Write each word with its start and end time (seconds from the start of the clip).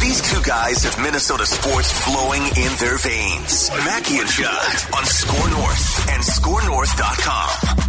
These 0.00 0.22
two 0.32 0.42
guys 0.42 0.82
have 0.84 0.98
Minnesota 1.02 1.44
sports 1.46 1.92
flowing 2.04 2.42
in 2.42 2.72
their 2.78 2.98
veins. 2.98 3.70
Mackey 3.84 4.18
and 4.18 4.28
Judd 4.28 4.94
on 4.96 5.04
Score 5.04 5.50
North 5.50 6.08
and 6.10 6.22
ScoreNorth.com. 6.22 7.80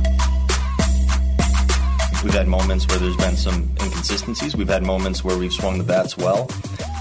We've 2.23 2.34
had 2.34 2.48
moments 2.48 2.88
where 2.88 3.00
there's 3.00 3.17
been 3.17 3.36
some 3.36 3.64
inconsistencies. 3.82 4.56
We've 4.56 4.70
had 4.70 4.84
moments 4.84 5.23
where 5.23 5.38
we've 5.38 5.52
swung 5.52 5.80
the 5.80 5.84
bats 5.84 6.16
well. 6.17 6.48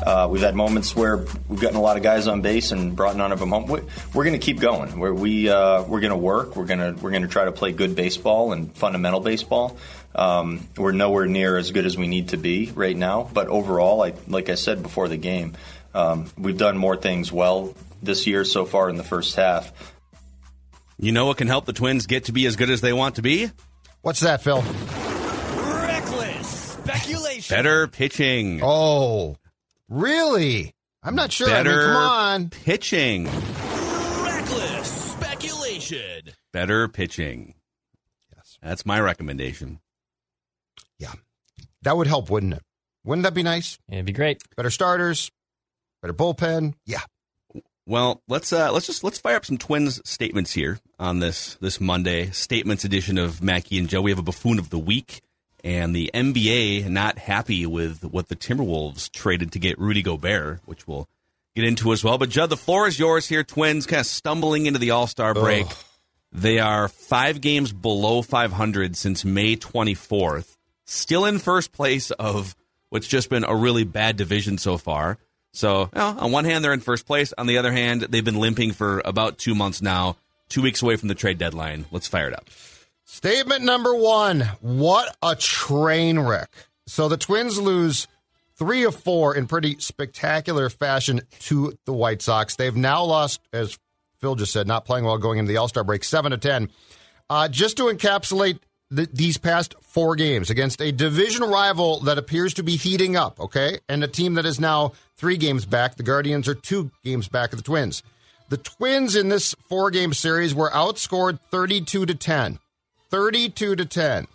Uh, 0.04 0.26
we've 0.30 0.40
had 0.40 0.54
moments 0.54 0.96
where 0.96 1.26
we've 1.48 1.60
gotten 1.60 1.76
a 1.76 1.80
lot 1.80 1.98
of 1.98 2.02
guys 2.02 2.26
on 2.26 2.40
base 2.40 2.72
and 2.72 2.96
brought 2.96 3.16
none 3.16 3.30
of 3.30 3.38
them 3.38 3.50
home. 3.50 3.66
We're, 3.66 3.82
we're 4.14 4.24
going 4.24 4.38
to 4.38 4.44
keep 4.44 4.60
going. 4.60 4.98
We're, 4.98 5.12
we 5.12 5.50
uh, 5.50 5.82
we're 5.82 6.00
going 6.00 6.12
to 6.12 6.16
work. 6.16 6.56
We're 6.56 6.64
going 6.64 6.78
to 6.78 7.02
we're 7.02 7.10
going 7.10 7.22
to 7.22 7.28
try 7.28 7.44
to 7.44 7.52
play 7.52 7.72
good 7.72 7.94
baseball 7.94 8.52
and 8.52 8.74
fundamental 8.74 9.20
baseball. 9.20 9.76
Um, 10.14 10.66
we're 10.76 10.92
nowhere 10.92 11.26
near 11.26 11.56
as 11.56 11.70
good 11.70 11.86
as 11.86 11.96
we 11.96 12.08
need 12.08 12.30
to 12.30 12.36
be 12.36 12.72
right 12.74 12.96
now, 12.96 13.30
but 13.32 13.46
overall, 13.46 13.96
like 13.96 14.16
like 14.28 14.48
I 14.48 14.56
said 14.56 14.82
before 14.82 15.08
the 15.08 15.16
game, 15.16 15.54
um, 15.94 16.30
we've 16.36 16.58
done 16.58 16.76
more 16.76 16.96
things 16.96 17.30
well 17.30 17.74
this 18.02 18.26
year 18.26 18.44
so 18.44 18.64
far 18.64 18.88
in 18.88 18.96
the 18.96 19.04
first 19.04 19.36
half. 19.36 19.72
You 20.98 21.12
know 21.12 21.26
what 21.26 21.36
can 21.38 21.48
help 21.48 21.64
the 21.64 21.72
Twins 21.72 22.06
get 22.06 22.24
to 22.24 22.32
be 22.32 22.44
as 22.46 22.56
good 22.56 22.70
as 22.70 22.80
they 22.80 22.92
want 22.92 23.14
to 23.16 23.22
be? 23.22 23.50
What's 24.02 24.20
that, 24.20 24.42
Phil? 24.42 24.62
Reckless 24.62 26.48
speculation. 26.72 27.54
Better 27.56 27.86
pitching. 27.86 28.60
Oh, 28.62 29.36
really? 29.88 30.74
I'm 31.02 31.14
not 31.14 31.32
sure. 31.32 31.46
Better 31.48 31.70
I 31.70 31.74
mean, 31.76 31.84
come 31.84 31.96
on. 31.96 32.50
pitching. 32.50 33.24
Reckless 34.24 35.12
speculation. 35.12 36.30
Better 36.52 36.88
pitching. 36.88 37.54
Yes. 38.36 38.58
That's 38.62 38.84
my 38.84 39.00
recommendation. 39.00 39.80
Yeah. 41.00 41.12
That 41.82 41.96
would 41.96 42.06
help, 42.06 42.30
wouldn't 42.30 42.54
it? 42.54 42.62
Wouldn't 43.04 43.24
that 43.24 43.34
be 43.34 43.42
nice? 43.42 43.78
It'd 43.88 44.04
be 44.04 44.12
great. 44.12 44.42
Better 44.56 44.70
starters, 44.70 45.30
better 46.02 46.12
bullpen. 46.14 46.74
Yeah. 46.86 47.00
Well, 47.86 48.22
let's 48.28 48.52
uh, 48.52 48.70
let's 48.70 48.86
just 48.86 49.02
let's 49.02 49.18
fire 49.18 49.36
up 49.36 49.46
some 49.46 49.58
Twins 49.58 50.00
statements 50.08 50.52
here 50.52 50.78
on 50.98 51.18
this 51.18 51.56
this 51.56 51.80
Monday 51.80 52.30
statements 52.30 52.84
edition 52.84 53.18
of 53.18 53.42
Mackey 53.42 53.78
and 53.78 53.88
Joe. 53.88 54.02
We 54.02 54.10
have 54.10 54.18
a 54.18 54.22
buffoon 54.22 54.58
of 54.58 54.68
the 54.68 54.78
week, 54.78 55.22
and 55.64 55.96
the 55.96 56.10
NBA 56.12 56.88
not 56.88 57.18
happy 57.18 57.64
with 57.64 58.04
what 58.04 58.28
the 58.28 58.36
Timberwolves 58.36 59.10
traded 59.10 59.52
to 59.52 59.58
get 59.58 59.78
Rudy 59.78 60.02
Gobert, 60.02 60.60
which 60.66 60.86
we'll 60.86 61.08
get 61.56 61.64
into 61.64 61.92
as 61.92 62.04
well. 62.04 62.18
But 62.18 62.28
Judd, 62.28 62.50
the 62.50 62.56
floor 62.56 62.86
is 62.86 62.98
yours 62.98 63.26
here. 63.26 63.42
Twins 63.42 63.86
kind 63.86 64.00
of 64.00 64.06
stumbling 64.06 64.66
into 64.66 64.78
the 64.78 64.90
All 64.90 65.06
Star 65.06 65.32
break. 65.32 65.66
Ugh. 65.66 65.76
They 66.32 66.58
are 66.60 66.86
five 66.86 67.40
games 67.40 67.72
below 67.72 68.22
500 68.22 68.94
since 68.94 69.24
May 69.24 69.56
24th. 69.56 70.56
Still 70.90 71.24
in 71.24 71.38
first 71.38 71.70
place 71.70 72.10
of 72.10 72.56
what's 72.88 73.06
just 73.06 73.30
been 73.30 73.44
a 73.44 73.54
really 73.54 73.84
bad 73.84 74.16
division 74.16 74.58
so 74.58 74.76
far. 74.76 75.18
So, 75.52 75.82
you 75.82 75.88
know, 75.94 76.16
on 76.18 76.32
one 76.32 76.44
hand, 76.44 76.64
they're 76.64 76.72
in 76.72 76.80
first 76.80 77.06
place. 77.06 77.32
On 77.38 77.46
the 77.46 77.58
other 77.58 77.70
hand, 77.70 78.02
they've 78.02 78.24
been 78.24 78.40
limping 78.40 78.72
for 78.72 79.00
about 79.04 79.38
two 79.38 79.54
months 79.54 79.80
now, 79.80 80.16
two 80.48 80.62
weeks 80.62 80.82
away 80.82 80.96
from 80.96 81.06
the 81.06 81.14
trade 81.14 81.38
deadline. 81.38 81.86
Let's 81.92 82.08
fire 82.08 82.26
it 82.26 82.34
up. 82.34 82.50
Statement 83.04 83.62
number 83.62 83.94
one 83.94 84.40
What 84.62 85.16
a 85.22 85.36
train 85.36 86.18
wreck. 86.18 86.50
So 86.88 87.08
the 87.08 87.16
Twins 87.16 87.60
lose 87.60 88.08
three 88.56 88.82
of 88.82 88.96
four 88.96 89.36
in 89.36 89.46
pretty 89.46 89.78
spectacular 89.78 90.68
fashion 90.70 91.20
to 91.42 91.78
the 91.84 91.92
White 91.92 92.20
Sox. 92.20 92.56
They've 92.56 92.74
now 92.74 93.04
lost, 93.04 93.40
as 93.52 93.78
Phil 94.18 94.34
just 94.34 94.52
said, 94.52 94.66
not 94.66 94.86
playing 94.86 95.04
well 95.04 95.18
going 95.18 95.38
into 95.38 95.52
the 95.52 95.58
All 95.58 95.68
Star 95.68 95.84
break, 95.84 96.02
seven 96.02 96.32
to 96.32 96.36
10. 96.36 96.68
Uh, 97.28 97.46
just 97.46 97.76
to 97.76 97.84
encapsulate 97.84 98.58
the, 98.90 99.08
these 99.12 99.38
past 99.38 99.74
four 99.80 100.16
games 100.16 100.50
against 100.50 100.80
a 100.80 100.92
division 100.92 101.42
rival 101.44 102.00
that 102.00 102.18
appears 102.18 102.54
to 102.54 102.62
be 102.62 102.76
heating 102.76 103.16
up, 103.16 103.38
okay? 103.38 103.78
And 103.88 104.02
a 104.02 104.08
team 104.08 104.34
that 104.34 104.46
is 104.46 104.58
now 104.58 104.92
three 105.16 105.36
games 105.36 105.64
back. 105.64 105.96
The 105.96 106.02
Guardians 106.02 106.48
are 106.48 106.54
two 106.54 106.90
games 107.04 107.28
back 107.28 107.52
of 107.52 107.58
the 107.58 107.62
Twins. 107.62 108.02
The 108.48 108.56
Twins 108.56 109.14
in 109.14 109.28
this 109.28 109.54
four 109.68 109.90
game 109.90 110.12
series 110.12 110.54
were 110.54 110.70
outscored 110.70 111.38
32 111.50 112.06
to 112.06 112.14
10. 112.14 112.58
32 113.10 113.76
to 113.76 113.84
10. 113.86 114.26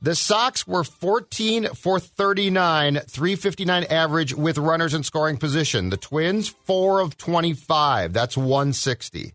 The 0.00 0.16
Sox 0.16 0.66
were 0.66 0.82
14 0.82 1.68
for 1.74 2.00
39, 2.00 2.94
359 3.06 3.84
average 3.84 4.34
with 4.34 4.58
runners 4.58 4.94
in 4.94 5.04
scoring 5.04 5.36
position. 5.36 5.90
The 5.90 5.96
Twins, 5.96 6.48
4 6.48 7.00
of 7.00 7.16
25. 7.16 8.12
That's 8.12 8.36
160. 8.36 9.32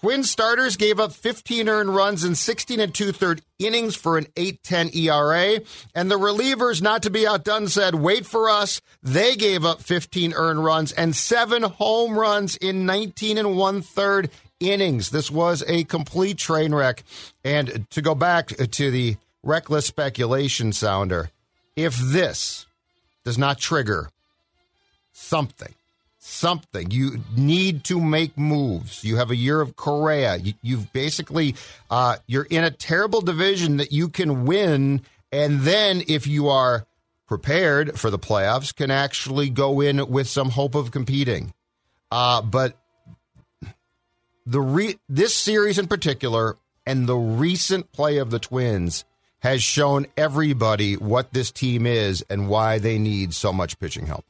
Twin 0.00 0.22
starters 0.22 0.76
gave 0.76 1.00
up 1.00 1.10
15 1.10 1.68
earned 1.68 1.92
runs 1.92 2.22
in 2.22 2.36
16 2.36 2.78
and 2.78 2.94
two 2.94 3.10
third 3.10 3.42
innings 3.58 3.96
for 3.96 4.16
an 4.16 4.26
8.10 4.36 4.94
ERA. 4.94 5.60
And 5.92 6.08
the 6.08 6.16
relievers, 6.18 6.80
not 6.80 7.02
to 7.02 7.10
be 7.10 7.26
outdone, 7.26 7.66
said, 7.66 7.96
wait 7.96 8.24
for 8.24 8.48
us. 8.48 8.80
They 9.02 9.34
gave 9.34 9.64
up 9.64 9.82
15 9.82 10.34
earned 10.34 10.64
runs 10.64 10.92
and 10.92 11.16
seven 11.16 11.64
home 11.64 12.16
runs 12.16 12.56
in 12.56 12.86
19 12.86 13.38
and 13.38 13.56
one 13.56 13.82
third 13.82 14.30
innings. 14.60 15.10
This 15.10 15.32
was 15.32 15.64
a 15.66 15.82
complete 15.82 16.38
train 16.38 16.72
wreck. 16.72 17.02
And 17.42 17.84
to 17.90 18.00
go 18.00 18.14
back 18.14 18.50
to 18.50 18.90
the 18.92 19.16
reckless 19.42 19.86
speculation 19.86 20.72
sounder, 20.72 21.30
if 21.74 21.96
this 21.96 22.66
does 23.24 23.36
not 23.36 23.58
trigger 23.58 24.10
something, 25.12 25.74
something. 26.28 26.90
You 26.90 27.20
need 27.36 27.84
to 27.84 28.00
make 28.00 28.36
moves. 28.36 29.02
You 29.02 29.16
have 29.16 29.30
a 29.30 29.36
year 29.36 29.60
of 29.60 29.76
Correa. 29.76 30.36
You, 30.36 30.54
you've 30.62 30.92
basically 30.92 31.54
uh, 31.90 32.16
you're 32.26 32.46
in 32.48 32.64
a 32.64 32.70
terrible 32.70 33.20
division 33.20 33.78
that 33.78 33.92
you 33.92 34.08
can 34.08 34.44
win, 34.44 35.02
and 35.32 35.60
then 35.60 36.02
if 36.06 36.26
you 36.26 36.48
are 36.48 36.86
prepared 37.26 37.98
for 37.98 38.10
the 38.10 38.18
playoffs, 38.18 38.74
can 38.74 38.90
actually 38.90 39.50
go 39.50 39.80
in 39.80 40.08
with 40.10 40.28
some 40.28 40.50
hope 40.50 40.74
of 40.74 40.90
competing. 40.90 41.52
Uh, 42.10 42.40
but 42.40 42.76
the 44.46 44.60
re- 44.60 44.98
this 45.08 45.34
series 45.34 45.78
in 45.78 45.86
particular 45.86 46.56
and 46.86 47.06
the 47.06 47.16
recent 47.16 47.92
play 47.92 48.16
of 48.16 48.30
the 48.30 48.38
Twins 48.38 49.04
has 49.40 49.62
shown 49.62 50.06
everybody 50.16 50.94
what 50.96 51.32
this 51.32 51.50
team 51.50 51.86
is 51.86 52.24
and 52.30 52.48
why 52.48 52.78
they 52.78 52.98
need 52.98 53.34
so 53.34 53.52
much 53.52 53.78
pitching 53.78 54.06
help. 54.06 54.24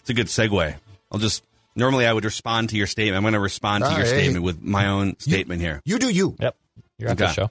It's 0.00 0.10
a 0.10 0.14
good 0.14 0.26
segue. 0.26 0.74
I'll 1.12 1.18
just 1.18 1.42
normally 1.76 2.06
I 2.06 2.12
would 2.12 2.24
respond 2.24 2.70
to 2.70 2.76
your 2.76 2.86
statement. 2.86 3.16
I'm 3.16 3.22
going 3.22 3.34
to 3.34 3.40
respond 3.40 3.84
to 3.84 3.90
Ah, 3.90 3.96
your 3.96 4.06
hey. 4.06 4.20
statement 4.22 4.44
with 4.44 4.62
my 4.62 4.86
own 4.86 5.18
statement 5.18 5.60
here. 5.60 5.80
You 5.84 5.98
do 5.98 6.08
you. 6.08 6.36
Yep. 6.40 6.56
You're 6.98 7.10
on 7.10 7.16
Okay. 7.16 7.26
the 7.26 7.32
show. 7.32 7.50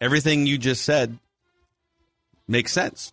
Everything 0.00 0.46
you 0.46 0.58
just 0.58 0.84
said 0.84 1.18
makes 2.48 2.72
sense. 2.72 3.12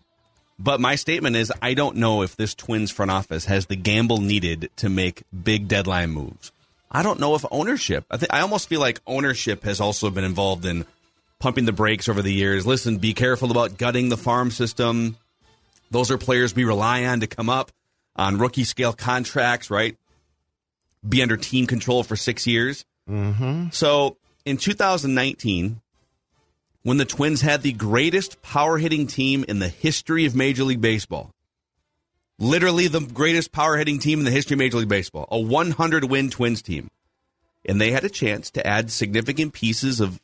But 0.59 0.79
my 0.79 0.95
statement 0.95 1.35
is 1.35 1.51
I 1.61 1.73
don't 1.73 1.97
know 1.97 2.21
if 2.21 2.35
this 2.35 2.53
Twins 2.53 2.91
front 2.91 3.11
office 3.11 3.45
has 3.45 3.65
the 3.65 3.75
gamble 3.75 4.19
needed 4.19 4.69
to 4.77 4.89
make 4.89 5.23
big 5.43 5.67
deadline 5.67 6.11
moves. 6.11 6.51
I 6.91 7.03
don't 7.03 7.19
know 7.19 7.35
if 7.35 7.45
ownership. 7.51 8.05
I 8.11 8.17
think 8.17 8.33
I 8.33 8.41
almost 8.41 8.67
feel 8.67 8.79
like 8.81 8.99
ownership 9.07 9.63
has 9.63 9.79
also 9.79 10.09
been 10.09 10.25
involved 10.25 10.65
in 10.65 10.85
pumping 11.39 11.65
the 11.65 11.71
brakes 11.71 12.07
over 12.09 12.21
the 12.21 12.33
years. 12.33 12.67
Listen, 12.67 12.97
be 12.97 13.13
careful 13.13 13.49
about 13.49 13.77
gutting 13.77 14.09
the 14.09 14.17
farm 14.17 14.51
system. 14.51 15.17
Those 15.89 16.11
are 16.11 16.17
players 16.17 16.53
we 16.55 16.63
rely 16.65 17.05
on 17.05 17.21
to 17.21 17.27
come 17.27 17.49
up 17.49 17.71
on 18.15 18.37
rookie 18.37 18.63
scale 18.63 18.93
contracts, 18.93 19.69
right? 19.69 19.97
Be 21.07 21.21
under 21.21 21.37
team 21.37 21.67
control 21.67 22.03
for 22.03 22.15
six 22.15 22.45
years. 22.45 22.85
Mm-hmm. 23.09 23.69
So 23.71 24.17
in 24.45 24.57
2019, 24.57 25.81
when 26.83 26.97
the 26.97 27.05
Twins 27.05 27.41
had 27.41 27.61
the 27.61 27.73
greatest 27.73 28.41
power 28.41 28.77
hitting 28.77 29.07
team 29.07 29.45
in 29.47 29.59
the 29.59 29.67
history 29.67 30.25
of 30.25 30.35
Major 30.35 30.63
League 30.63 30.81
Baseball. 30.81 31.31
Literally 32.39 32.87
the 32.87 33.01
greatest 33.01 33.51
power 33.51 33.77
hitting 33.77 33.99
team 33.99 34.19
in 34.19 34.25
the 34.25 34.31
history 34.31 34.55
of 34.55 34.59
Major 34.59 34.77
League 34.77 34.89
Baseball. 34.89 35.27
A 35.31 35.39
100 35.39 36.05
win 36.05 36.29
Twins 36.29 36.61
team. 36.61 36.89
And 37.63 37.79
they 37.79 37.91
had 37.91 38.03
a 38.03 38.09
chance 38.09 38.49
to 38.51 38.65
add 38.65 38.89
significant 38.89 39.53
pieces 39.53 39.99
of 39.99 40.19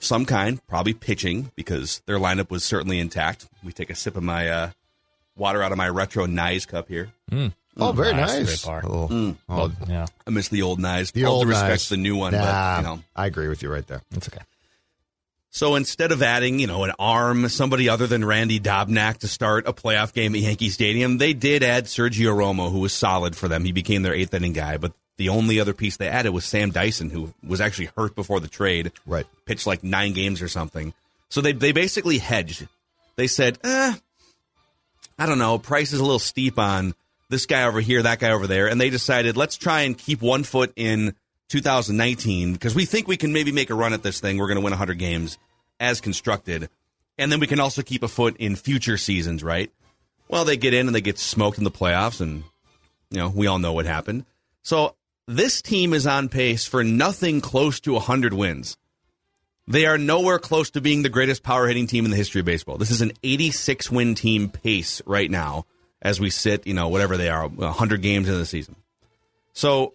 some 0.00 0.26
kind, 0.26 0.64
probably 0.66 0.94
pitching, 0.94 1.52
because 1.54 2.02
their 2.06 2.18
lineup 2.18 2.50
was 2.50 2.64
certainly 2.64 2.98
intact. 2.98 3.46
We 3.62 3.72
take 3.72 3.90
a 3.90 3.94
sip 3.94 4.16
of 4.16 4.24
my 4.24 4.48
uh, 4.48 4.70
water 5.36 5.62
out 5.62 5.72
of 5.72 5.78
my 5.78 5.88
retro 5.88 6.26
Nyes 6.26 6.66
cup 6.66 6.88
here. 6.88 7.12
Oh, 7.76 7.90
very 7.92 8.12
Nice, 8.12 8.38
nice. 8.38 8.64
great 8.64 8.64
bar. 8.64 8.82
Oh, 8.86 9.36
oh, 9.48 9.72
Yeah, 9.88 10.06
I 10.26 10.30
miss 10.30 10.48
the 10.48 10.62
old 10.62 10.78
Nyes. 10.78 11.12
the 11.12 11.24
All 11.24 11.36
old 11.36 11.44
due 11.44 11.50
respect 11.50 11.70
nice. 11.70 11.88
the 11.88 11.96
new 11.96 12.16
one, 12.16 12.32
Nah, 12.32 12.40
but 12.40 12.76
you 12.78 12.82
know. 12.96 13.02
I 13.16 13.26
agree 13.26 13.48
with 13.48 13.62
you 13.62 13.68
right 13.72 13.86
there. 13.86 14.02
that's 14.10 14.28
okay. 14.28 14.42
So 15.50 15.76
instead 15.76 16.10
of 16.10 16.20
adding, 16.22 16.58
you 16.58 16.66
know, 16.66 16.82
an 16.82 16.92
arm, 16.98 17.48
somebody 17.48 17.88
other 17.88 18.08
than 18.08 18.24
Randy 18.24 18.58
Dobnak 18.58 19.18
to 19.18 19.28
start 19.28 19.68
a 19.68 19.72
playoff 19.72 20.12
game 20.12 20.34
at 20.34 20.40
Yankee 20.40 20.68
Stadium, 20.68 21.18
they 21.18 21.32
did 21.32 21.62
add 21.62 21.84
Sergio 21.84 22.34
Romo, 22.36 22.72
who 22.72 22.80
was 22.80 22.92
solid 22.92 23.36
for 23.36 23.46
them. 23.46 23.64
He 23.64 23.70
became 23.70 24.02
their 24.02 24.14
eighth 24.14 24.34
inning 24.34 24.52
guy, 24.52 24.78
but 24.78 24.92
the 25.16 25.28
only 25.28 25.60
other 25.60 25.72
piece 25.72 25.96
they 25.96 26.08
added 26.08 26.32
was 26.32 26.44
Sam 26.44 26.70
Dyson, 26.72 27.10
who 27.10 27.32
was 27.46 27.60
actually 27.60 27.90
hurt 27.96 28.16
before 28.16 28.40
the 28.40 28.48
trade. 28.48 28.90
Right. 29.06 29.26
Pitched 29.46 29.64
like 29.66 29.84
nine 29.84 30.12
games 30.12 30.42
or 30.42 30.48
something. 30.48 30.92
So 31.28 31.40
they 31.40 31.52
they 31.52 31.70
basically 31.70 32.18
hedged. 32.18 32.66
They 33.14 33.28
said, 33.28 33.58
eh, 33.62 33.94
I 35.18 35.26
don't 35.26 35.38
know, 35.38 35.58
price 35.58 35.92
is 35.92 36.00
a 36.00 36.04
little 36.04 36.18
steep 36.18 36.58
on 36.58 36.94
this 37.28 37.46
guy 37.46 37.64
over 37.64 37.80
here, 37.80 38.02
that 38.02 38.18
guy 38.18 38.30
over 38.30 38.46
there, 38.46 38.68
and 38.68 38.80
they 38.80 38.90
decided 38.90 39.36
let's 39.36 39.56
try 39.56 39.82
and 39.82 39.96
keep 39.96 40.20
one 40.20 40.44
foot 40.44 40.72
in 40.76 41.14
2019 41.48 42.52
because 42.52 42.74
we 42.74 42.84
think 42.84 43.06
we 43.06 43.16
can 43.16 43.32
maybe 43.32 43.52
make 43.52 43.70
a 43.70 43.74
run 43.74 43.92
at 43.92 44.02
this 44.02 44.20
thing. 44.20 44.38
We're 44.38 44.48
going 44.48 44.56
to 44.56 44.64
win 44.64 44.72
100 44.72 44.98
games 44.98 45.38
as 45.80 46.00
constructed, 46.00 46.68
and 47.18 47.30
then 47.30 47.40
we 47.40 47.46
can 47.46 47.60
also 47.60 47.82
keep 47.82 48.02
a 48.02 48.08
foot 48.08 48.36
in 48.38 48.56
future 48.56 48.96
seasons, 48.96 49.42
right? 49.42 49.70
Well, 50.28 50.44
they 50.44 50.56
get 50.56 50.74
in 50.74 50.86
and 50.86 50.94
they 50.94 51.00
get 51.00 51.18
smoked 51.18 51.58
in 51.58 51.64
the 51.64 51.70
playoffs, 51.70 52.20
and 52.20 52.44
you 53.10 53.18
know 53.18 53.28
we 53.28 53.46
all 53.46 53.58
know 53.58 53.72
what 53.72 53.86
happened. 53.86 54.24
So 54.62 54.96
this 55.26 55.62
team 55.62 55.92
is 55.92 56.06
on 56.06 56.28
pace 56.28 56.66
for 56.66 56.82
nothing 56.84 57.40
close 57.40 57.80
to 57.80 57.92
100 57.94 58.32
wins. 58.32 58.76
They 59.66 59.86
are 59.86 59.96
nowhere 59.96 60.38
close 60.38 60.70
to 60.70 60.80
being 60.80 61.02
the 61.02 61.08
greatest 61.08 61.42
power 61.42 61.66
hitting 61.66 61.86
team 61.86 62.04
in 62.04 62.10
the 62.10 62.16
history 62.16 62.40
of 62.40 62.44
baseball. 62.44 62.76
This 62.76 62.90
is 62.90 63.00
an 63.00 63.12
86 63.22 63.90
win 63.90 64.14
team 64.14 64.50
pace 64.50 65.00
right 65.06 65.30
now 65.30 65.64
as 66.02 66.20
we 66.20 66.28
sit, 66.28 66.66
you 66.66 66.74
know, 66.74 66.88
whatever 66.88 67.16
they 67.16 67.30
are, 67.30 67.48
100 67.48 68.02
games 68.02 68.28
into 68.28 68.38
the 68.38 68.44
season. 68.44 68.76
So 69.54 69.94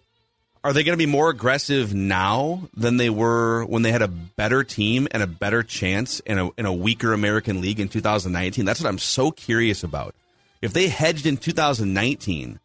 are 0.64 0.72
they 0.72 0.82
going 0.82 0.98
to 0.98 1.02
be 1.02 1.10
more 1.10 1.30
aggressive 1.30 1.94
now 1.94 2.68
than 2.76 2.96
they 2.96 3.10
were 3.10 3.64
when 3.64 3.82
they 3.82 3.92
had 3.92 4.02
a 4.02 4.08
better 4.08 4.64
team 4.64 5.06
and 5.12 5.22
a 5.22 5.28
better 5.28 5.62
chance 5.62 6.18
in 6.20 6.38
a, 6.38 6.50
in 6.58 6.66
a 6.66 6.72
weaker 6.72 7.12
American 7.12 7.60
League 7.60 7.78
in 7.78 7.88
2019? 7.88 8.64
That's 8.64 8.80
what 8.80 8.88
I'm 8.88 8.98
so 8.98 9.30
curious 9.30 9.84
about. 9.84 10.16
If 10.60 10.72
they 10.72 10.88
hedged 10.88 11.26
in 11.26 11.36
2019, 11.36 12.58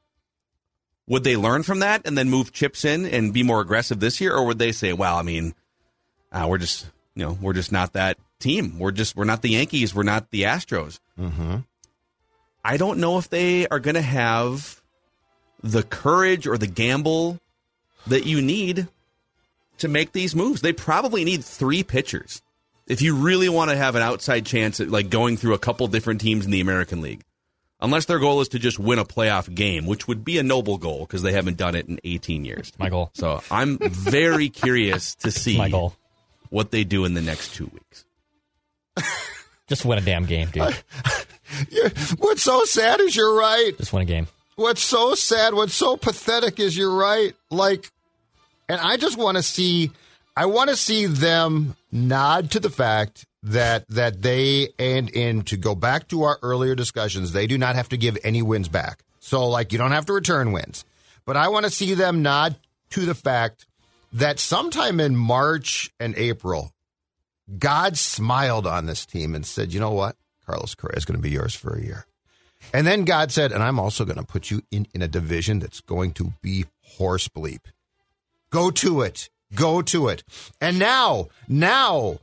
would 1.08 1.24
they 1.24 1.38
learn 1.38 1.62
from 1.62 1.80
that 1.80 2.02
and 2.06 2.18
then 2.18 2.30
move 2.32 2.52
chips 2.52 2.84
in 2.84 3.06
and 3.06 3.32
be 3.32 3.44
more 3.44 3.62
aggressive 3.62 4.00
this 4.00 4.20
year, 4.20 4.36
or 4.36 4.46
would 4.48 4.60
they 4.60 4.72
say, 4.72 4.92
"Well, 4.92 5.16
I 5.16 5.22
mean, 5.22 5.54
uh, 6.32 6.48
we're 6.50 6.58
just 6.58 6.88
you 7.16 7.26
know 7.26 7.38
we're 7.42 7.54
just 7.54 7.72
not 7.72 7.94
that 7.94 8.18
team. 8.40 8.80
We're 8.80 8.92
just 8.92 9.16
we're 9.16 9.26
not 9.26 9.42
the 9.42 9.50
Yankees. 9.50 9.96
We're 9.96 10.04
not 10.04 10.32
the 10.32 10.44
Astros." 10.44 11.00
Mm-hmm. 11.20 11.58
I 12.64 12.78
don't 12.78 13.00
know 13.00 13.18
if 13.18 13.30
they 13.30 13.68
are 13.68 13.80
going 13.80 13.96
to 13.96 14.02
have 14.02 14.82
the 15.62 15.84
courage 15.84 16.48
or 16.48 16.58
the 16.58 16.68
gamble 16.68 17.40
that 18.08 18.26
you 18.26 18.42
need 18.42 18.88
to 19.78 19.88
make 19.88 20.12
these 20.12 20.36
moves. 20.36 20.62
They 20.62 20.74
probably 20.74 21.24
need 21.24 21.44
three 21.44 21.84
pitchers 21.84 22.42
if 22.88 23.02
you 23.02 23.16
really 23.16 23.50
want 23.50 23.72
to 23.72 23.78
have 23.78 23.96
an 23.96 24.02
outside 24.02 24.46
chance 24.46 24.80
at 24.80 24.90
like 24.90 25.10
going 25.10 25.38
through 25.38 25.54
a 25.54 25.60
couple 25.60 25.88
different 25.88 26.22
teams 26.22 26.46
in 26.46 26.52
the 26.52 26.62
American 26.62 27.02
League. 27.02 27.22
Unless 27.82 28.06
their 28.06 28.20
goal 28.20 28.42
is 28.42 28.48
to 28.50 28.60
just 28.60 28.80
win 28.80 29.00
a 29.00 29.06
playoff 29.06 29.54
game, 29.54 29.86
which 29.86 30.08
would 30.08 30.24
be 30.24 30.38
a 30.38 30.44
noble 30.44 30.78
goal 30.78 31.02
because 31.02 31.22
they 31.22 31.34
haven't 31.34 31.58
done 31.58 31.76
it 31.76 31.88
in 31.88 32.00
18 32.04 32.46
years. 32.46 32.72
My 32.80 32.90
goal. 32.90 33.12
So 33.14 33.44
I'm 33.52 33.78
very 33.78 34.50
curious 34.50 35.16
to 35.16 35.32
see 35.32 35.58
My 35.58 35.70
goal. 35.70 35.94
What 36.50 36.72
they 36.72 36.84
do 36.84 37.06
in 37.06 37.14
the 37.14 37.22
next 37.22 37.54
two 37.54 37.70
weeks. 37.74 38.06
Just 39.68 39.86
win 39.86 39.98
a 39.98 40.02
damn 40.02 40.26
game, 40.26 40.50
dude. 40.50 40.76
Yeah, 41.70 41.90
What's 42.18 42.42
so 42.42 42.66
sad 42.66 43.00
is 43.00 43.16
you're 43.16 43.36
right. 43.36 43.72
Just 43.78 43.94
win 43.94 44.02
a 44.02 44.06
game. 44.06 44.28
What's 44.56 44.82
so 44.82 45.16
sad, 45.16 45.54
what's 45.54 45.74
so 45.74 45.96
pathetic 45.96 46.60
is 46.60 46.76
you're 46.78 46.94
right. 46.96 47.34
Like, 47.52 47.92
and 48.68 48.80
I 48.80 48.98
just 48.98 49.18
want 49.18 49.38
to 49.38 49.44
see, 49.44 49.92
I 50.36 50.48
want 50.48 50.70
to 50.70 50.76
see 50.76 51.06
them 51.06 51.76
nod 51.92 52.52
to 52.52 52.60
the 52.60 52.70
fact 52.70 53.26
that 53.44 53.88
that 53.90 54.22
they 54.22 54.70
and 54.80 55.10
in 55.10 55.44
to 55.44 55.58
go 55.58 55.76
back 55.76 56.08
to 56.10 56.24
our 56.24 56.40
earlier 56.42 56.74
discussions, 56.74 57.32
they 57.32 57.48
do 57.48 57.58
not 57.58 57.76
have 57.76 57.90
to 57.90 57.98
give 57.98 58.18
any 58.24 58.42
wins 58.42 58.68
back. 58.70 59.04
So, 59.20 59.48
like, 59.48 59.72
you 59.72 59.78
don't 59.78 59.92
have 59.92 60.06
to 60.08 60.14
return 60.14 60.52
wins. 60.52 60.84
But 61.26 61.38
I 61.38 61.50
want 61.50 61.66
to 61.66 61.72
see 61.72 61.94
them 61.94 62.22
nod 62.22 62.56
to 62.92 63.06
the 63.06 63.16
fact 63.16 63.66
that 64.16 64.40
sometime 64.40 65.02
in 65.02 65.14
March 65.14 65.92
and 66.00 66.18
April, 66.18 66.72
God 67.60 67.98
smiled 67.98 68.66
on 68.66 68.86
this 68.86 69.06
team 69.06 69.36
and 69.36 69.46
said, 69.46 69.74
you 69.74 69.80
know 69.82 69.92
what? 69.92 70.16
Carlos 70.46 70.74
Correa 70.74 70.96
is 70.96 71.04
going 71.04 71.18
to 71.18 71.22
be 71.22 71.32
yours 71.32 71.54
for 71.54 71.76
a 71.76 71.84
year. 71.84 72.06
And 72.74 72.88
then 72.88 73.04
God 73.04 73.34
said, 73.34 73.52
and 73.52 73.62
I'm 73.62 73.78
also 73.78 74.06
going 74.06 74.18
to 74.18 74.24
put 74.24 74.50
you 74.50 74.62
in, 74.72 74.88
in 74.94 75.02
a 75.02 75.10
division 75.10 75.60
that's 75.60 75.82
going 75.82 76.14
to 76.14 76.34
be 76.42 76.64
horse 76.98 77.28
bleep. 77.28 77.66
Go 78.52 78.72
to 78.72 79.02
it. 79.02 79.30
Go 79.54 79.82
to 79.82 80.08
it. 80.08 80.24
And 80.62 80.80
now, 80.80 81.28
now, 81.50 82.20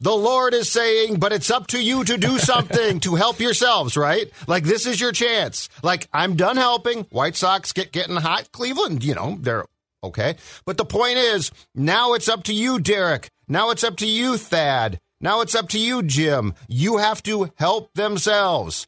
the 0.00 0.16
Lord 0.16 0.52
is 0.52 0.68
saying, 0.68 1.20
but 1.20 1.32
it's 1.32 1.50
up 1.50 1.68
to 1.68 1.82
you 1.82 2.02
to 2.04 2.18
do 2.18 2.38
something 2.40 2.98
to 3.00 3.14
help 3.14 3.38
yourselves, 3.38 3.96
right? 3.96 4.32
Like, 4.48 4.64
this 4.64 4.84
is 4.84 5.00
your 5.00 5.12
chance. 5.12 5.68
Like, 5.84 6.08
I'm 6.12 6.34
done 6.34 6.56
helping. 6.56 7.04
White 7.04 7.36
Sox 7.36 7.72
get 7.72 7.92
getting 7.92 8.16
hot. 8.16 8.50
Cleveland, 8.50 9.04
you 9.04 9.14
know, 9.14 9.38
they're 9.40 9.66
okay. 10.02 10.36
But 10.64 10.76
the 10.76 10.84
point 10.84 11.18
is, 11.18 11.50
now 11.74 12.14
it's 12.14 12.28
up 12.28 12.44
to 12.44 12.54
you, 12.54 12.78
Derek. 12.78 13.30
Now 13.48 13.70
it's 13.70 13.84
up 13.84 13.96
to 13.98 14.06
you, 14.06 14.36
Thad. 14.36 15.00
Now 15.20 15.40
it's 15.40 15.54
up 15.54 15.68
to 15.70 15.78
you, 15.78 16.02
Jim. 16.02 16.54
You 16.68 16.98
have 16.98 17.22
to 17.24 17.50
help 17.56 17.94
themselves 17.94 18.86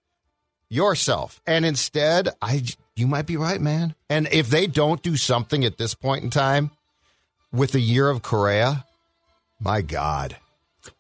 yourself. 0.69 1.41
And 1.47 1.65
instead, 1.65 2.29
I 2.43 2.63
you 2.97 3.07
might 3.07 3.27
be 3.27 3.37
right, 3.37 3.61
man. 3.61 3.95
And 4.11 4.29
if 4.33 4.51
they 4.51 4.67
don't 4.67 5.03
do 5.03 5.17
something 5.17 5.65
at 5.65 5.79
this 5.79 5.95
point 5.95 6.25
in 6.25 6.31
time 6.31 6.73
with 7.53 7.73
the 7.73 7.81
year 7.81 8.11
of 8.11 8.23
Correa, 8.23 8.85
my 9.61 9.83
God. 9.83 10.37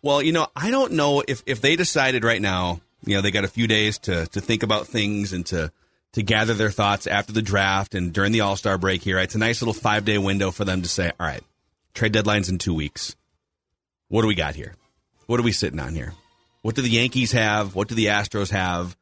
Well, 0.02 0.22
you 0.22 0.32
know, 0.32 0.46
I 0.55 0.70
don't 0.70 0.93
know 0.93 1.22
if, 1.26 1.43
if 1.46 1.60
they 1.60 1.76
decided 1.76 2.25
right 2.25 2.40
now, 2.40 2.81
you 3.05 3.16
know, 3.16 3.20
they 3.20 3.31
got 3.31 3.44
a 3.44 3.49
few 3.49 3.66
days 3.66 3.99
to, 4.00 4.26
to 4.28 4.40
think 4.40 4.62
about 4.62 4.87
things 4.87 5.32
and 5.32 5.44
to, 5.46 5.72
to 6.12 6.22
gather 6.22 6.55
their 6.55 6.70
thoughts 6.70 7.06
after 7.06 7.32
the 7.32 7.43
draft 7.43 7.94
and 7.94 8.12
during 8.12 8.32
the 8.32 8.41
All 8.41 8.56
Star 8.56 8.79
break 8.79 9.03
here. 9.03 9.19
It's 9.19 9.34
a 9.34 9.38
nice 9.38 9.60
little 9.60 9.74
five 9.74 10.05
day 10.05 10.19
window 10.19 10.50
for 10.50 10.65
them 10.65 10.82
to 10.82 10.88
say, 10.88 11.12
all 11.19 11.27
right, 11.27 11.43
trade 11.94 12.12
deadline's 12.12 12.48
in 12.48 12.58
two 12.58 12.74
weeks. 12.74 13.17
What 14.08 14.22
do 14.22 14.29
we 14.29 14.34
got 14.34 14.55
here? 14.55 14.74
What 15.27 15.38
are 15.38 15.44
we 15.44 15.53
sitting 15.53 15.81
on 15.81 15.94
here? 15.94 16.15
What 16.62 16.74
do 16.74 16.82
the 16.82 16.88
Yankees 16.88 17.32
have? 17.32 17.74
What 17.74 17.88
do 17.88 17.94
the 17.94 18.06
Astros 18.06 18.50
have? 18.50 18.96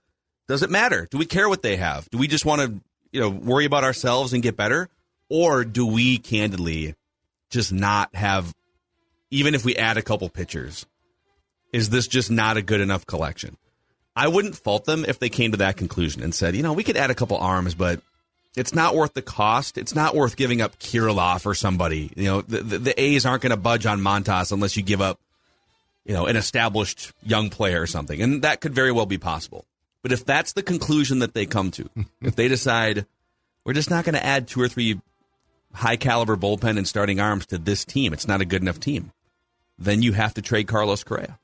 Does 0.48 0.62
it 0.62 0.70
matter? 0.70 1.06
Do 1.10 1.18
we 1.18 1.26
care 1.26 1.48
what 1.48 1.62
they 1.62 1.76
have? 1.76 2.08
Do 2.10 2.18
we 2.18 2.28
just 2.28 2.44
want 2.44 2.62
to, 2.62 2.80
you 3.12 3.20
know, 3.20 3.30
worry 3.30 3.64
about 3.64 3.84
ourselves 3.84 4.32
and 4.32 4.42
get 4.42 4.56
better? 4.56 4.88
Or 5.28 5.64
do 5.64 5.86
we 5.86 6.18
candidly 6.18 6.94
just 7.50 7.72
not 7.72 8.14
have, 8.14 8.52
even 9.30 9.54
if 9.54 9.64
we 9.64 9.76
add 9.76 9.96
a 9.96 10.02
couple 10.02 10.28
pitchers, 10.28 10.86
is 11.72 11.90
this 11.90 12.06
just 12.06 12.30
not 12.30 12.56
a 12.56 12.62
good 12.62 12.80
enough 12.80 13.06
collection? 13.06 13.56
I 14.16 14.28
wouldn't 14.28 14.56
fault 14.56 14.86
them 14.86 15.04
if 15.06 15.18
they 15.18 15.28
came 15.28 15.50
to 15.52 15.58
that 15.58 15.76
conclusion 15.76 16.22
and 16.22 16.34
said, 16.34 16.56
you 16.56 16.62
know, 16.62 16.72
we 16.72 16.82
could 16.82 16.96
add 16.96 17.10
a 17.10 17.14
couple 17.14 17.36
arms, 17.36 17.74
but 17.74 18.00
it's 18.56 18.74
not 18.74 18.94
worth 18.94 19.12
the 19.12 19.20
cost. 19.20 19.76
It's 19.76 19.94
not 19.94 20.16
worth 20.16 20.36
giving 20.36 20.62
up 20.62 20.78
Kirilloff 20.78 21.44
or 21.44 21.54
somebody. 21.54 22.10
You 22.16 22.24
know, 22.24 22.40
the, 22.40 22.60
the, 22.60 22.78
the 22.78 23.00
A's 23.00 23.26
aren't 23.26 23.42
going 23.42 23.50
to 23.50 23.58
budge 23.58 23.84
on 23.84 24.00
Montas 24.00 24.50
unless 24.50 24.74
you 24.74 24.82
give 24.82 25.02
up, 25.02 25.20
you 26.06 26.14
know, 26.14 26.24
an 26.24 26.36
established 26.36 27.12
young 27.22 27.50
player 27.50 27.82
or 27.82 27.86
something. 27.86 28.22
And 28.22 28.40
that 28.42 28.62
could 28.62 28.74
very 28.74 28.90
well 28.90 29.04
be 29.04 29.18
possible. 29.18 29.66
But 30.02 30.12
if 30.12 30.24
that's 30.24 30.54
the 30.54 30.62
conclusion 30.62 31.18
that 31.18 31.34
they 31.34 31.44
come 31.44 31.70
to, 31.72 31.90
if 32.22 32.34
they 32.34 32.48
decide 32.48 33.04
we're 33.64 33.74
just 33.74 33.90
not 33.90 34.04
going 34.04 34.14
to 34.14 34.24
add 34.24 34.48
two 34.48 34.62
or 34.62 34.68
three 34.68 34.98
high 35.74 35.96
caliber 35.96 36.36
bullpen 36.36 36.78
and 36.78 36.88
starting 36.88 37.20
arms 37.20 37.44
to 37.46 37.58
this 37.58 37.84
team, 37.84 38.14
it's 38.14 38.26
not 38.26 38.40
a 38.40 38.46
good 38.46 38.62
enough 38.62 38.80
team, 38.80 39.12
then 39.78 40.00
you 40.00 40.14
have 40.14 40.32
to 40.34 40.42
trade 40.42 40.68
Carlos 40.68 41.04
Correa. 41.04 41.38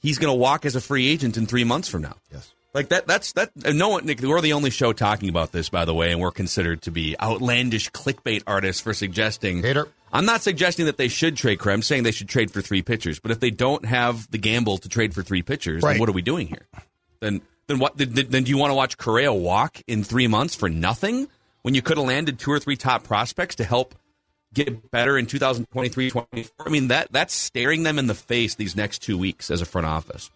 He's 0.00 0.18
going 0.18 0.32
to 0.32 0.38
walk 0.38 0.64
as 0.64 0.76
a 0.76 0.80
free 0.80 1.08
agent 1.08 1.36
in 1.36 1.46
three 1.46 1.64
months 1.64 1.88
from 1.88 2.02
now. 2.02 2.16
Yes. 2.32 2.52
Like 2.74 2.88
that. 2.90 3.06
That's 3.06 3.32
that. 3.32 3.50
No 3.74 3.88
one. 3.88 4.04
Nick, 4.04 4.20
we're 4.20 4.40
the 4.42 4.52
only 4.52 4.70
show 4.70 4.92
talking 4.92 5.28
about 5.30 5.50
this, 5.52 5.68
by 5.70 5.84
the 5.86 5.94
way, 5.94 6.12
and 6.12 6.20
we're 6.20 6.30
considered 6.30 6.82
to 6.82 6.90
be 6.90 7.16
outlandish 7.18 7.90
clickbait 7.90 8.42
artists 8.46 8.82
for 8.82 8.92
suggesting. 8.92 9.62
Hater. 9.62 9.88
I'm 10.12 10.26
not 10.26 10.42
suggesting 10.42 10.86
that 10.86 10.98
they 10.98 11.08
should 11.08 11.36
trade 11.36 11.58
Correa. 11.58 11.74
I'm 11.74 11.82
saying 11.82 12.02
they 12.02 12.12
should 12.12 12.28
trade 12.28 12.50
for 12.50 12.60
three 12.60 12.82
pitchers. 12.82 13.18
But 13.18 13.30
if 13.30 13.40
they 13.40 13.50
don't 13.50 13.84
have 13.86 14.30
the 14.30 14.38
gamble 14.38 14.78
to 14.78 14.88
trade 14.88 15.14
for 15.14 15.22
three 15.22 15.42
pitchers, 15.42 15.82
Right. 15.82 15.92
then 15.94 16.00
what 16.00 16.08
are 16.08 16.12
we 16.12 16.22
doing 16.22 16.46
here? 16.48 16.66
Then 17.20 17.40
then 17.66 17.78
what? 17.78 17.96
Then, 17.96 18.12
then 18.12 18.44
do 18.44 18.50
you 18.50 18.58
want 18.58 18.70
to 18.70 18.74
watch 18.74 18.98
Correa 18.98 19.32
walk 19.32 19.80
in 19.86 20.04
three 20.04 20.26
months 20.26 20.54
for 20.54 20.68
nothing 20.68 21.28
when 21.62 21.74
you 21.74 21.80
could 21.82 21.96
have 21.96 22.06
landed 22.06 22.38
two 22.38 22.52
or 22.52 22.58
three 22.60 22.76
top 22.76 23.04
prospects 23.04 23.54
to 23.56 23.64
help 23.64 23.94
get 24.54 24.90
better 24.90 25.16
in 25.18 25.26
2023 25.26 26.10
24. 26.10 26.66
I 26.66 26.70
mean, 26.70 26.88
that 26.88 27.08
that's 27.10 27.34
staring 27.34 27.82
them 27.82 27.98
in 27.98 28.06
the 28.06 28.14
face 28.14 28.54
these 28.54 28.76
next 28.76 29.00
two 29.00 29.18
weeks 29.18 29.50
as 29.50 29.60
a 29.60 29.66
front 29.66 29.86
office. 29.86 30.30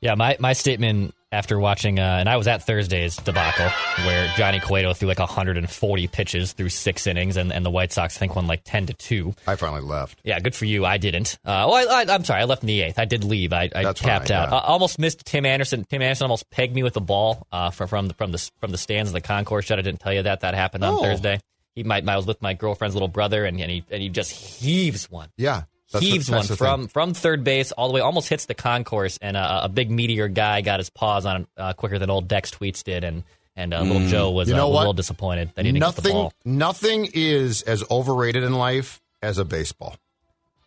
Yeah, 0.00 0.14
my, 0.14 0.36
my 0.38 0.52
statement 0.52 1.12
after 1.32 1.58
watching, 1.58 1.98
uh, 1.98 2.02
and 2.20 2.28
I 2.28 2.36
was 2.36 2.46
at 2.46 2.64
Thursday's 2.64 3.16
debacle 3.16 3.68
where 4.06 4.32
Johnny 4.36 4.60
Cueto 4.60 4.94
threw 4.94 5.08
like 5.08 5.18
140 5.18 6.06
pitches 6.06 6.52
through 6.52 6.68
six 6.68 7.08
innings, 7.08 7.36
and, 7.36 7.52
and 7.52 7.66
the 7.66 7.70
White 7.70 7.92
Sox 7.92 8.16
I 8.16 8.20
think 8.20 8.36
won 8.36 8.46
like 8.46 8.62
10 8.64 8.86
to 8.86 8.92
two. 8.94 9.34
I 9.44 9.56
finally 9.56 9.80
left. 9.82 10.20
Yeah, 10.22 10.38
good 10.38 10.54
for 10.54 10.66
you. 10.66 10.86
I 10.86 10.98
didn't. 10.98 11.36
Uh, 11.44 11.66
well, 11.68 11.74
I, 11.90 12.02
I, 12.04 12.14
I'm 12.14 12.24
sorry. 12.24 12.42
I 12.42 12.44
left 12.44 12.62
in 12.62 12.68
the 12.68 12.80
eighth. 12.80 12.98
I 13.00 13.06
did 13.06 13.24
leave. 13.24 13.52
I, 13.52 13.68
I 13.74 13.82
That's 13.82 14.00
tapped 14.00 14.28
fine, 14.28 14.36
out. 14.36 14.50
yeah. 14.52 14.56
I 14.58 14.66
almost 14.68 15.00
missed 15.00 15.26
Tim 15.26 15.44
Anderson. 15.44 15.84
Tim 15.84 16.00
Anderson 16.00 16.26
almost 16.26 16.48
pegged 16.50 16.76
me 16.76 16.84
with 16.84 16.94
the 16.94 17.00
ball 17.00 17.48
uh, 17.50 17.70
from 17.70 17.88
from 17.88 18.06
the 18.06 18.14
from 18.14 18.30
the 18.30 18.50
from 18.60 18.70
the 18.70 18.78
stands 18.78 19.10
of 19.10 19.14
the 19.14 19.20
concourse 19.20 19.64
shed. 19.64 19.80
I 19.80 19.82
didn't 19.82 19.98
tell 20.00 20.12
you 20.14 20.22
that. 20.22 20.40
That 20.42 20.54
happened 20.54 20.84
on 20.84 20.94
Oh. 20.94 21.02
Thursday. 21.02 21.40
He 21.78 21.84
might. 21.84 22.06
I 22.08 22.16
was 22.16 22.26
with 22.26 22.42
my 22.42 22.54
girlfriend's 22.54 22.94
little 22.94 23.08
brother, 23.08 23.44
and, 23.44 23.60
and 23.60 23.70
he 23.70 23.84
and 23.90 24.02
he 24.02 24.08
just 24.08 24.30
heaves 24.32 25.10
one 25.10 25.28
Yeah. 25.36 25.62
heaves 25.98 26.30
one 26.30 26.42
from 26.44 26.80
thing. 26.82 26.88
from 26.88 27.14
third 27.14 27.44
base 27.44 27.72
all 27.72 27.88
the 27.88 27.94
way, 27.94 28.00
almost 28.00 28.28
hits 28.28 28.46
the 28.46 28.54
concourse, 28.54 29.18
and 29.22 29.36
uh, 29.36 29.60
a 29.64 29.68
big 29.68 29.90
meteor 29.90 30.28
guy 30.28 30.60
got 30.60 30.80
his 30.80 30.90
paws 30.90 31.24
on 31.26 31.42
it 31.42 31.46
uh, 31.56 31.72
quicker 31.72 31.98
than 31.98 32.10
old 32.10 32.28
Dex 32.28 32.50
Tweets 32.50 32.82
did, 32.84 33.04
and 33.04 33.24
and 33.56 33.72
uh, 33.74 33.80
little 33.82 34.06
Joe 34.08 34.30
was 34.30 34.48
Mm. 34.48 34.50
You 34.52 34.56
know 34.56 34.66
uh, 34.68 34.76
a 34.76 34.78
little 34.78 34.92
disappointed 34.92 35.50
that 35.54 35.64
he 35.64 35.72
didn't 35.72 35.84
get 35.84 35.94
the 35.96 36.02
Nothing, 36.02 36.12
ball. 36.12 36.32
nothing 36.44 37.08
is 37.14 37.62
as 37.62 37.82
overrated 37.90 38.42
in 38.44 38.52
life 38.54 39.00
as 39.22 39.38
a 39.38 39.44
baseball. 39.44 39.96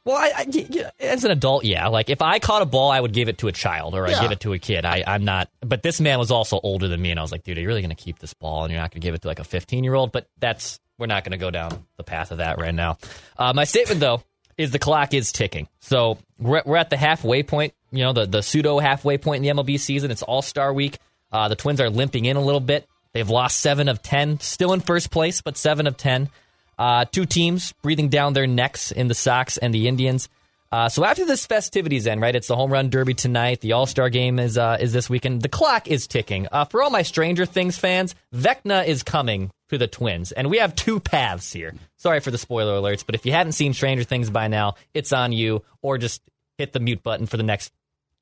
Well, 0.04 0.18
I, 0.18 0.32
I- 0.36 0.92
as 1.00 1.24
an 1.26 1.30
adult, 1.32 1.64
yeah. 1.64 1.88
Like 1.88 2.10
if 2.10 2.24
I 2.24 2.40
caught 2.40 2.64
a 2.64 2.66
ball, 2.66 2.90
I 2.90 3.00
would 3.00 3.14
give 3.14 3.30
it 3.30 3.38
to 3.38 3.48
a 3.48 3.52
child 3.52 3.94
or 3.94 4.08
I 4.08 4.10
Yeah. 4.12 4.22
give 4.24 4.32
it 4.32 4.40
to 4.40 4.54
a 4.54 4.58
kid. 4.58 4.84
I, 4.84 5.04
I'm 5.06 5.24
not. 5.26 5.48
But 5.62 5.84
this 5.84 6.02
man 6.02 6.18
was 6.18 6.32
also 6.32 6.60
older 6.64 6.88
than 6.88 7.00
me, 7.00 7.12
and 7.12 7.20
I 7.20 7.22
was 7.22 7.32
like, 7.32 7.44
dude, 7.44 7.56
are 7.60 7.62
you 7.62 7.68
really 7.68 7.82
going 7.84 7.96
to 7.96 8.04
keep 8.04 8.18
this 8.18 8.34
ball, 8.34 8.64
and 8.64 8.72
you're 8.74 8.82
not 8.82 8.90
going 8.90 9.00
to 9.02 9.06
give 9.08 9.14
it 9.14 9.22
to 9.22 9.28
like 9.28 9.38
a 9.40 9.44
15 9.44 9.84
year 9.84 9.94
old? 9.94 10.12
But 10.12 10.28
that's 10.40 10.80
we're 11.02 11.08
not 11.08 11.24
going 11.24 11.32
to 11.32 11.38
go 11.38 11.50
down 11.50 11.84
the 11.98 12.04
path 12.04 12.32
of 12.32 12.38
that 12.38 12.60
right 12.60 12.74
now. 12.74 13.00
Uh, 13.38 13.52
my 13.54 13.66
statement 13.66 14.00
though 14.00 14.24
is 14.58 14.70
the 14.70 14.80
clock 14.80 15.14
is 15.14 15.32
ticking. 15.32 15.68
So 15.80 16.20
we're 16.38 16.62
we're 16.64 16.78
at 16.78 16.92
the 16.92 16.98
halfway 16.98 17.42
point. 17.42 17.74
You 17.92 18.04
know, 18.04 18.14
the 18.14 18.28
the 18.28 18.44
pseudo 18.44 18.78
halfway 18.78 19.18
point 19.18 19.44
in 19.44 19.56
the 19.56 19.62
MLB 19.62 19.80
season. 19.80 20.12
It's 20.12 20.22
All 20.22 20.44
Star 20.44 20.72
Week. 20.72 20.98
Uh, 21.32 21.48
the 21.48 21.56
Twins 21.56 21.82
are 21.82 21.90
limping 21.90 22.26
in 22.26 22.38
a 22.38 22.42
little 22.42 22.62
bit. 22.62 22.88
They've 23.14 23.30
lost 23.30 23.58
seven 23.58 23.90
of 23.90 24.02
ten, 24.02 24.40
still 24.40 24.74
in 24.74 24.80
first 24.80 25.12
place, 25.12 25.42
but 25.42 25.58
seven 25.58 25.88
of 25.88 25.98
ten. 25.98 26.30
Uh, 26.78 27.06
two 27.06 27.26
teams 27.26 27.74
breathing 27.82 28.10
down 28.10 28.34
their 28.34 28.48
necks 28.48 28.92
in 28.92 29.08
the 29.08 29.14
Sox 29.16 29.58
and 29.58 29.74
the 29.74 29.88
Indians. 29.88 30.30
Uh, 30.72 30.88
so 30.88 31.04
after 31.04 31.26
this 31.26 31.46
festivities 31.46 32.08
end, 32.08 32.22
right? 32.22 32.36
It's 32.36 32.48
the 32.48 32.56
home 32.56 32.72
run 32.72 32.90
derby 32.90 33.14
tonight. 33.14 33.60
The 33.60 33.74
All 33.74 33.86
Star 33.86 34.10
game 34.10 34.40
is 34.40 34.58
uh, 34.58 34.78
is 34.80 34.94
this 34.94 35.10
weekend. 35.10 35.42
The 35.42 35.50
clock 35.50 35.88
is 35.88 36.08
ticking. 36.08 36.48
Uh, 36.52 36.66
for 36.66 36.82
all 36.82 36.90
my 36.90 37.02
Stranger 37.02 37.46
Things 37.46 37.78
fans, 37.78 38.16
Vecna 38.34 38.86
is 38.86 39.04
coming 39.04 39.52
to 39.70 39.78
the 39.78 39.88
Twins, 39.88 40.32
and 40.32 40.50
we 40.50 40.58
have 40.60 40.74
two 40.76 41.00
paths 41.00 41.52
here. 41.52 41.74
Sorry 41.98 42.20
for 42.22 42.32
the 42.32 42.38
spoiler 42.38 42.80
alerts, 42.80 43.06
but 43.06 43.16
if 43.16 43.26
you 43.26 43.32
haven't 43.34 43.52
seen 43.54 43.74
Stranger 43.74 44.04
Things 44.06 44.30
by 44.30 44.48
now, 44.48 44.76
it's 44.94 45.12
on 45.12 45.32
you, 45.34 45.64
or 45.82 45.98
just 45.98 46.22
hit 46.58 46.72
the 46.74 46.80
mute 46.80 47.04
button 47.04 47.26
for 47.26 47.38
the 47.38 47.44
next 47.44 47.74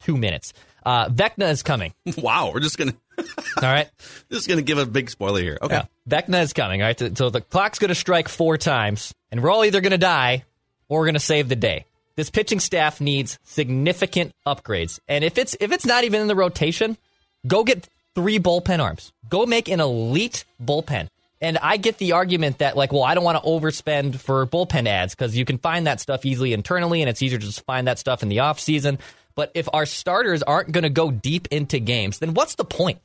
two 0.02 0.18
minutes. 0.18 0.54
Uh, 0.86 1.10
Vecna 1.10 1.50
is 1.52 1.62
coming. 1.62 1.94
Wow, 2.18 2.52
we're 2.54 2.62
just 2.62 2.78
gonna 2.78 2.94
All 3.18 3.64
right. 3.64 3.90
just 4.32 4.48
gonna 4.48 4.62
give 4.64 4.78
a 4.78 4.86
big 4.86 5.10
spoiler 5.12 5.42
here. 5.42 5.58
Okay. 5.62 5.76
Yeah. 5.76 5.86
Vecna 6.08 6.42
is 6.42 6.54
coming, 6.54 6.82
all 6.82 6.88
right? 6.88 7.18
So- 7.18 7.30
the 7.30 7.42
clock's 7.42 7.78
going 7.80 7.90
to 7.90 7.96
strike 7.96 8.28
four 8.28 8.58
times, 8.58 9.14
and 9.32 9.44
we're 9.44 9.52
all 9.52 9.64
either 9.66 9.82
going 9.82 9.92
to 9.92 9.98
die 10.00 10.46
or 10.88 11.00
we're 11.00 11.06
going 11.06 11.14
to 11.14 11.20
save 11.20 11.50
the 11.50 11.56
day. 11.56 11.86
This 12.20 12.30
pitching 12.30 12.60
staff 12.60 13.00
needs 13.00 13.40
significant 13.46 14.34
upgrades. 14.46 15.00
And 15.08 15.24
if 15.24 15.38
it's 15.38 15.56
if 15.62 15.72
it's 15.72 15.86
not 15.86 16.04
even 16.04 16.20
in 16.20 16.28
the 16.28 16.36
rotation, 16.36 16.98
go 17.48 17.64
get 17.64 17.88
three 18.14 18.40
bullpen 18.40 18.84
arms. 18.84 19.14
Go 19.30 19.46
make 19.46 19.70
an 19.70 19.80
elite 19.80 20.44
bullpen. 20.62 21.08
And 21.40 21.58
I 21.60 21.78
get 21.78 21.98
the 21.98 22.12
argument 22.12 22.58
that 22.58 22.76
like, 22.76 22.92
well, 22.92 23.06
I 23.06 23.16
don't 23.16 23.24
want 23.24 23.42
to 23.42 23.50
overspend 23.50 24.18
for 24.18 24.46
bullpen 24.46 24.86
ads 24.86 25.16
because 25.16 25.38
you 25.38 25.46
can 25.46 25.60
find 25.60 25.88
that 25.88 26.02
stuff 26.02 26.26
easily 26.26 26.52
internally 26.52 27.02
and 27.02 27.10
it's 27.10 27.22
easier 27.22 27.40
to 27.40 27.46
just 27.46 27.64
find 27.64 27.88
that 27.88 28.00
stuff 28.00 28.22
in 28.22 28.28
the 28.28 28.40
offseason. 28.40 29.00
But 29.34 29.54
if 29.54 29.70
our 29.72 29.86
starters 29.86 30.44
aren't 30.44 30.74
going 30.74 30.84
to 30.84 30.90
go 30.90 31.12
deep 31.12 31.48
into 31.52 31.80
games, 31.80 32.20
then 32.20 32.34
what's 32.34 32.56
the 32.56 32.66
point? 32.66 33.00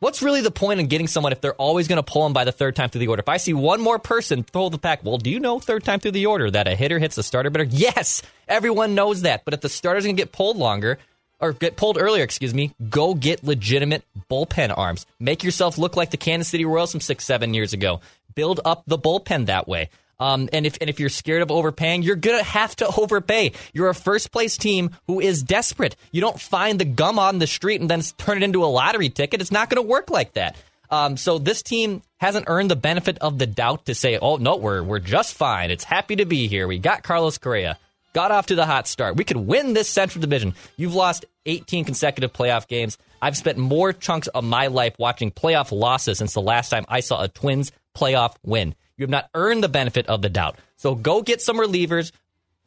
What's 0.00 0.22
really 0.22 0.40
the 0.40 0.50
point 0.50 0.80
in 0.80 0.86
getting 0.86 1.08
someone 1.08 1.32
if 1.32 1.42
they're 1.42 1.52
always 1.52 1.86
going 1.86 2.02
to 2.02 2.02
pull 2.02 2.22
them 2.22 2.32
by 2.32 2.44
the 2.44 2.52
third 2.52 2.74
time 2.74 2.88
through 2.88 3.00
the 3.00 3.08
order? 3.08 3.20
If 3.20 3.28
I 3.28 3.36
see 3.36 3.52
one 3.52 3.82
more 3.82 3.98
person 3.98 4.44
pull 4.44 4.70
the 4.70 4.78
pack, 4.78 5.04
well, 5.04 5.18
do 5.18 5.28
you 5.28 5.40
know 5.40 5.60
third 5.60 5.84
time 5.84 6.00
through 6.00 6.12
the 6.12 6.24
order 6.24 6.50
that 6.50 6.66
a 6.66 6.74
hitter 6.74 6.98
hits 6.98 7.16
the 7.16 7.22
starter 7.22 7.50
better? 7.50 7.64
Yes, 7.64 8.22
everyone 8.48 8.94
knows 8.94 9.22
that. 9.22 9.44
But 9.44 9.52
if 9.52 9.60
the 9.60 9.68
starter's 9.68 10.04
going 10.04 10.16
to 10.16 10.22
get 10.22 10.32
pulled 10.32 10.56
longer 10.56 10.98
or 11.38 11.52
get 11.52 11.76
pulled 11.76 11.98
earlier, 11.98 12.24
excuse 12.24 12.54
me, 12.54 12.72
go 12.88 13.12
get 13.12 13.44
legitimate 13.44 14.02
bullpen 14.30 14.72
arms. 14.74 15.04
Make 15.18 15.44
yourself 15.44 15.76
look 15.76 15.96
like 15.96 16.12
the 16.12 16.16
Kansas 16.16 16.48
City 16.48 16.64
Royals 16.64 16.92
from 16.92 17.02
six, 17.02 17.26
seven 17.26 17.52
years 17.52 17.74
ago. 17.74 18.00
Build 18.34 18.58
up 18.64 18.84
the 18.86 18.98
bullpen 18.98 19.46
that 19.46 19.68
way. 19.68 19.90
Um, 20.20 20.48
and 20.52 20.66
if 20.66 20.76
and 20.80 20.90
if 20.90 21.00
you're 21.00 21.08
scared 21.08 21.42
of 21.42 21.50
overpaying, 21.50 22.02
you're 22.02 22.14
gonna 22.14 22.42
have 22.42 22.76
to 22.76 22.86
overpay. 22.98 23.52
You're 23.72 23.88
a 23.88 23.94
first 23.94 24.30
place 24.30 24.56
team 24.56 24.90
who 25.06 25.18
is 25.18 25.42
desperate. 25.42 25.96
You 26.12 26.20
don't 26.20 26.38
find 26.38 26.78
the 26.78 26.84
gum 26.84 27.18
on 27.18 27.38
the 27.38 27.46
street 27.46 27.80
and 27.80 27.90
then 27.90 28.02
turn 28.18 28.36
it 28.36 28.42
into 28.42 28.62
a 28.62 28.66
lottery 28.66 29.08
ticket. 29.08 29.40
It's 29.40 29.50
not 29.50 29.70
gonna 29.70 29.82
work 29.82 30.10
like 30.10 30.34
that. 30.34 30.56
Um, 30.90 31.16
so 31.16 31.38
this 31.38 31.62
team 31.62 32.02
hasn't 32.18 32.46
earned 32.48 32.70
the 32.70 32.76
benefit 32.76 33.16
of 33.18 33.38
the 33.38 33.46
doubt 33.46 33.86
to 33.86 33.94
say, 33.94 34.18
"Oh 34.20 34.36
no, 34.36 34.56
we're 34.56 34.82
we're 34.82 34.98
just 34.98 35.34
fine. 35.34 35.70
It's 35.70 35.84
happy 35.84 36.16
to 36.16 36.26
be 36.26 36.48
here. 36.48 36.68
We 36.68 36.78
got 36.78 37.02
Carlos 37.02 37.38
Correa, 37.38 37.78
got 38.12 38.30
off 38.30 38.46
to 38.46 38.54
the 38.54 38.66
hot 38.66 38.86
start. 38.86 39.16
We 39.16 39.24
could 39.24 39.36
win 39.38 39.72
this 39.72 39.88
Central 39.88 40.20
Division. 40.20 40.54
You've 40.76 40.94
lost 40.94 41.24
18 41.46 41.84
consecutive 41.84 42.32
playoff 42.32 42.66
games. 42.68 42.98
I've 43.22 43.36
spent 43.36 43.56
more 43.58 43.92
chunks 43.92 44.28
of 44.28 44.44
my 44.44 44.66
life 44.66 44.94
watching 44.98 45.30
playoff 45.30 45.72
losses 45.72 46.18
since 46.18 46.34
the 46.34 46.42
last 46.42 46.70
time 46.70 46.84
I 46.88 47.00
saw 47.00 47.22
a 47.22 47.28
Twins 47.28 47.72
playoff 47.96 48.34
win. 48.44 48.74
You 49.00 49.04
have 49.04 49.10
not 49.10 49.30
earned 49.32 49.64
the 49.64 49.68
benefit 49.70 50.06
of 50.08 50.20
the 50.20 50.28
doubt. 50.28 50.58
So 50.76 50.94
go 50.94 51.22
get 51.22 51.40
some 51.40 51.56
relievers, 51.56 52.12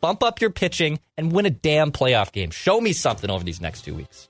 bump 0.01 0.23
up 0.23 0.41
your 0.41 0.49
pitching, 0.49 0.99
and 1.15 1.31
win 1.31 1.45
a 1.45 1.51
damn 1.51 1.91
playoff 1.91 2.31
game. 2.31 2.49
Show 2.49 2.81
me 2.81 2.91
something 2.91 3.29
over 3.29 3.43
these 3.43 3.61
next 3.61 3.83
two 3.83 3.93
weeks. 3.93 4.27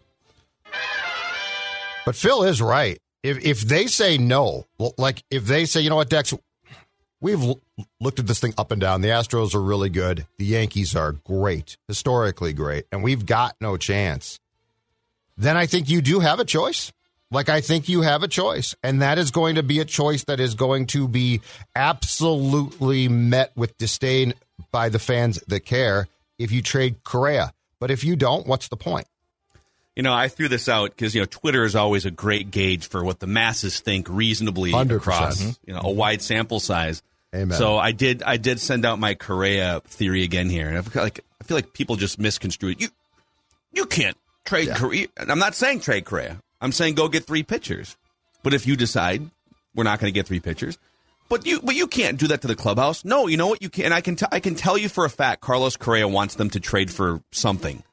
But 2.05 2.17
Phil 2.17 2.43
is 2.43 2.61
right. 2.61 2.99
If 3.23 3.45
if 3.45 3.61
they 3.61 3.87
say 3.87 4.17
no, 4.17 4.65
like 4.97 5.23
if 5.31 5.45
they 5.45 5.63
say, 5.63 5.79
you 5.79 5.89
know 5.89 5.95
what, 5.95 6.09
Dex, 6.09 6.33
we've 7.21 7.41
l- 7.41 7.61
looked 8.01 8.19
at 8.19 8.27
this 8.27 8.41
thing 8.41 8.53
up 8.57 8.71
and 8.71 8.81
down. 8.81 8.99
The 8.99 9.07
Astros 9.07 9.55
are 9.55 9.61
really 9.61 9.87
good. 9.87 10.27
The 10.37 10.43
Yankees 10.43 10.97
are 10.97 11.13
great, 11.13 11.77
historically 11.87 12.51
great, 12.51 12.83
and 12.91 13.01
we've 13.01 13.25
got 13.25 13.55
no 13.61 13.77
chance. 13.77 14.41
Then 15.37 15.55
I 15.55 15.67
think 15.67 15.87
you 15.89 16.01
do 16.01 16.19
have 16.19 16.41
a 16.41 16.45
choice. 16.45 16.91
Like 17.33 17.49
I 17.49 17.61
think 17.61 17.89
you 17.89 18.01
have 18.01 18.21
a 18.21 18.27
choice, 18.27 18.75
and 18.83 19.01
that 19.01 19.17
is 19.17 19.31
going 19.31 19.55
to 19.55 19.63
be 19.63 19.79
a 19.79 19.85
choice 19.85 20.23
that 20.25 20.39
is 20.39 20.53
going 20.53 20.85
to 20.87 21.07
be 21.07 21.41
absolutely 21.75 23.07
met 23.07 23.51
with 23.55 23.75
disdain 23.79 24.35
by 24.71 24.89
the 24.89 24.99
fans 24.99 25.41
that 25.47 25.61
care 25.61 26.07
if 26.37 26.51
you 26.51 26.61
trade 26.61 27.03
Correa. 27.03 27.51
But 27.79 27.89
if 27.89 28.03
you 28.03 28.15
don't, 28.15 28.45
what's 28.45 28.67
the 28.67 28.77
point? 28.77 29.07
You 29.95 30.03
know, 30.03 30.13
I 30.13 30.27
threw 30.27 30.47
this 30.47 30.69
out 30.69 30.91
because 30.91 31.15
you 31.15 31.21
know 31.21 31.25
Twitter 31.25 31.63
is 31.63 31.75
always 31.75 32.05
a 32.05 32.11
great 32.11 32.51
gauge 32.51 32.87
for 32.87 33.03
what 33.03 33.19
the 33.19 33.27
masses 33.27 33.79
think 33.79 34.07
reasonably 34.09 34.71
100%. 34.71 34.95
across 34.95 35.41
mm-hmm. 35.41 35.51
you 35.65 35.73
know 35.73 35.81
a 35.83 35.91
wide 35.91 36.21
sample 36.21 36.59
size. 36.59 37.01
Amen. 37.33 37.57
So 37.57 37.77
I 37.77 37.93
did 37.93 38.21
I 38.21 38.37
did 38.37 38.59
send 38.59 38.85
out 38.85 38.99
my 38.99 39.15
Correa 39.15 39.81
theory 39.85 40.23
again 40.23 40.49
here, 40.49 40.69
and 40.69 40.77
I 40.77 40.81
feel 40.81 41.01
like 41.01 41.19
I 41.41 41.45
feel 41.45 41.57
like 41.57 41.73
people 41.73 41.95
just 41.95 42.19
misconstrue 42.19 42.69
it. 42.69 42.81
You 42.81 42.89
you 43.71 43.85
can't 43.87 44.17
trade 44.45 44.69
Correa. 44.75 45.07
I'm 45.17 45.39
not 45.39 45.55
saying 45.55 45.79
trade 45.79 46.05
Correa. 46.05 46.39
I'm 46.63 46.71
saying 46.71 46.95
go 46.95 47.07
get 47.09 47.25
three 47.25 47.43
pitchers. 47.43 47.97
But 48.41 48.53
if 48.53 48.65
you 48.65 48.75
decide 48.75 49.29
we're 49.75 49.83
not 49.83 49.99
going 49.99 50.11
to 50.11 50.17
get 50.17 50.27
three 50.27 50.39
pitchers, 50.39 50.77
but 51.29 51.45
you 51.45 51.61
but 51.61 51.75
you 51.75 51.87
can't 51.87 52.17
do 52.17 52.27
that 52.27 52.41
to 52.41 52.47
the 52.47 52.55
clubhouse. 52.55 53.05
No, 53.05 53.27
you 53.27 53.37
know 53.37 53.47
what 53.47 53.61
you 53.61 53.69
can. 53.69 53.85
And 53.85 53.93
I 53.93 54.01
can 54.01 54.15
t- 54.15 54.25
I 54.31 54.39
can 54.39 54.55
tell 54.55 54.77
you 54.77 54.89
for 54.89 55.05
a 55.05 55.09
fact 55.09 55.41
Carlos 55.41 55.77
Correa 55.77 56.07
wants 56.07 56.35
them 56.35 56.49
to 56.51 56.59
trade 56.59 56.91
for 56.91 57.21
something. 57.31 57.83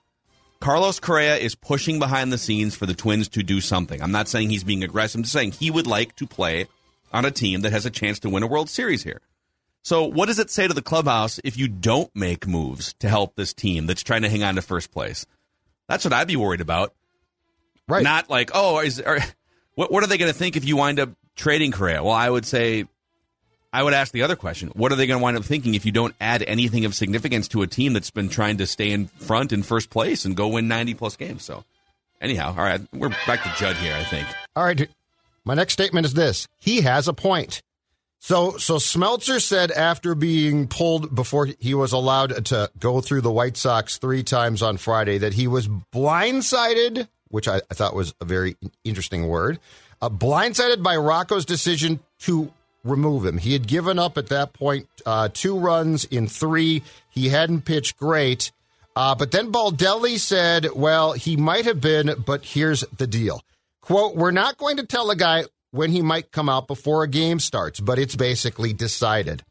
Carlos 0.60 1.00
Correa 1.00 1.36
is 1.36 1.54
pushing 1.54 1.98
behind 1.98 2.32
the 2.32 2.38
scenes 2.38 2.74
for 2.76 2.84
the 2.84 2.94
Twins 2.94 3.28
to 3.30 3.42
do 3.42 3.60
something. 3.60 4.02
I'm 4.02 4.12
not 4.12 4.28
saying 4.28 4.50
he's 4.50 4.64
being 4.64 4.84
aggressive. 4.84 5.18
I'm 5.18 5.22
just 5.22 5.32
saying 5.32 5.52
he 5.52 5.70
would 5.70 5.86
like 5.86 6.14
to 6.16 6.26
play 6.26 6.66
on 7.12 7.24
a 7.24 7.30
team 7.30 7.62
that 7.62 7.72
has 7.72 7.86
a 7.86 7.90
chance 7.90 8.18
to 8.20 8.30
win 8.30 8.42
a 8.42 8.46
World 8.46 8.68
Series 8.68 9.02
here. 9.02 9.20
So, 9.82 10.04
what 10.04 10.26
does 10.26 10.38
it 10.38 10.50
say 10.50 10.68
to 10.68 10.74
the 10.74 10.82
clubhouse 10.82 11.40
if 11.42 11.56
you 11.56 11.66
don't 11.66 12.14
make 12.14 12.46
moves 12.46 12.92
to 12.98 13.08
help 13.08 13.34
this 13.34 13.54
team 13.54 13.86
that's 13.86 14.02
trying 14.02 14.22
to 14.22 14.28
hang 14.28 14.42
on 14.42 14.56
to 14.56 14.62
first 14.62 14.92
place? 14.92 15.24
That's 15.88 16.04
what 16.04 16.12
I'd 16.12 16.28
be 16.28 16.36
worried 16.36 16.60
about. 16.60 16.92
Right. 17.90 18.02
Not 18.02 18.30
like, 18.30 18.50
oh, 18.54 18.80
is 18.80 19.00
are, 19.00 19.18
what 19.74 19.92
what 19.92 20.02
are 20.04 20.06
they 20.06 20.18
going 20.18 20.32
to 20.32 20.36
think 20.38 20.56
if 20.56 20.64
you 20.64 20.76
wind 20.76 21.00
up 21.00 21.10
trading 21.36 21.72
Correa? 21.72 22.02
Well, 22.02 22.12
I 22.12 22.28
would 22.28 22.46
say 22.46 22.86
I 23.72 23.82
would 23.82 23.94
ask 23.94 24.12
the 24.12 24.22
other 24.22 24.36
question. 24.36 24.68
What 24.74 24.92
are 24.92 24.96
they 24.96 25.06
going 25.06 25.18
to 25.18 25.22
wind 25.22 25.36
up 25.36 25.44
thinking 25.44 25.74
if 25.74 25.86
you 25.86 25.92
don't 25.92 26.14
add 26.20 26.42
anything 26.42 26.84
of 26.84 26.94
significance 26.94 27.48
to 27.48 27.62
a 27.62 27.66
team 27.66 27.92
that's 27.92 28.10
been 28.10 28.28
trying 28.28 28.58
to 28.58 28.66
stay 28.66 28.90
in 28.90 29.06
front 29.06 29.52
in 29.52 29.62
first 29.62 29.90
place 29.90 30.24
and 30.24 30.36
go 30.36 30.48
win 30.48 30.68
90 30.68 30.94
plus 30.94 31.16
games? 31.16 31.44
So, 31.44 31.64
anyhow, 32.20 32.54
all 32.56 32.64
right, 32.64 32.80
we're 32.92 33.10
back 33.26 33.42
to 33.42 33.52
Judd 33.56 33.76
here, 33.76 33.94
I 33.94 34.04
think. 34.04 34.26
All 34.56 34.64
right. 34.64 34.88
My 35.44 35.54
next 35.54 35.72
statement 35.72 36.06
is 36.06 36.14
this. 36.14 36.46
He 36.58 36.82
has 36.82 37.08
a 37.08 37.12
point. 37.12 37.62
So 38.22 38.58
so 38.58 38.76
Smeltzer 38.76 39.40
said 39.40 39.70
after 39.70 40.14
being 40.14 40.68
pulled 40.68 41.14
before 41.14 41.48
he 41.58 41.72
was 41.72 41.92
allowed 41.92 42.44
to 42.46 42.70
go 42.78 43.00
through 43.00 43.22
the 43.22 43.32
White 43.32 43.56
Sox 43.56 43.96
three 43.96 44.22
times 44.22 44.62
on 44.62 44.76
Friday 44.76 45.16
that 45.18 45.32
he 45.32 45.46
was 45.48 45.66
blindsided, 45.68 47.08
which 47.30 47.48
I, 47.48 47.60
I 47.70 47.74
thought 47.74 47.94
was 47.94 48.14
a 48.20 48.24
very 48.24 48.56
interesting 48.84 49.26
word, 49.28 49.58
uh, 50.02 50.10
blindsided 50.10 50.82
by 50.82 50.96
Rocco's 50.96 51.44
decision 51.44 52.00
to 52.20 52.52
remove 52.84 53.24
him. 53.24 53.38
He 53.38 53.52
had 53.52 53.66
given 53.66 53.98
up 53.98 54.16
at 54.18 54.28
that 54.28 54.52
point 54.52 54.88
uh, 55.04 55.28
two 55.32 55.58
runs 55.58 56.04
in 56.04 56.26
three. 56.26 56.82
He 57.10 57.28
hadn't 57.28 57.62
pitched 57.64 57.96
great. 57.96 58.52
Uh, 58.96 59.14
but 59.14 59.30
then 59.30 59.52
Baldelli 59.52 60.18
said, 60.18 60.68
well, 60.74 61.12
he 61.12 61.36
might 61.36 61.64
have 61.64 61.80
been, 61.80 62.14
but 62.26 62.44
here's 62.44 62.80
the 62.96 63.06
deal. 63.06 63.42
Quote, 63.80 64.16
we're 64.16 64.30
not 64.30 64.58
going 64.58 64.76
to 64.78 64.86
tell 64.86 65.10
a 65.10 65.16
guy 65.16 65.44
when 65.70 65.90
he 65.90 66.02
might 66.02 66.32
come 66.32 66.48
out 66.48 66.66
before 66.66 67.02
a 67.02 67.08
game 67.08 67.38
starts, 67.38 67.80
but 67.80 67.98
it's 67.98 68.16
basically 68.16 68.72
decided. 68.72 69.44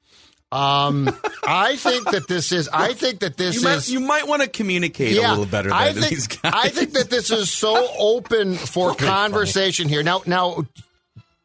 Um, 0.52 1.10
I 1.44 1.76
think 1.76 2.10
that 2.12 2.28
this 2.28 2.52
is. 2.52 2.68
I 2.74 2.94
think 2.94 3.20
that 3.20 3.38
this 3.38 3.56
You 3.56 3.62
might, 3.62 3.76
is. 3.76 3.92
you 3.92 4.00
might 4.00 4.28
want 4.28 4.42
to 4.42 4.50
communicate 4.50 5.16
a 5.18 5.22
little 5.30 5.46
better 5.46 5.70
than 5.70 5.78
I 5.78 5.94
think, 5.94 6.08
these 6.08 6.28
guys. 6.28 6.54
I 6.56 6.70
think 6.70 6.94
that 6.94 7.10
this 7.10 7.30
is 7.30 7.52
so 7.52 7.88
open 8.00 8.56
for 8.56 8.96
conversation 8.96 9.88
here. 9.88 10.02
Now, 10.02 10.22
now, 10.26 10.66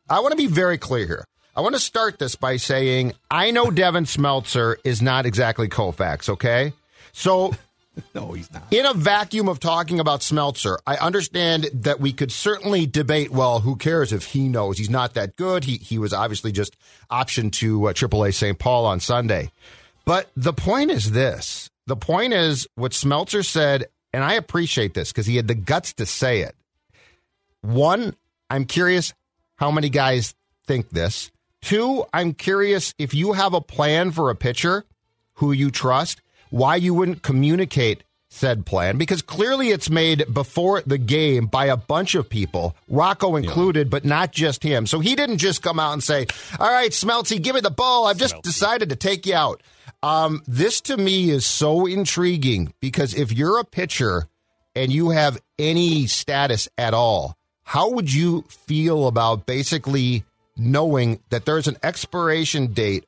I 0.08 0.20
want 0.20 0.32
to 0.32 0.36
be 0.38 0.46
very 0.46 0.78
clear 0.78 1.06
here. 1.06 1.24
I 1.54 1.60
want 1.60 1.74
to 1.74 1.80
start 1.80 2.18
this 2.18 2.34
by 2.34 2.56
saying 2.56 3.12
I 3.30 3.50
know 3.50 3.70
Devin 3.70 4.04
Smeltzer 4.04 4.76
is 4.84 5.02
not 5.02 5.26
exactly 5.26 5.68
Koufax. 5.68 6.28
Okay, 6.30 6.72
so 7.12 7.52
no, 8.14 8.32
he's 8.32 8.52
not. 8.52 8.64
in 8.70 8.86
a 8.86 8.94
vacuum 8.94 9.48
of 9.48 9.60
talking 9.60 10.00
about 10.00 10.20
Smeltzer, 10.20 10.78
I 10.86 10.96
understand 10.96 11.68
that 11.72 12.00
we 12.00 12.12
could 12.12 12.32
certainly 12.32 12.86
debate. 12.86 13.30
Well, 13.30 13.60
who 13.60 13.76
cares 13.76 14.12
if 14.12 14.24
he 14.26 14.48
knows 14.48 14.78
he's 14.78 14.90
not 14.90 15.14
that 15.14 15.36
good? 15.36 15.64
He 15.64 15.76
he 15.76 15.98
was 15.98 16.12
obviously 16.12 16.52
just 16.52 16.76
optioned 17.10 17.52
to 17.52 17.88
uh, 17.88 17.92
AAA 17.92 18.34
St. 18.34 18.58
Paul 18.58 18.86
on 18.86 19.00
Sunday. 19.00 19.50
But 20.04 20.28
the 20.36 20.52
point 20.52 20.90
is 20.90 21.12
this: 21.12 21.70
the 21.86 21.96
point 21.96 22.32
is 22.32 22.66
what 22.74 22.92
Smeltzer 22.92 23.44
said, 23.44 23.86
and 24.12 24.24
I 24.24 24.34
appreciate 24.34 24.94
this 24.94 25.12
because 25.12 25.26
he 25.26 25.36
had 25.36 25.48
the 25.48 25.54
guts 25.54 25.92
to 25.94 26.06
say 26.06 26.40
it. 26.40 26.54
One, 27.60 28.14
I'm 28.50 28.64
curious 28.64 29.14
how 29.56 29.70
many 29.70 29.88
guys 29.88 30.34
think 30.66 30.90
this. 30.90 31.30
Two, 31.62 32.04
I'm 32.12 32.34
curious 32.34 32.94
if 32.98 33.14
you 33.14 33.32
have 33.32 33.54
a 33.54 33.60
plan 33.60 34.10
for 34.10 34.28
a 34.28 34.34
pitcher 34.34 34.84
who 35.34 35.52
you 35.52 35.70
trust, 35.70 36.20
why 36.54 36.76
you 36.76 36.94
wouldn't 36.94 37.20
communicate 37.20 38.04
said 38.28 38.64
plan 38.64 38.96
because 38.96 39.22
clearly 39.22 39.70
it's 39.70 39.90
made 39.90 40.24
before 40.32 40.82
the 40.86 40.98
game 40.98 41.46
by 41.46 41.66
a 41.66 41.76
bunch 41.76 42.14
of 42.14 42.28
people, 42.28 42.76
Rocco 42.88 43.34
included, 43.34 43.90
but 43.90 44.04
not 44.04 44.30
just 44.30 44.62
him. 44.62 44.86
So 44.86 45.00
he 45.00 45.16
didn't 45.16 45.38
just 45.38 45.62
come 45.62 45.80
out 45.80 45.94
and 45.94 46.02
say, 46.02 46.26
"All 46.60 46.70
right, 46.70 46.92
Smelty, 46.92 47.40
give 47.40 47.56
me 47.56 47.60
the 47.60 47.70
ball. 47.70 48.06
I've 48.06 48.18
just 48.18 48.40
decided 48.42 48.90
to 48.90 48.96
take 48.96 49.26
you 49.26 49.34
out." 49.34 49.62
Um, 50.04 50.42
this 50.46 50.80
to 50.82 50.96
me 50.96 51.30
is 51.30 51.44
so 51.44 51.86
intriguing 51.86 52.72
because 52.80 53.14
if 53.14 53.32
you're 53.32 53.58
a 53.58 53.64
pitcher 53.64 54.28
and 54.76 54.92
you 54.92 55.10
have 55.10 55.40
any 55.58 56.06
status 56.06 56.68
at 56.78 56.94
all, 56.94 57.36
how 57.64 57.90
would 57.90 58.12
you 58.12 58.44
feel 58.48 59.08
about 59.08 59.44
basically 59.44 60.22
knowing 60.56 61.18
that 61.30 61.46
there's 61.46 61.66
an 61.66 61.78
expiration 61.82 62.74
date 62.74 63.06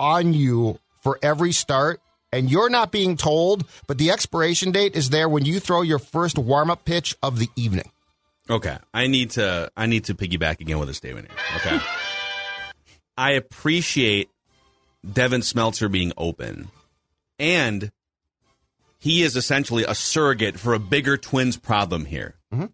on 0.00 0.32
you 0.32 0.78
for 1.02 1.18
every 1.22 1.52
start 1.52 2.00
and 2.32 2.50
you're 2.50 2.70
not 2.70 2.90
being 2.90 3.16
told, 3.16 3.64
but 3.86 3.98
the 3.98 4.10
expiration 4.10 4.72
date 4.72 4.96
is 4.96 5.10
there 5.10 5.28
when 5.28 5.44
you 5.44 5.60
throw 5.60 5.82
your 5.82 5.98
first 5.98 6.38
warm 6.38 6.70
up 6.70 6.84
pitch 6.84 7.16
of 7.22 7.38
the 7.38 7.48
evening. 7.56 7.90
Okay, 8.50 8.76
I 8.92 9.06
need 9.06 9.30
to 9.32 9.70
I 9.76 9.86
need 9.86 10.04
to 10.04 10.14
piggyback 10.14 10.60
again 10.60 10.78
with 10.78 10.88
a 10.88 10.94
statement 10.94 11.28
here. 11.28 11.38
Okay, 11.56 11.84
I 13.16 13.32
appreciate 13.32 14.30
Devin 15.10 15.42
Smeltzer 15.42 15.90
being 15.90 16.12
open, 16.16 16.68
and 17.38 17.92
he 18.98 19.22
is 19.22 19.36
essentially 19.36 19.84
a 19.84 19.94
surrogate 19.94 20.58
for 20.58 20.74
a 20.74 20.78
bigger 20.78 21.16
Twins 21.16 21.56
problem 21.56 22.04
here. 22.04 22.34
Mm-hmm. 22.52 22.66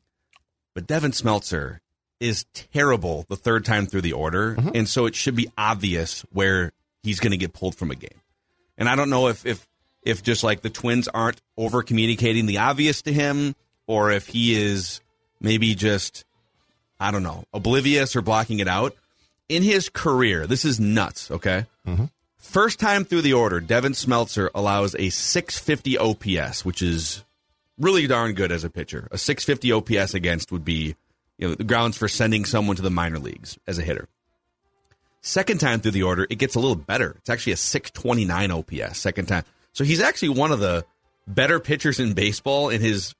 But 0.74 0.86
Devin 0.86 1.12
Smeltzer 1.12 1.78
is 2.20 2.44
terrible 2.54 3.26
the 3.28 3.36
third 3.36 3.64
time 3.64 3.86
through 3.86 4.02
the 4.02 4.12
order, 4.12 4.54
mm-hmm. 4.54 4.70
and 4.74 4.88
so 4.88 5.06
it 5.06 5.14
should 5.14 5.36
be 5.36 5.48
obvious 5.58 6.22
where 6.32 6.72
he's 7.02 7.20
going 7.20 7.30
to 7.30 7.36
get 7.36 7.52
pulled 7.52 7.74
from 7.74 7.90
a 7.90 7.94
game. 7.94 8.20
And 8.78 8.88
I 8.88 8.96
don't 8.96 9.10
know 9.10 9.28
if 9.28 9.44
if 9.44 9.68
if 10.02 10.22
just 10.22 10.44
like 10.44 10.62
the 10.62 10.70
Twins 10.70 11.08
aren't 11.08 11.42
over 11.56 11.82
communicating 11.82 12.46
the 12.46 12.58
obvious 12.58 13.02
to 13.02 13.12
him, 13.12 13.54
or 13.86 14.10
if 14.10 14.28
he 14.28 14.54
is 14.54 15.00
maybe 15.40 15.74
just 15.74 16.24
I 16.98 17.10
don't 17.10 17.24
know 17.24 17.44
oblivious 17.52 18.16
or 18.16 18.22
blocking 18.22 18.60
it 18.60 18.68
out. 18.68 18.94
In 19.48 19.62
his 19.62 19.88
career, 19.88 20.46
this 20.46 20.64
is 20.64 20.78
nuts. 20.78 21.30
Okay, 21.30 21.66
mm-hmm. 21.86 22.04
first 22.36 22.78
time 22.78 23.04
through 23.04 23.22
the 23.22 23.32
order, 23.32 23.60
Devin 23.60 23.92
Smeltzer 23.92 24.50
allows 24.54 24.94
a 24.94 25.10
650 25.10 25.98
OPS, 25.98 26.64
which 26.64 26.82
is 26.82 27.24
really 27.78 28.06
darn 28.06 28.34
good 28.34 28.52
as 28.52 28.62
a 28.62 28.70
pitcher. 28.70 29.08
A 29.10 29.18
650 29.18 29.72
OPS 29.72 30.14
against 30.14 30.52
would 30.52 30.64
be 30.64 30.96
you 31.38 31.48
know 31.48 31.54
the 31.54 31.64
grounds 31.64 31.96
for 31.96 32.08
sending 32.08 32.44
someone 32.44 32.76
to 32.76 32.82
the 32.82 32.90
minor 32.90 33.18
leagues 33.18 33.58
as 33.66 33.78
a 33.78 33.82
hitter. 33.82 34.06
Second 35.28 35.60
time 35.60 35.80
through 35.80 35.90
the 35.90 36.04
order, 36.04 36.26
it 36.30 36.36
gets 36.36 36.54
a 36.54 36.58
little 36.58 36.74
better. 36.74 37.14
It's 37.18 37.28
actually 37.28 37.52
a 37.52 37.58
629 37.58 38.50
OPS 38.50 38.98
second 38.98 39.26
time. 39.26 39.44
So 39.74 39.84
he's 39.84 40.00
actually 40.00 40.30
one 40.30 40.52
of 40.52 40.58
the 40.58 40.86
better 41.26 41.60
pitchers 41.60 42.00
in 42.00 42.14
baseball 42.14 42.70
in 42.70 42.80
his 42.80 43.14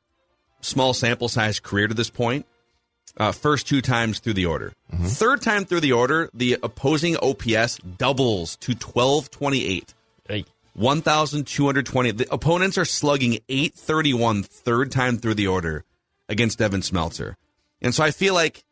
small 0.63 0.95
sample 0.95 1.29
size 1.29 1.61
career 1.61 1.87
to 1.87 1.93
this 1.93 2.09
point. 2.09 2.47
Uh, 3.19 3.33
first 3.33 3.69
two 3.69 3.83
times 3.83 4.21
through 4.21 4.33
the 4.33 4.47
order. 4.47 4.73
Third 5.03 5.43
time 5.43 5.67
through 5.67 5.81
the 5.81 5.93
order, 5.93 6.31
the 6.33 6.57
opposing 6.63 7.19
OPS 7.19 7.77
doubles 7.99 8.57
to 8.57 8.73
1228. 8.73 9.93
Hey. 10.27 10.47
1,220. 10.73 12.11
The 12.13 12.33
opponents 12.33 12.79
are 12.79 12.87
slugging 12.87 13.41
831 13.51 14.45
third 14.45 14.91
time 14.91 15.19
through 15.19 15.35
the 15.35 15.49
order 15.49 15.85
against 16.27 16.59
Devin 16.59 16.81
Smeltzer. 16.81 17.35
And 17.83 17.95
so 17.95 18.03
I 18.03 18.13
feel 18.13 18.33
like 18.33 18.65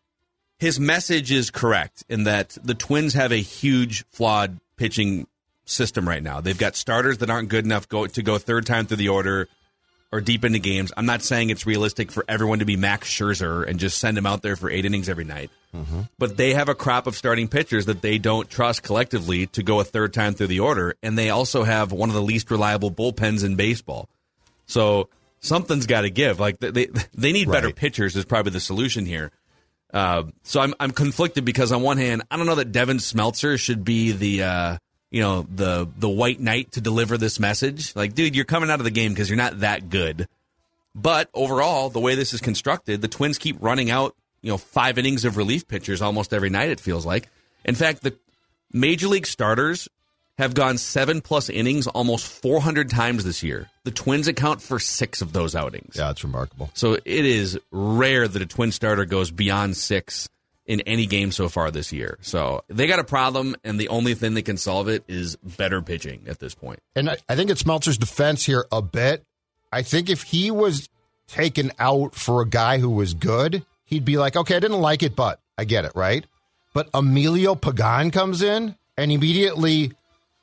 his 0.59 0.81
message 0.81 1.31
is 1.31 1.51
correct 1.51 2.05
in 2.09 2.25
that 2.25 2.57
the 2.62 2.75
Twins 2.75 3.14
have 3.14 3.33
a 3.33 3.37
huge 3.37 4.07
flawed 4.09 4.59
pitching 4.77 5.27
system 5.64 6.09
right 6.09 6.23
now. 6.23 6.40
They've 6.40 6.57
got 6.57 6.77
starters 6.77 7.19
that 7.19 7.31
aren't 7.31 7.49
good 7.49 7.64
enough 7.64 7.88
go, 7.88 8.07
to 8.07 8.23
go 8.23 8.38
third 8.38 8.66
time 8.66 8.87
through 8.87 8.99
the 8.99 9.09
order 9.09 9.49
or 10.12 10.21
deep 10.21 10.45
into 10.45 10.59
games. 10.59 10.92
I'm 10.97 11.07
not 11.07 11.23
saying 11.23 11.51
it's 11.51 11.66
realistic 11.66 12.12
for 12.12 12.25
everyone 12.29 12.61
to 12.61 12.64
be 12.64 12.77
Max 12.77 13.11
Scherzer 13.11 13.66
and 13.66 13.79
just 13.79 13.99
send 13.99 14.16
him 14.16 14.25
out 14.25 14.42
there 14.42 14.57
for 14.57 14.71
eight 14.71 14.85
innings 14.85 15.09
every 15.09 15.25
night. 15.25 15.51
Mm-hmm. 15.75 16.03
But 16.19 16.37
they 16.37 16.55
have 16.55 16.69
a 16.69 16.75
crop 16.75 17.07
of 17.07 17.16
starting 17.16 17.49
pitchers 17.49 17.87
that 17.87 18.03
they 18.03 18.19
don't 18.19 18.49
trust 18.49 18.83
collectively 18.83 19.47
to 19.49 19.62
go 19.62 19.81
a 19.81 19.85
third 19.85 20.14
time 20.14 20.35
through 20.35 20.47
the 20.47 20.61
order, 20.61 20.95
and 21.03 21.19
they 21.19 21.31
also 21.31 21.64
have 21.64 21.92
one 21.92 22.09
of 22.09 22.14
the 22.14 22.23
least 22.23 22.51
reliable 22.51 22.90
bullpens 22.90 23.45
in 23.45 23.57
baseball. 23.57 24.09
So 24.66 25.09
something's 25.40 25.87
got 25.87 26.03
to 26.03 26.11
give. 26.11 26.40
Like 26.40 26.61
they 26.61 26.87
they 27.12 27.33
need 27.33 27.51
better 27.51 27.73
pitchers 27.73 28.16
is 28.16 28.25
probably 28.25 28.53
the 28.53 28.61
solution 28.61 29.07
here. 29.07 29.33
Uh, 29.97 30.25
so 30.43 30.61
I'm 30.61 30.75
I'm 30.79 30.91
conflicted 30.91 31.47
because 31.47 31.73
on 31.73 31.81
one 31.81 31.97
hand, 31.97 32.23
I 32.31 32.37
don't 32.37 32.45
know 32.45 32.57
that 32.57 32.71
Devin 32.71 32.99
Smeltzer 32.99 33.59
should 33.59 33.83
be 33.83 34.13
the 34.13 34.43
uh, 34.43 34.79
you 35.11 35.23
know 35.23 35.47
the 35.51 35.89
the 35.97 36.09
white 36.09 36.39
knight 36.39 36.73
to 36.73 36.83
deliver 36.83 37.17
this 37.17 37.41
message. 37.41 37.97
Like, 37.97 38.13
dude, 38.13 38.37
you're 38.37 38.45
coming 38.45 38.69
out 38.69 38.79
of 38.79 38.85
the 38.85 38.91
game 38.91 39.13
because 39.13 39.31
you're 39.31 39.39
not 39.39 39.61
that 39.61 39.89
good. 39.89 40.29
But 40.95 41.31
overall, 41.33 41.89
the 41.89 41.99
way 41.99 42.15
this 42.15 42.35
is 42.35 42.43
constructed, 42.43 43.01
the 43.01 43.09
Twins 43.09 43.39
keep 43.39 43.57
running 43.59 43.91
out, 43.91 44.15
you 44.43 44.51
know, 44.51 44.59
five 44.59 44.99
innings 44.99 45.25
of 45.25 45.39
relief 45.39 45.67
pitchers 45.67 46.03
almost 46.03 46.35
every 46.35 46.51
night. 46.51 46.69
It 46.69 46.79
feels 46.79 47.07
like. 47.07 47.31
In 47.65 47.75
fact, 47.75 48.03
the 48.03 48.19
major 48.75 49.09
league 49.09 49.27
starters 49.27 49.89
have 50.38 50.55
gone 50.55 50.79
seven 50.79 51.20
plus 51.20 51.49
innings 51.49 51.87
almost 51.87 52.27
400 52.27 52.90
times 52.90 53.25
this 53.25 53.42
year. 53.42 53.70
The 53.85 53.90
Twins 53.90 54.29
account 54.29 54.61
for 54.61 54.79
six 54.79 55.22
of 55.22 55.33
those 55.33 55.55
outings. 55.55 55.96
Yeah, 55.96 56.11
it's 56.11 56.22
remarkable. 56.22 56.70
So 56.75 56.94
it 56.94 57.05
is 57.07 57.59
rare 57.70 58.29
that 58.29 58.42
a 58.42 58.46
twin 58.46 58.72
starter 58.72 59.05
goes 59.05 59.31
beyond 59.31 59.77
six 59.77 60.29
in 60.66 60.81
any 60.83 61.07
game 61.07 61.33
so 61.33 61.49
far 61.49 61.70
this 61.70 61.92
year. 61.92 62.18
So 62.20 62.64
they 62.68 62.87
got 62.87 62.99
a 62.99 63.05
problem, 63.05 63.57
and 63.64 63.79
the 63.79 63.88
only 63.88 64.14
thing 64.14 64.35
that 64.35 64.42
can 64.42 64.57
solve 64.57 64.88
it 64.88 65.05
is 65.09 65.37
better 65.37 65.81
pitching 65.81 66.25
at 66.27 66.40
this 66.40 66.55
point. 66.55 66.81
And 66.94 67.09
I, 67.09 67.16
I 67.29 67.37
think 67.37 67.51
it's 67.51 67.64
Meltzer's 67.64 67.99
defense 67.99 68.44
here 68.44 68.66
a 68.72 68.83
bit. 68.83 69.25
I 69.72 69.83
think 69.83 70.11
if 70.11 70.22
he 70.22 70.51
was 70.51 70.88
taken 71.29 71.72
out 71.79 72.14
for 72.14 72.42
a 72.42 72.46
guy 72.46 72.79
who 72.79 72.90
was 72.90 73.14
good, 73.14 73.64
he'd 73.85 74.05
be 74.05 74.16
like, 74.18 74.37
okay, 74.37 74.57
I 74.57 74.61
didn't 74.61 74.81
like 74.81 75.03
it, 75.03 75.16
but 75.16 75.40
I 75.57 75.64
get 75.64 75.85
it, 75.85 75.92
right? 75.94 76.27
But 76.75 76.90
Emilio 76.92 77.55
Pagan 77.55 78.11
comes 78.11 78.42
in 78.42 78.75
and 78.96 79.12
immediately, 79.12 79.92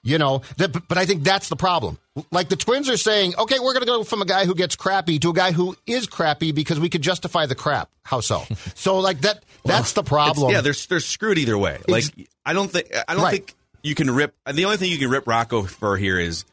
you 0.03 0.17
know, 0.17 0.41
that, 0.57 0.87
but 0.87 0.97
I 0.97 1.05
think 1.05 1.23
that's 1.23 1.49
the 1.49 1.55
problem. 1.55 1.97
Like 2.31 2.49
the 2.49 2.55
Twins 2.55 2.89
are 2.89 2.97
saying, 2.97 3.33
okay, 3.37 3.57
we're 3.59 3.73
going 3.73 3.81
to 3.81 3.87
go 3.87 4.03
from 4.03 4.21
a 4.21 4.25
guy 4.25 4.45
who 4.45 4.53
gets 4.53 4.75
crappy 4.75 5.17
to 5.19 5.29
a 5.29 5.33
guy 5.33 5.51
who 5.53 5.75
is 5.87 6.07
crappy 6.07 6.51
because 6.51 6.79
we 6.79 6.89
could 6.89 7.01
justify 7.01 7.45
the 7.45 7.55
crap. 7.55 7.89
How 8.03 8.19
so? 8.19 8.43
so 8.75 8.99
like 8.99 9.21
that, 9.21 9.43
that's 9.65 9.93
the 9.93 10.03
problem. 10.03 10.51
yeah, 10.51 10.61
they're 10.61 10.73
they're 10.89 10.99
screwed 10.99 11.37
either 11.37 11.57
way. 11.57 11.79
Like 11.87 12.03
I 12.45 12.53
don't 12.53 12.69
think 12.69 12.93
I 13.07 13.13
don't 13.13 13.23
Right. 13.23 13.31
think 13.37 13.53
you 13.81 13.95
can 13.95 14.11
rip. 14.11 14.35
The 14.51 14.65
only 14.65 14.77
thing 14.77 14.91
you 14.91 14.97
can 14.97 15.09
rip 15.09 15.25
Rocco 15.27 15.63
for 15.63 15.97
here 15.97 16.19
is 16.19 16.45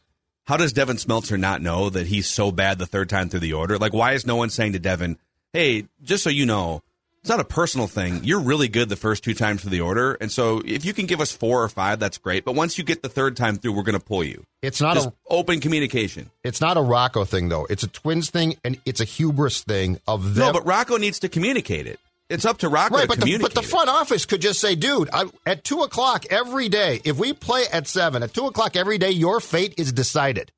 how 0.46 0.56
does 0.56 0.72
Devin 0.72 0.96
Smeltzer 0.96 1.38
not 1.38 1.60
know 1.60 1.90
that 1.90 2.06
he's 2.06 2.28
so 2.28 2.50
bad 2.52 2.78
the 2.78 2.86
third 2.86 3.08
time 3.08 3.28
through 3.28 3.40
the 3.40 3.52
order? 3.52 3.78
Like 3.78 3.92
why 3.92 4.12
is 4.12 4.24
no 4.26 4.36
one 4.36 4.50
saying 4.50 4.72
to 4.72 4.78
Devin, 4.78 5.18
"Hey, 5.52 5.86
just 6.02 6.22
so 6.24 6.30
you 6.30 6.46
know." 6.46 6.82
It's 7.22 7.28
not 7.28 7.40
a 7.40 7.44
personal 7.44 7.86
thing. 7.86 8.24
You're 8.24 8.40
really 8.40 8.68
good 8.68 8.88
the 8.88 8.96
first 8.96 9.22
two 9.24 9.34
times 9.34 9.60
through 9.60 9.72
the 9.72 9.82
order, 9.82 10.14
and 10.22 10.32
so 10.32 10.62
if 10.64 10.86
you 10.86 10.94
can 10.94 11.04
give 11.04 11.20
us 11.20 11.30
four 11.30 11.62
or 11.62 11.68
five, 11.68 11.98
that's 12.00 12.16
great. 12.16 12.46
But 12.46 12.54
once 12.54 12.78
you 12.78 12.84
get 12.84 13.02
the 13.02 13.10
third 13.10 13.36
time 13.36 13.56
through, 13.56 13.72
we're 13.72 13.82
going 13.82 13.98
to 13.98 14.04
pull 14.04 14.24
you. 14.24 14.44
it's 14.62 14.80
not 14.80 14.94
Just 14.94 15.08
a 15.08 15.12
open 15.28 15.60
communication. 15.60 16.30
it's 16.44 16.62
not 16.62 16.78
a 16.78 16.80
Rocco 16.80 17.24
thing 17.26 17.50
though. 17.50 17.66
It's 17.68 17.82
a 17.82 17.88
Twins 17.88 18.30
thing 18.30 18.56
and 18.64 18.80
it's 18.86 19.00
a 19.00 19.04
hubris 19.04 19.62
thing 19.62 19.98
of 20.08 20.34
them. 20.34 20.46
No, 20.46 20.52
but 20.54 20.64
Rocco 20.66 20.96
needs 20.96 21.18
to 21.18 21.28
communicate 21.28 21.86
it. 21.86 22.00
it's 22.30 22.46
up 22.46 22.56
to 22.58 22.70
Rocco 22.70 22.94
Right, 22.96 23.02
to 23.02 23.08
but 23.08 23.20
the, 23.20 23.36
but 23.38 23.54
the 23.54 23.62
front 23.62 23.90
office 23.90 24.24
could 24.24 24.40
just 24.40 24.58
say, 24.60 24.74
dude, 24.74 25.10
I, 25.12 25.26
at 25.44 25.62
2 25.62 25.80
o'clock 25.82 26.24
every 26.30 26.70
day, 26.70 27.00
if 27.04 27.18
we 27.18 27.34
play 27.34 27.64
at 27.70 27.86
7, 27.86 28.22
at 28.22 28.32
2 28.32 28.46
o'clock 28.46 28.76
every 28.76 28.96
day, 28.96 29.10
your 29.10 29.40
fate 29.40 29.74
is 29.76 29.92
decided. 29.92 30.52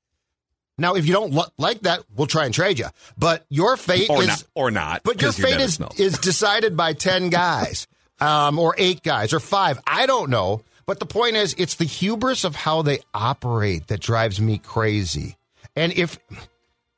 Now, 0.79 0.95
if 0.95 1.07
you 1.07 1.13
don't 1.13 1.33
lo- 1.33 1.45
like 1.59 1.81
that, 1.83 2.03
we'll 2.17 2.27
try 2.27 2.45
and 2.45 2.55
trade 2.55 2.79
you. 2.79 2.87
But 3.19 3.45
your 3.49 3.77
fate 3.77 4.09
or 4.11 4.23
is. 4.23 4.29
not, 4.29 4.45
or 4.55 4.71
not. 4.71 5.03
But 5.05 5.21
your 5.21 5.33
fate 5.33 5.61
is, 5.61 5.79
is 5.97 6.19
decided 6.19 6.77
by 6.77 6.93
10 6.95 7.29
guys, 7.29 7.87
um, 8.21 8.59
or 8.59 8.75
eight 8.79 9.03
guys, 9.03 9.33
or 9.33 9.41
five. 9.41 9.79
I 9.87 10.07
don't 10.07 10.31
know. 10.31 10.63
But 10.87 10.99
the 10.99 11.07
point 11.07 11.37
is, 11.37 11.55
it's 11.59 11.77
the 11.77 11.85
hubris 11.85 12.45
of 12.45 12.57
how 12.57 12.83
they 12.83 13.01
operate 13.15 13.87
that 13.89 14.01
drives 14.01 14.41
me 14.41 14.59
crazy. 14.59 15.37
And 15.77 15.93
if 15.93 16.19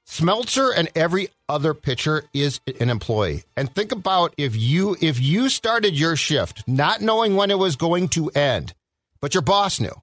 Smeltzer 0.06 0.72
and 0.76 0.88
every 0.94 1.28
other 1.48 1.74
pitcher 1.74 2.24
is 2.32 2.60
an 2.80 2.90
employee. 2.90 3.44
And 3.56 3.74
think 3.74 3.92
about 3.92 4.34
if 4.36 4.54
you 4.54 4.96
if 5.00 5.20
you 5.20 5.48
started 5.48 5.98
your 5.98 6.16
shift 6.16 6.66
not 6.68 7.00
knowing 7.00 7.36
when 7.36 7.50
it 7.50 7.58
was 7.58 7.76
going 7.76 8.08
to 8.10 8.28
end, 8.30 8.74
but 9.20 9.34
your 9.34 9.42
boss 9.42 9.80
knew. 9.80 9.94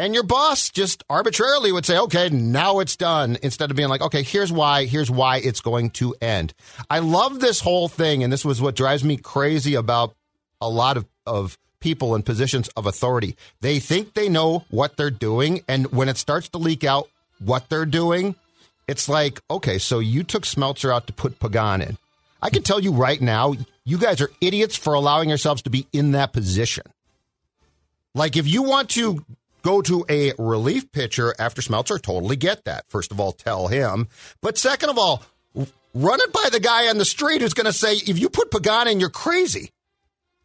And 0.00 0.14
your 0.14 0.22
boss 0.22 0.70
just 0.70 1.04
arbitrarily 1.10 1.72
would 1.72 1.84
say, 1.84 1.98
"Okay, 1.98 2.30
now 2.30 2.78
it's 2.78 2.96
done," 2.96 3.36
instead 3.42 3.70
of 3.70 3.76
being 3.76 3.90
like, 3.90 4.00
"Okay, 4.00 4.22
here's 4.22 4.50
why, 4.50 4.86
here's 4.86 5.10
why 5.10 5.36
it's 5.36 5.60
going 5.60 5.90
to 5.90 6.14
end." 6.22 6.54
I 6.88 7.00
love 7.00 7.40
this 7.40 7.60
whole 7.60 7.86
thing 7.86 8.24
and 8.24 8.32
this 8.32 8.42
was 8.42 8.62
what 8.62 8.74
drives 8.74 9.04
me 9.04 9.18
crazy 9.18 9.74
about 9.74 10.14
a 10.58 10.70
lot 10.70 10.96
of 10.96 11.04
of 11.26 11.58
people 11.80 12.14
in 12.14 12.22
positions 12.22 12.68
of 12.78 12.86
authority. 12.86 13.36
They 13.60 13.78
think 13.78 14.14
they 14.14 14.30
know 14.30 14.64
what 14.70 14.96
they're 14.96 15.10
doing 15.10 15.64
and 15.68 15.92
when 15.92 16.08
it 16.08 16.16
starts 16.16 16.48
to 16.48 16.58
leak 16.58 16.82
out 16.82 17.10
what 17.38 17.68
they're 17.68 17.84
doing, 17.84 18.36
it's 18.88 19.06
like, 19.06 19.42
okay, 19.50 19.76
so 19.76 19.98
you 19.98 20.24
took 20.24 20.44
Smeltzer 20.44 20.90
out 20.94 21.08
to 21.08 21.12
put 21.12 21.38
Pagan 21.38 21.82
in. 21.82 21.98
I 22.40 22.48
can 22.48 22.62
tell 22.62 22.80
you 22.80 22.92
right 22.92 23.20
now, 23.20 23.52
you 23.84 23.98
guys 23.98 24.22
are 24.22 24.30
idiots 24.40 24.76
for 24.76 24.94
allowing 24.94 25.28
yourselves 25.28 25.60
to 25.62 25.70
be 25.70 25.86
in 25.92 26.12
that 26.12 26.32
position. 26.32 26.84
Like, 28.14 28.36
if 28.36 28.48
you 28.48 28.62
want 28.62 28.88
to 28.90 29.24
go 29.62 29.82
to 29.82 30.04
a 30.08 30.32
relief 30.38 30.90
pitcher 30.92 31.34
after 31.38 31.62
Smeltzer, 31.62 32.00
totally 32.00 32.36
get 32.36 32.64
that. 32.64 32.84
First 32.88 33.12
of 33.12 33.20
all, 33.20 33.32
tell 33.32 33.68
him. 33.68 34.08
But 34.40 34.58
second 34.58 34.90
of 34.90 34.98
all, 34.98 35.22
run 35.94 36.20
it 36.20 36.32
by 36.32 36.48
the 36.52 36.60
guy 36.60 36.88
on 36.88 36.98
the 36.98 37.04
street 37.04 37.42
who's 37.42 37.54
going 37.54 37.66
to 37.66 37.72
say, 37.72 37.94
if 37.94 38.18
you 38.18 38.28
put 38.28 38.50
Pagan 38.50 38.88
in, 38.88 39.00
you're 39.00 39.10
crazy. 39.10 39.70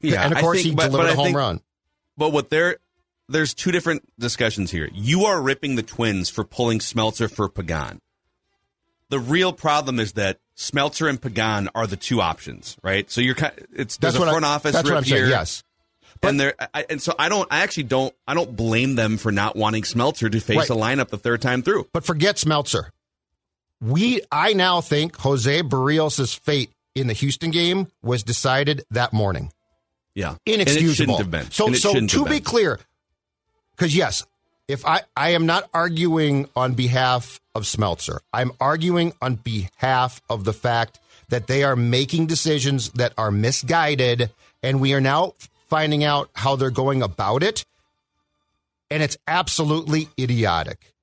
yeah, 0.02 0.24
and 0.24 0.34
of 0.34 0.40
course, 0.40 0.58
think- 0.58 0.70
he 0.70 0.76
but- 0.76 0.88
delivered 0.92 1.04
but 1.08 1.14
a 1.14 1.16
home 1.16 1.26
think- 1.28 1.38
run. 1.38 1.62
But 2.18 2.32
what 2.32 2.50
they're 2.50 2.78
there's 3.28 3.54
two 3.56 3.72
different 3.72 4.04
discussions 4.20 4.70
here. 4.72 4.88
You 4.94 5.26
are 5.26 5.42
ripping 5.42 5.76
the 5.76 5.84
Twins 5.84 6.30
for 6.30 6.44
pulling 6.44 6.78
Smeltzer 6.80 7.30
for 7.30 7.50
Pagan. 7.50 8.00
The 9.10 9.20
real 9.20 9.52
problem 9.52 10.00
is 10.00 10.14
that 10.14 10.38
Smeltzer 10.56 11.10
and 11.10 11.20
Pagan 11.22 11.70
are 11.76 11.88
the 11.88 11.96
two 11.98 12.22
options, 12.22 12.78
right? 12.84 13.10
So 13.10 13.22
you're 13.22 13.36
kind. 13.36 13.54
It's 13.76 13.98
there's 13.98 14.14
That's 14.14 14.24
a 14.24 14.30
front 14.30 14.46
I, 14.46 14.50
office. 14.50 14.74
that's 14.74 14.84
what 14.84 14.92
rip 14.92 14.98
I'm 15.00 15.04
saying. 15.06 15.24
here, 15.26 15.32
Yes. 16.24 16.30
and 16.30 16.40
there, 16.40 16.54
I, 16.74 16.86
and 16.90 17.02
so 17.02 17.14
I 17.20 17.30
don't. 17.30 17.48
I 17.52 17.60
actually 17.60 17.84
don't. 17.84 18.14
I 18.28 18.34
don't 18.34 18.56
blame 18.56 18.96
them 18.96 19.18
for 19.18 19.32
not 19.32 19.56
wanting 19.56 19.84
Smeltzer 19.84 20.32
to 20.32 20.40
face 20.40 20.58
Right. 20.58 20.70
a 20.70 20.74
lineup 20.74 21.10
the 21.10 21.18
third 21.18 21.42
time 21.42 21.62
through. 21.62 21.88
But 21.94 22.06
forget 22.06 22.38
Smeltzer. 22.38 22.86
We 23.82 24.22
I 24.32 24.54
now 24.54 24.82
think 24.82 25.18
Jose 25.18 25.62
Berrios' 25.64 26.38
fate 26.40 26.72
in 26.96 27.08
the 27.08 27.14
Houston 27.14 27.52
game 27.52 27.88
was 28.02 28.24
decided 28.24 28.84
that 28.92 29.14
morning. 29.14 29.52
Yeah, 30.16 30.36
Inexcusable. 30.46 30.90
it 30.92 30.96
shouldn't 30.96 31.18
have 31.20 31.32
been. 31.32 31.52
So 31.52 31.68
And 31.68 31.78
so 31.78 31.94
to 32.00 32.26
be 32.26 32.40
clear, 32.40 32.80
because 33.76 33.96
yes, 33.96 34.26
if 34.68 34.86
I 34.86 35.02
I 35.16 35.32
am 35.32 35.46
not 35.46 35.70
arguing 35.74 36.48
on 36.56 36.74
behalf 36.74 37.42
of 37.54 37.64
Smeltzer, 37.64 38.20
I'm 38.34 38.54
arguing 38.62 39.14
on 39.22 39.36
behalf 39.36 40.22
of 40.30 40.46
the 40.46 40.54
fact 40.54 41.00
that 41.30 41.48
they 41.48 41.64
are 41.64 41.76
making 41.76 42.28
decisions 42.28 42.92
that 42.92 43.12
are 43.18 43.32
misguided, 43.32 44.32
and 44.64 44.80
we 44.80 44.94
are 44.94 45.02
now 45.02 45.34
finding 45.76 46.06
out 46.06 46.30
how 46.34 46.56
they're 46.56 46.70
going 46.70 47.02
about 47.02 47.44
it, 47.44 47.66
and 48.90 49.04
it's 49.04 49.18
absolutely 49.28 50.08
idiotic. 50.18 50.94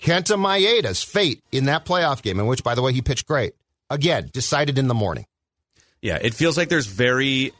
Kenta 0.00 0.38
Maeda's 0.38 1.02
fate 1.02 1.42
in 1.50 1.64
that 1.64 1.84
playoff 1.84 2.22
game, 2.22 2.38
in 2.38 2.46
which, 2.46 2.62
by 2.62 2.76
the 2.76 2.82
way, 2.82 2.92
he 2.92 3.02
pitched 3.02 3.26
great, 3.26 3.54
again 3.90 4.30
decided 4.32 4.78
in 4.78 4.86
the 4.86 4.94
morning. 4.94 5.26
Yeah, 6.00 6.18
it 6.22 6.32
feels 6.32 6.56
like 6.56 6.68
there's 6.68 6.86
very. 6.86 7.52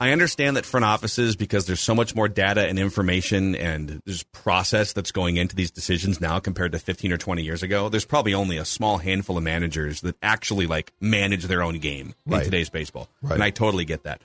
I 0.00 0.12
understand 0.12 0.56
that 0.56 0.64
front 0.64 0.84
offices 0.84 1.34
because 1.34 1.66
there's 1.66 1.80
so 1.80 1.96
much 1.96 2.14
more 2.14 2.28
data 2.28 2.64
and 2.68 2.78
information 2.78 3.56
and 3.56 4.00
there's 4.06 4.22
process 4.22 4.92
that's 4.92 5.10
going 5.10 5.36
into 5.36 5.56
these 5.56 5.72
decisions 5.72 6.20
now 6.20 6.38
compared 6.38 6.70
to 6.70 6.78
15 6.78 7.10
or 7.10 7.16
20 7.16 7.42
years 7.42 7.64
ago. 7.64 7.88
There's 7.88 8.04
probably 8.04 8.32
only 8.32 8.58
a 8.58 8.64
small 8.64 8.98
handful 8.98 9.36
of 9.36 9.42
managers 9.42 10.02
that 10.02 10.14
actually 10.22 10.68
like 10.68 10.92
manage 11.00 11.46
their 11.46 11.62
own 11.62 11.80
game 11.80 12.14
Right. 12.26 12.38
in 12.38 12.44
today's 12.44 12.70
baseball, 12.70 13.08
Right. 13.22 13.34
and 13.34 13.42
I 13.42 13.50
totally 13.50 13.84
get 13.84 14.04
that. 14.04 14.20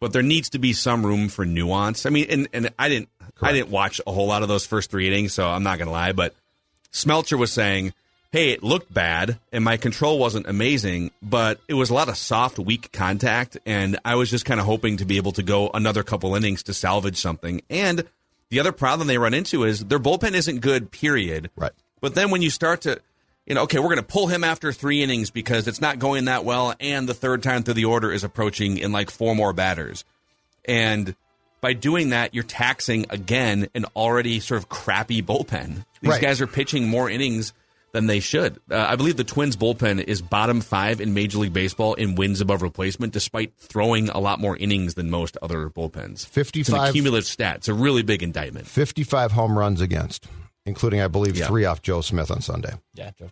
But 0.00 0.12
there 0.12 0.22
needs 0.22 0.48
to 0.50 0.58
be 0.58 0.72
some 0.72 1.04
room 1.04 1.28
for 1.28 1.44
nuance. 1.44 2.06
I 2.06 2.10
mean, 2.10 2.26
and 2.30 2.48
and 2.52 2.70
I 2.78 2.88
didn't 2.88 3.10
I 3.42 3.52
didn't 3.52 3.68
watch 3.70 4.00
a 4.06 4.12
whole 4.12 4.26
lot 4.26 4.42
of 4.42 4.48
those 4.48 4.66
first 4.66 4.90
three 4.90 5.06
innings, 5.06 5.34
so 5.34 5.48
I'm 5.48 5.62
not 5.62 5.78
gonna 5.78 5.90
lie, 5.90 6.12
but 6.12 6.34
Smeltzer 6.92 7.38
was 7.38 7.52
saying, 7.52 7.92
"Hey, 8.32 8.50
it 8.50 8.62
looked 8.62 8.92
bad, 8.92 9.38
and 9.52 9.62
my 9.62 9.76
control 9.76 10.18
wasn't 10.18 10.48
amazing, 10.48 11.10
but 11.22 11.60
it 11.68 11.74
was 11.74 11.90
a 11.90 11.94
lot 11.94 12.08
of 12.08 12.16
soft, 12.16 12.58
weak 12.58 12.90
contact, 12.92 13.58
and 13.66 13.98
I 14.04 14.14
was 14.14 14.30
just 14.30 14.44
kind 14.46 14.58
of 14.58 14.66
hoping 14.66 14.96
to 14.96 15.04
be 15.04 15.18
able 15.18 15.32
to 15.32 15.42
go 15.42 15.70
another 15.74 16.02
couple 16.02 16.34
innings 16.34 16.62
to 16.64 16.74
salvage 16.74 17.16
something." 17.16 17.60
And 17.68 18.04
the 18.48 18.58
other 18.58 18.72
problem 18.72 19.06
they 19.06 19.18
run 19.18 19.34
into 19.34 19.64
is 19.64 19.84
their 19.84 20.00
bullpen 20.00 20.32
isn't 20.32 20.60
good. 20.60 20.90
Period. 20.90 21.50
Right. 21.56 21.72
But 22.00 22.14
then 22.14 22.30
when 22.30 22.42
you 22.42 22.50
start 22.50 22.80
to, 22.82 23.00
you 23.46 23.54
know, 23.54 23.62
okay, 23.62 23.78
we're 23.78 23.86
going 23.86 23.96
to 23.96 24.02
pull 24.02 24.26
him 24.28 24.44
after 24.44 24.72
three 24.72 25.02
innings 25.02 25.30
because 25.30 25.66
it's 25.66 25.80
not 25.80 25.98
going 25.98 26.26
that 26.26 26.44
well, 26.44 26.74
and 26.80 27.08
the 27.08 27.14
third 27.14 27.42
time 27.42 27.62
through 27.62 27.74
the 27.74 27.86
order 27.86 28.12
is 28.12 28.22
approaching 28.24 28.78
in 28.78 28.92
like 28.92 29.10
four 29.10 29.34
more 29.34 29.52
batters, 29.52 30.04
and 30.64 31.14
by 31.60 31.72
doing 31.74 32.10
that, 32.10 32.34
you're 32.34 32.42
taxing 32.44 33.06
again 33.10 33.68
an 33.74 33.84
already 33.94 34.40
sort 34.40 34.58
of 34.62 34.68
crappy 34.68 35.22
bullpen. 35.22 35.84
These 36.00 36.10
Right. 36.12 36.22
guys 36.22 36.40
are 36.40 36.46
pitching 36.46 36.88
more 36.88 37.10
innings 37.10 37.52
than 37.92 38.06
they 38.06 38.20
should. 38.20 38.58
Uh, 38.70 38.76
I 38.78 38.96
believe 38.96 39.16
the 39.18 39.24
Twins 39.24 39.56
bullpen 39.56 40.02
is 40.02 40.22
bottom 40.22 40.60
five 40.62 41.00
in 41.02 41.12
Major 41.12 41.38
League 41.38 41.52
Baseball 41.52 41.94
in 41.94 42.14
wins 42.14 42.40
above 42.40 42.62
replacement, 42.62 43.12
despite 43.12 43.52
throwing 43.58 44.08
a 44.10 44.18
lot 44.20 44.40
more 44.40 44.56
innings 44.56 44.94
than 44.94 45.10
most 45.10 45.36
other 45.42 45.68
bullpens. 45.68 46.12
It's 46.12 46.24
an 46.24 46.30
55 46.30 46.92
cumulative 46.94 47.26
stat. 47.26 47.56
It's 47.56 47.68
a 47.68 47.74
really 47.74 48.02
big 48.02 48.22
indictment. 48.22 48.66
55 48.68 49.32
home 49.32 49.58
runs 49.58 49.80
against, 49.82 50.28
including, 50.66 51.00
I 51.00 51.08
believe, 51.08 51.36
Yeah. 51.36 51.46
three 51.46 51.64
off 51.64 51.82
Joe 51.82 52.00
Smith 52.00 52.30
on 52.30 52.40
Sunday. 52.40 52.74
Yeah, 52.94 53.10
Yeah. 53.20 53.26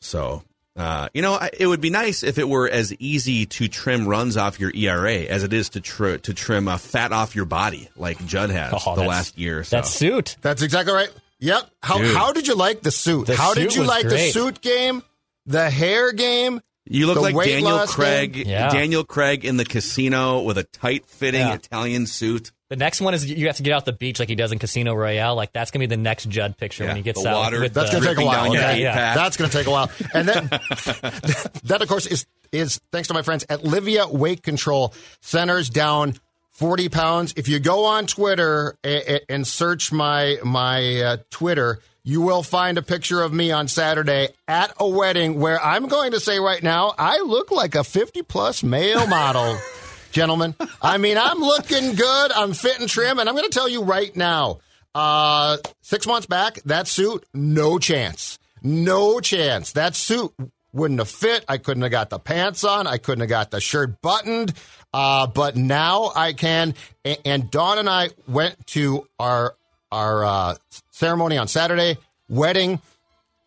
So, 0.00 0.42
uh, 0.76 1.08
you 1.12 1.22
know, 1.22 1.34
I- 1.34 1.50
it 1.58 1.66
would 1.66 1.80
be 1.80 1.90
nice 1.90 2.22
if 2.22 2.38
it 2.38 2.48
were 2.48 2.68
as 2.68 2.94
easy 3.00 3.46
to 3.46 3.66
trim 3.68 4.06
runs 4.06 4.36
off 4.36 4.60
your 4.60 4.70
ERA 4.74 5.26
as 5.26 5.42
it 5.42 5.52
is 5.52 5.68
to 5.70 5.80
tr- 5.80 6.16
to 6.16 6.32
trim 6.34 6.68
a 6.68 6.78
fat 6.78 7.12
off 7.12 7.34
your 7.34 7.46
body, 7.46 7.88
like 7.96 8.24
Judd 8.26 8.50
has 8.50 8.72
Oh, 8.86 8.94
the 8.94 9.02
last 9.02 9.36
year. 9.38 9.64
So. 9.64 9.76
That 9.76 9.86
suit. 9.86 10.36
That's 10.40 10.62
exactly 10.62 10.94
right. 10.94 11.10
Yep. 11.40 11.70
How 11.82 11.98
Dude. 11.98 12.16
how 12.16 12.32
did 12.32 12.46
you 12.46 12.54
like 12.54 12.82
the 12.82 12.90
suit? 12.90 13.26
The 13.26 13.36
how 13.36 13.54
did 13.54 13.74
you 13.74 13.80
was 13.82 13.88
like 13.88 14.08
the 14.08 14.30
suit 14.30 14.60
game? 14.60 15.02
The 15.46 15.70
hair 15.70 16.12
game? 16.12 16.60
You 16.90 17.06
look 17.06 17.16
The 17.16 17.20
like 17.32 17.46
Daniel 17.46 17.86
Craig. 17.86 18.36
Yeah. 18.36 18.70
Daniel 18.70 19.04
Craig 19.04 19.44
in 19.44 19.56
the 19.56 19.64
casino 19.64 20.40
with 20.42 20.58
a 20.58 20.64
tight 20.64 21.06
fitting 21.06 21.40
Yeah. 21.40 21.54
Italian 21.54 22.06
suit. 22.06 22.52
The 22.70 22.76
next 22.76 23.00
one 23.00 23.14
is 23.14 23.24
you 23.24 23.46
have 23.46 23.56
to 23.56 23.62
get 23.62 23.72
out 23.72 23.86
the 23.86 23.92
beach 23.92 24.18
like 24.18 24.28
he 24.28 24.34
does 24.34 24.52
in 24.52 24.58
Casino 24.58 24.92
Royale. 24.94 25.34
Like 25.34 25.52
that's 25.54 25.70
gonna 25.70 25.82
be 25.82 25.86
the 25.86 25.96
next 25.96 26.28
Judd 26.28 26.56
picture 26.58 26.84
Yeah, 26.84 26.90
when 26.90 26.96
he 26.96 27.02
gets 27.02 27.22
the 27.22 27.28
out. 27.30 27.36
water- 27.36 27.60
with 27.60 27.72
That's 27.74 27.90
the, 27.90 28.00
going 28.00 28.02
to 28.02 28.08
take 28.16 28.22
a 28.22 28.26
while. 28.26 28.44
down 28.44 28.52
your 28.52 28.62
okay? 28.62 28.78
eight. 28.80 28.92
That's 28.92 29.36
going 29.38 29.50
to 29.50 29.56
take 29.56 29.66
a 29.66 29.70
while. 29.70 29.90
And 30.12 30.28
then 30.28 30.48
that, 31.64 31.78
of 31.80 31.88
course, 31.88 32.06
is 32.06 32.26
is 32.52 32.80
thanks 32.92 33.08
to 33.08 33.14
my 33.14 33.22
friends 33.22 33.44
at 33.48 33.60
Livea 33.62 34.12
Weight 34.12 34.42
Control 34.42 34.92
Centers 35.20 35.68
down 35.70 36.14
40 36.52 36.88
pounds. 36.88 37.34
If 37.36 37.48
you 37.48 37.58
go 37.58 37.84
on 37.84 38.06
Twitter 38.06 38.76
and, 38.84 39.20
and 39.28 39.46
search 39.46 39.92
my 39.92 40.36
my 40.42 41.00
uh, 41.02 41.16
Twitter, 41.30 41.78
you 42.08 42.22
will 42.22 42.42
find 42.42 42.78
a 42.78 42.82
picture 42.82 43.20
of 43.20 43.34
me 43.34 43.52
on 43.52 43.68
Saturday 43.68 44.30
at 44.48 44.72
a 44.80 44.88
wedding 44.88 45.38
where 45.38 45.62
I'm 45.62 45.88
going 45.88 46.12
to 46.12 46.20
say 46.20 46.38
right 46.38 46.62
now 46.62 46.94
I 46.96 47.18
look 47.18 47.50
like 47.50 47.74
a 47.74 47.84
50 47.84 48.22
plus 48.22 48.62
male 48.62 49.06
model. 49.06 49.58
Gentlemen, 50.10 50.54
I 50.80 50.96
mean, 50.96 51.18
I'm 51.18 51.38
looking 51.38 51.94
good. 51.94 52.32
I'm 52.32 52.54
fit 52.54 52.80
and 52.80 52.88
trim, 52.88 53.18
and 53.18 53.28
I'm 53.28 53.34
going 53.34 53.44
to 53.46 53.52
tell 53.54 53.68
you 53.68 53.82
right 53.82 54.16
now. 54.16 54.60
Uh, 54.94 55.58
six 55.82 56.06
months 56.06 56.26
back, 56.26 56.62
that 56.64 56.88
suit, 56.88 57.26
no 57.34 57.78
chance. 57.78 58.38
No 58.62 59.20
chance. 59.20 59.72
That 59.72 59.94
suit 59.94 60.32
wouldn't 60.72 61.00
have 61.00 61.10
fit. 61.10 61.44
I 61.46 61.58
couldn't 61.58 61.82
have 61.82 61.92
got 61.92 62.08
the 62.08 62.18
pants 62.18 62.64
on. 62.64 62.86
I 62.86 62.96
couldn't 62.96 63.20
have 63.20 63.28
got 63.28 63.50
the 63.50 63.60
shirt 63.60 64.00
buttoned. 64.00 64.54
Uh, 64.94 65.26
but 65.26 65.56
now 65.56 66.10
I 66.16 66.32
can. 66.32 66.72
And, 67.04 67.18
and 67.26 67.50
Dawn 67.50 67.76
and 67.76 67.88
I 67.88 68.08
went 68.26 68.66
to 68.68 69.06
our 69.18 69.54
our 69.92 70.24
uh, 70.24 70.54
ceremony 70.98 71.38
on 71.38 71.48
Saturday, 71.48 71.96
wedding. 72.28 72.80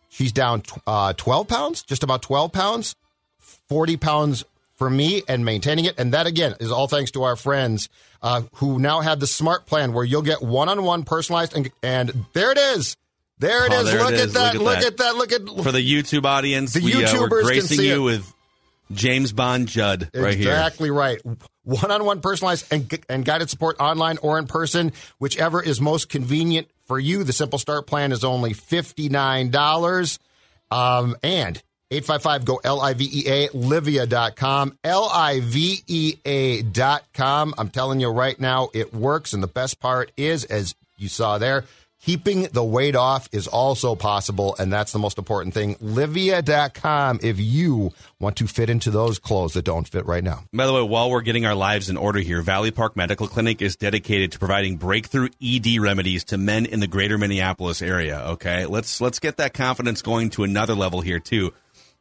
She's 0.10 0.32
down 0.32 0.64
uh, 0.88 1.14
12 1.14 1.48
pounds, 1.48 1.84
just 1.84 2.04
about 2.04 2.22
12 2.22 2.52
pounds. 2.52 2.96
40 3.40 3.98
pounds 3.98 4.44
for 4.76 4.90
me 4.90 5.22
and 5.28 5.46
maintaining 5.46 5.86
it. 5.86 5.98
And 5.98 6.14
that, 6.14 6.28
again, 6.28 6.56
is 6.60 6.72
all 6.72 6.88
thanks 6.88 7.12
to 7.12 7.24
our 7.24 7.36
friends 7.36 7.88
uh, 8.22 8.44
who 8.56 8.80
now 8.80 9.02
have 9.02 9.20
the 9.20 9.28
smart 9.28 9.66
plan 9.66 9.94
where 9.94 10.04
you'll 10.04 10.22
get 10.22 10.42
one 10.42 10.68
on 10.70 10.84
one 10.84 11.04
personalized. 11.04 11.56
And, 11.56 11.70
and 11.84 12.26
there 12.34 12.52
it 12.52 12.58
is. 12.58 12.98
There 13.40 13.66
it 13.66 13.72
Oh, 13.74 13.80
is. 13.82 13.86
there 13.86 14.00
it 14.00 14.04
look, 14.04 14.14
is. 14.14 14.22
At 14.22 14.34
that, 14.34 14.54
Look 14.56 14.64
look 14.64 14.78
at 14.78 14.84
at 14.86 14.98
that. 14.98 15.16
Look 15.16 15.32
at 15.32 15.64
For 15.64 15.72
the 15.72 15.80
YouTube 15.80 16.26
audience, 16.26 16.74
The 16.74 16.82
we, 16.82 16.94
uh, 16.94 17.08
YouTubers 17.08 17.44
we're 17.44 17.54
can 17.54 17.62
see 17.62 17.88
you 17.88 18.02
it. 18.08 18.12
with 18.12 18.34
James 18.92 19.32
Bond 19.32 19.68
Judd 19.68 20.10
right 20.14 20.36
here. 20.38 20.50
Exactly 20.50 20.92
right. 20.92 21.20
one-on-one 21.64 22.22
personalized 22.22 22.66
and, 22.72 23.04
and 23.10 23.24
guided 23.26 23.50
support 23.50 23.78
online 23.80 24.18
or 24.22 24.38
in 24.38 24.48
person, 24.48 24.92
whichever 25.20 25.62
is 25.64 25.80
most 25.80 26.10
convenient 26.10 26.68
for 26.92 27.00
you. 27.00 27.24
The 27.24 27.32
Simple 27.32 27.58
Start 27.58 27.88
plan 27.88 28.12
is 28.12 28.26
only 28.26 28.52
$59. 28.52 30.20
Um, 30.72 31.16
and 31.24 31.62
855 31.90 32.44
go 32.44 32.60
L 32.66 32.82
I 32.82 32.94
V 32.94 33.10
E 33.10 33.30
A, 33.30 33.48
Livea.com, 33.48 34.78
L 34.84 35.10
I 35.10 35.40
V 35.40 35.84
E 35.88 36.16
A.com. 36.26 37.54
I'm 37.58 37.70
telling 37.70 38.02
you 38.02 38.10
right 38.10 38.38
now, 38.38 38.68
it 38.74 38.94
works. 38.94 39.32
And 39.32 39.42
the 39.42 39.48
best 39.48 39.80
part 39.80 40.12
is, 40.18 40.44
as 40.44 40.76
you 40.98 41.08
saw 41.08 41.38
there, 41.38 41.64
keeping 42.02 42.44
the 42.52 42.64
weight 42.64 42.96
off 42.96 43.30
is 43.32 43.48
also 43.48 43.96
possible. 43.96 44.56
And 44.60 44.72
that's 44.72 44.92
the 44.92 45.00
most 45.00 45.18
important 45.18 45.54
thing. 45.54 45.76
Livea.com 45.76 47.20
if 47.24 47.40
you 47.40 47.92
want 48.20 48.38
to 48.38 48.48
fit 48.48 48.70
into 48.70 48.92
those 48.92 49.20
clothes 49.20 49.54
that 49.54 49.66
don't 49.66 49.88
fit 49.88 50.06
right 50.06 50.24
now. 50.24 50.44
By 50.54 50.66
the 50.66 50.74
way, 50.74 50.82
while 50.82 51.10
we're 51.10 51.22
getting 51.22 51.46
our 51.46 51.56
lives 51.56 51.90
in 51.90 51.98
order 51.98 52.20
here, 52.20 52.42
Valley 52.42 52.72
Park 52.72 52.96
Medical 52.96 53.28
Clinic 53.28 53.62
is 53.62 53.76
dedicated 53.76 54.32
to 54.34 54.40
providing 54.40 54.78
breakthrough 54.78 55.30
ED 55.42 55.80
remedies 55.80 56.24
to 56.26 56.38
men 56.38 56.66
in 56.66 56.80
the 56.80 56.88
greater 56.88 57.18
Minneapolis 57.18 57.82
area. 57.82 58.20
Okay, 58.32 58.66
let's 58.66 59.00
let's 59.00 59.20
get 59.20 59.38
that 59.38 59.54
confidence 59.54 60.02
going 60.02 60.30
to 60.32 60.44
another 60.44 60.76
level 60.76 61.02
here 61.02 61.20
too. 61.20 61.54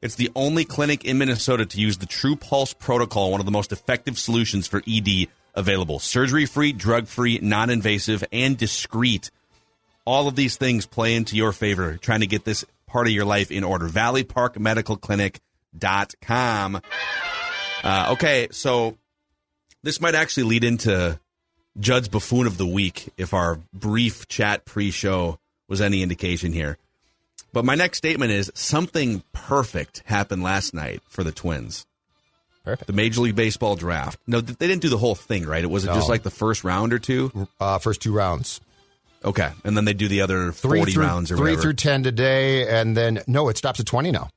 It's 0.03 0.15
the 0.15 0.31
only 0.35 0.65
clinic 0.65 1.05
in 1.05 1.19
Minnesota 1.19 1.67
to 1.67 1.79
use 1.79 1.99
the 1.99 2.07
True 2.07 2.35
Pulse 2.35 2.73
protocol, 2.73 3.31
one 3.31 3.41
of 3.41 3.45
the 3.45 3.53
most 3.53 3.71
effective 3.71 4.19
solutions 4.19 4.67
for 4.67 4.83
ED 4.89 5.29
available. 5.55 5.99
Surgery 5.99 6.47
free, 6.47 6.73
drug 6.73 7.07
free, 7.07 7.39
non 7.43 7.69
invasive, 7.69 8.25
and 8.33 8.57
discreet. 8.57 9.31
All 10.05 10.27
of 10.29 10.35
these 10.37 10.57
things 10.57 10.87
play 10.87 11.15
into 11.15 11.37
your 11.37 11.53
favor 11.53 11.97
trying 11.97 12.21
to 12.21 12.27
get 12.27 12.45
this 12.45 12.65
part 12.87 13.07
of 13.07 13.13
your 13.13 13.25
life 13.25 13.51
in 13.51 13.65
order. 13.65 13.89
ValleyParkMedicalClinic.com. 15.81 16.81
Uh, 17.83 18.09
okay, 18.13 18.49
so 18.51 18.97
this 19.83 20.01
might 20.01 20.15
actually 20.15 20.43
lead 20.45 20.65
into 20.65 21.19
Judd's 21.79 22.09
buffoon 22.09 22.47
of 22.47 22.59
the 22.59 22.67
week 22.67 23.09
if 23.17 23.33
our 23.35 23.59
brief 23.73 24.29
chat 24.29 24.65
pre 24.65 24.91
show 24.91 25.39
was 25.69 25.81
any 25.81 26.03
indication 26.03 26.53
here. 26.53 26.77
But 27.53 27.65
my 27.65 27.75
next 27.75 27.99
statement 27.99 28.31
is 28.33 28.51
something 28.55 29.23
perfect 29.33 30.03
happened 30.07 30.43
last 30.43 30.73
night 30.75 31.01
for 31.09 31.25
the 31.25 31.33
Twins. 31.33 31.87
Perfect. 32.65 32.87
The 32.87 32.93
Major 32.93 33.23
League 33.23 33.35
Baseball 33.37 33.75
draft. 33.75 34.21
No, 34.27 34.41
they 34.41 34.67
didn't 34.69 34.83
do 34.83 34.89
the 34.91 34.99
whole 34.99 35.15
thing, 35.15 35.47
right? 35.47 35.65
It 35.65 35.71
was 35.71 35.85
No. 35.87 35.95
just 35.95 36.09
like 36.09 36.23
the 36.23 36.31
first 36.31 36.63
round 36.63 36.93
or 36.93 36.99
two. 36.99 37.49
Uh, 37.59 37.79
first 37.79 38.03
two 38.03 38.13
rounds. 38.13 38.61
Okay, 39.25 39.51
and 39.65 39.77
then 39.77 39.85
they 39.85 39.93
do 39.93 40.09
the 40.09 40.23
other 40.23 40.51
Three 40.53 40.79
forty 40.79 40.93
through, 40.93 41.05
rounds 41.05 41.31
or 41.31 41.37
three 41.37 41.51
whatever. 41.51 41.63
through 41.63 41.73
10 41.75 42.03
today. 42.05 42.67
And 42.81 42.97
then, 42.97 43.23
no, 43.27 43.49
it 43.51 43.59
stops 43.59 43.79
at 43.79 43.85
20 43.87 44.11
now. 44.13 44.31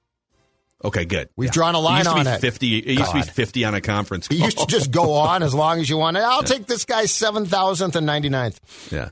okay, 0.83 1.05
good. 1.05 1.29
We've 1.37 1.51
drawn 1.51 1.75
a 1.75 1.79
line 1.79 2.01
it 2.01 2.07
on 2.07 2.27
it. 2.27 2.41
Fifty. 2.41 2.79
It 2.79 2.99
used 2.99 3.11
to 3.11 3.15
be 3.15 3.21
fifty 3.21 3.63
on 3.63 3.73
a 3.75 3.79
conference. 3.81 4.27
You 4.29 4.39
Call. 4.39 4.45
used 4.47 4.57
to 4.59 4.65
just 4.67 4.91
go 4.91 5.13
on 5.13 5.41
as 5.41 5.53
long 5.53 5.79
as 5.79 5.89
you 5.89 5.97
wanted. 5.97 6.23
I'll 6.23 6.43
take 6.43 6.65
this 6.67 6.83
guy 6.83 7.03
7,000th 7.05 7.95
and 7.95 8.07
99th. 8.07 8.57
Yeah. 8.91 9.09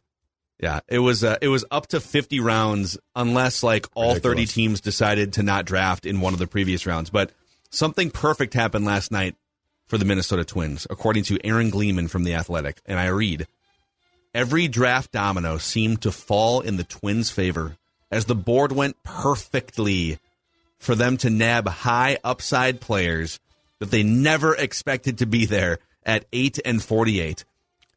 Yeah, 0.59 0.81
it 0.89 0.99
was 0.99 1.23
uh, 1.23 1.37
it 1.41 1.47
was 1.47 1.65
up 1.71 1.87
to 1.87 1.99
50 1.99 2.39
rounds 2.39 2.95
unless 3.15 3.63
like 3.63 3.87
all 3.95 4.13
30 4.13 4.45
teams 4.45 4.79
decided 4.79 5.33
to 5.33 5.43
not 5.43 5.65
draft 5.65 6.05
in 6.05 6.21
one 6.21 6.33
of 6.33 6.39
the 6.39 6.45
previous 6.45 6.85
rounds. 6.85 7.09
But 7.09 7.31
something 7.71 8.11
perfect 8.11 8.53
happened 8.53 8.85
last 8.85 9.11
night 9.11 9.35
for 9.87 9.97
the 9.97 10.05
Minnesota 10.05 10.45
Twins, 10.45 10.85
according 10.89 11.23
to 11.23 11.39
Aaron 11.43 11.71
Gleeman 11.71 12.09
from 12.09 12.25
The 12.25 12.35
Athletic. 12.35 12.79
And 12.85 12.99
I 12.99 13.07
read, 13.07 13.47
every 14.33 14.67
draft 14.67 15.11
domino 15.11 15.57
seemed 15.57 16.01
to 16.01 16.11
fall 16.11 16.61
in 16.61 16.77
the 16.77 16.83
Twins' 16.83 17.29
favor 17.29 17.77
as 18.09 18.25
the 18.25 18.35
board 18.35 18.71
went 18.71 19.01
perfectly 19.03 20.19
for 20.79 20.95
them 20.95 21.17
to 21.17 21.29
nab 21.29 21.67
high 21.67 22.17
upside 22.23 22.81
players 22.81 23.39
that 23.79 23.91
they 23.91 24.03
never 24.03 24.55
expected 24.55 25.17
to 25.17 25.25
be 25.25 25.45
there 25.45 25.79
at 26.05 26.25
8 26.33 26.59
and 26.65 26.83
48. 26.83 27.45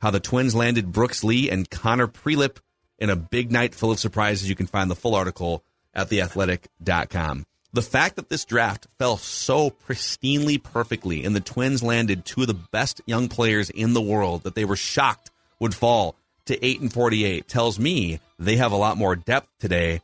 How 0.01 0.11
the 0.11 0.21
Twins 0.21 0.55
landed 0.55 0.93
Brooks 0.93 1.25
Lee 1.25 1.51
and 1.51 1.69
Connor 1.71 2.07
Prielipp 2.07 2.59
in 2.99 3.11
a 3.11 3.17
big 3.17 3.51
night 3.51 3.75
full 3.75 3.91
of 3.91 3.99
surprises. 3.99 4.49
You 4.49 4.55
can 4.55 4.67
find 4.67 4.91
the 4.91 4.97
full 4.97 5.15
article 5.15 5.65
at 5.95 6.11
theathletic.com. 6.11 7.47
The 7.73 7.83
fact 7.83 8.17
that 8.17 8.29
this 8.29 8.45
draft 8.45 8.87
fell 8.99 9.17
so 9.17 9.71
pristinely 9.71 10.63
perfectly 10.63 11.25
and 11.25 11.35
the 11.35 11.41
Twins 11.41 11.83
landed 11.83 12.25
two 12.25 12.43
of 12.43 12.47
the 12.47 12.55
best 12.55 13.01
young 13.07 13.29
players 13.29 13.69
in 13.71 13.95
the 13.95 14.01
world 14.01 14.43
that 14.45 14.55
they 14.55 14.65
were 14.65 14.77
shocked 14.77 15.31
would 15.59 15.75
fall 15.75 16.15
to 16.47 16.65
8 16.65 16.81
and 16.81 16.93
48 16.93 17.49
tells 17.49 17.79
me 17.79 18.21
they 18.39 18.57
have 18.57 18.73
a 18.73 18.77
lot 18.77 18.97
more 18.97 19.17
depth 19.17 19.49
today 19.59 20.01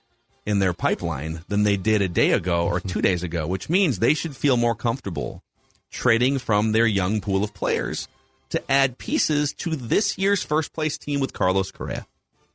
in 0.46 0.59
their 0.59 0.72
pipeline 0.72 1.42
than 1.48 1.62
they 1.62 1.76
did 1.76 2.03
a 2.03 2.09
day 2.09 2.33
ago 2.33 2.66
or 2.66 2.81
two 2.81 3.03
days 3.03 3.22
ago, 3.22 3.46
which 3.46 3.68
means 3.68 3.98
they 3.98 4.14
should 4.14 4.37
feel 4.37 4.57
more 4.57 4.74
comfortable 4.74 5.42
trading 5.90 6.38
from 6.38 6.72
their 6.72 6.87
young 6.87 7.20
pool 7.20 7.42
of 7.42 7.53
players 7.53 8.09
to 8.50 8.70
add 8.70 8.98
pieces 8.98 9.53
to 9.53 9.76
this 9.76 10.18
year's 10.18 10.42
first 10.42 10.72
place 10.72 10.98
team 10.98 11.20
with 11.20 11.33
Carlos 11.33 11.70
Correa. 11.70 12.07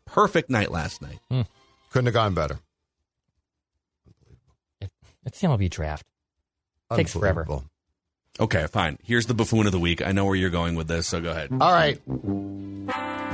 Perfect 0.05 0.49
night 0.49 0.71
last 0.71 1.01
night. 1.01 1.19
Hmm. 1.29 1.41
Couldn't 1.91 2.07
have 2.07 2.13
gone 2.13 2.33
better. 2.33 2.59
It's 5.25 5.39
the 5.39 5.47
MLB 5.47 5.69
draft. 5.69 6.05
Takes 6.93 7.13
forever. 7.13 7.47
Okay, 8.39 8.67
fine. 8.67 8.97
Here's 9.03 9.25
the 9.25 9.33
buffoon 9.33 9.65
of 9.65 9.71
the 9.71 9.79
week. 9.79 10.05
I 10.05 10.11
know 10.11 10.25
where 10.25 10.35
you're 10.35 10.49
going 10.49 10.75
with 10.75 10.87
this, 10.87 11.07
so 11.07 11.21
go 11.21 11.31
ahead. 11.31 11.49
All 11.59 11.71
right. 11.71 11.99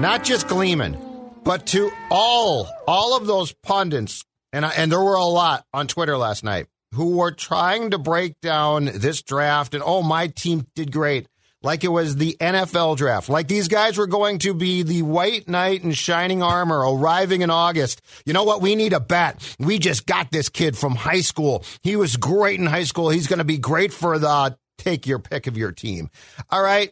Not 0.01 0.23
just 0.23 0.47
Gleeman, 0.47 0.97
but 1.43 1.67
to 1.67 1.91
all 2.09 2.67
all 2.87 3.15
of 3.15 3.27
those 3.27 3.53
pundits, 3.53 4.25
and 4.51 4.65
I, 4.65 4.71
and 4.71 4.91
there 4.91 4.99
were 4.99 5.13
a 5.13 5.25
lot 5.25 5.63
on 5.75 5.85
Twitter 5.85 6.17
last 6.17 6.43
night 6.43 6.65
who 6.95 7.17
were 7.17 7.31
trying 7.31 7.91
to 7.91 7.99
break 7.99 8.41
down 8.41 8.85
this 8.85 9.21
draft 9.21 9.75
and 9.75 9.83
oh 9.85 10.01
my 10.01 10.25
team 10.25 10.65
did 10.75 10.91
great. 10.91 11.27
Like 11.61 11.83
it 11.83 11.89
was 11.89 12.15
the 12.15 12.35
NFL 12.41 12.97
draft. 12.97 13.29
Like 13.29 13.47
these 13.47 13.67
guys 13.67 13.95
were 13.95 14.07
going 14.07 14.39
to 14.39 14.55
be 14.55 14.81
the 14.81 15.03
white 15.03 15.47
knight 15.47 15.83
in 15.83 15.91
shining 15.91 16.41
armor 16.41 16.79
arriving 16.79 17.43
in 17.43 17.51
August. 17.51 18.01
You 18.25 18.33
know 18.33 18.43
what? 18.43 18.59
We 18.59 18.73
need 18.73 18.93
a 18.93 18.99
bat. 18.99 19.55
We 19.59 19.77
just 19.77 20.07
got 20.07 20.31
this 20.31 20.49
kid 20.49 20.75
from 20.75 20.95
high 20.95 21.21
school. 21.21 21.63
He 21.83 21.95
was 21.95 22.17
great 22.17 22.59
in 22.59 22.65
high 22.65 22.85
school. 22.85 23.11
He's 23.11 23.27
going 23.27 23.37
to 23.37 23.45
be 23.45 23.59
great 23.59 23.93
for 23.93 24.17
the 24.17 24.57
take 24.79 25.05
your 25.05 25.19
pick 25.19 25.45
of 25.45 25.57
your 25.57 25.71
team. 25.71 26.09
All 26.49 26.63
right. 26.63 26.91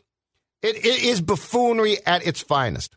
It, 0.62 0.76
it 0.76 1.04
is 1.04 1.22
buffoonery 1.22 1.98
at 2.06 2.28
its 2.28 2.41
finest. 2.41 2.95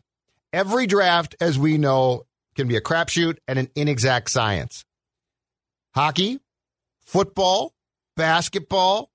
Every 0.53 0.85
draft, 0.85 1.35
as 1.41 1.57
we 1.57 1.79
know, 1.79 2.25
can 2.55 2.67
be 2.67 2.75
a 2.75 2.81
crapshoot 2.81 3.37
and 3.47 3.57
an 3.57 3.69
inexact 3.75 4.29
science. 4.29 4.85
Hockey, 5.95 6.39
football, 7.01 7.73
basketball, 8.15 9.09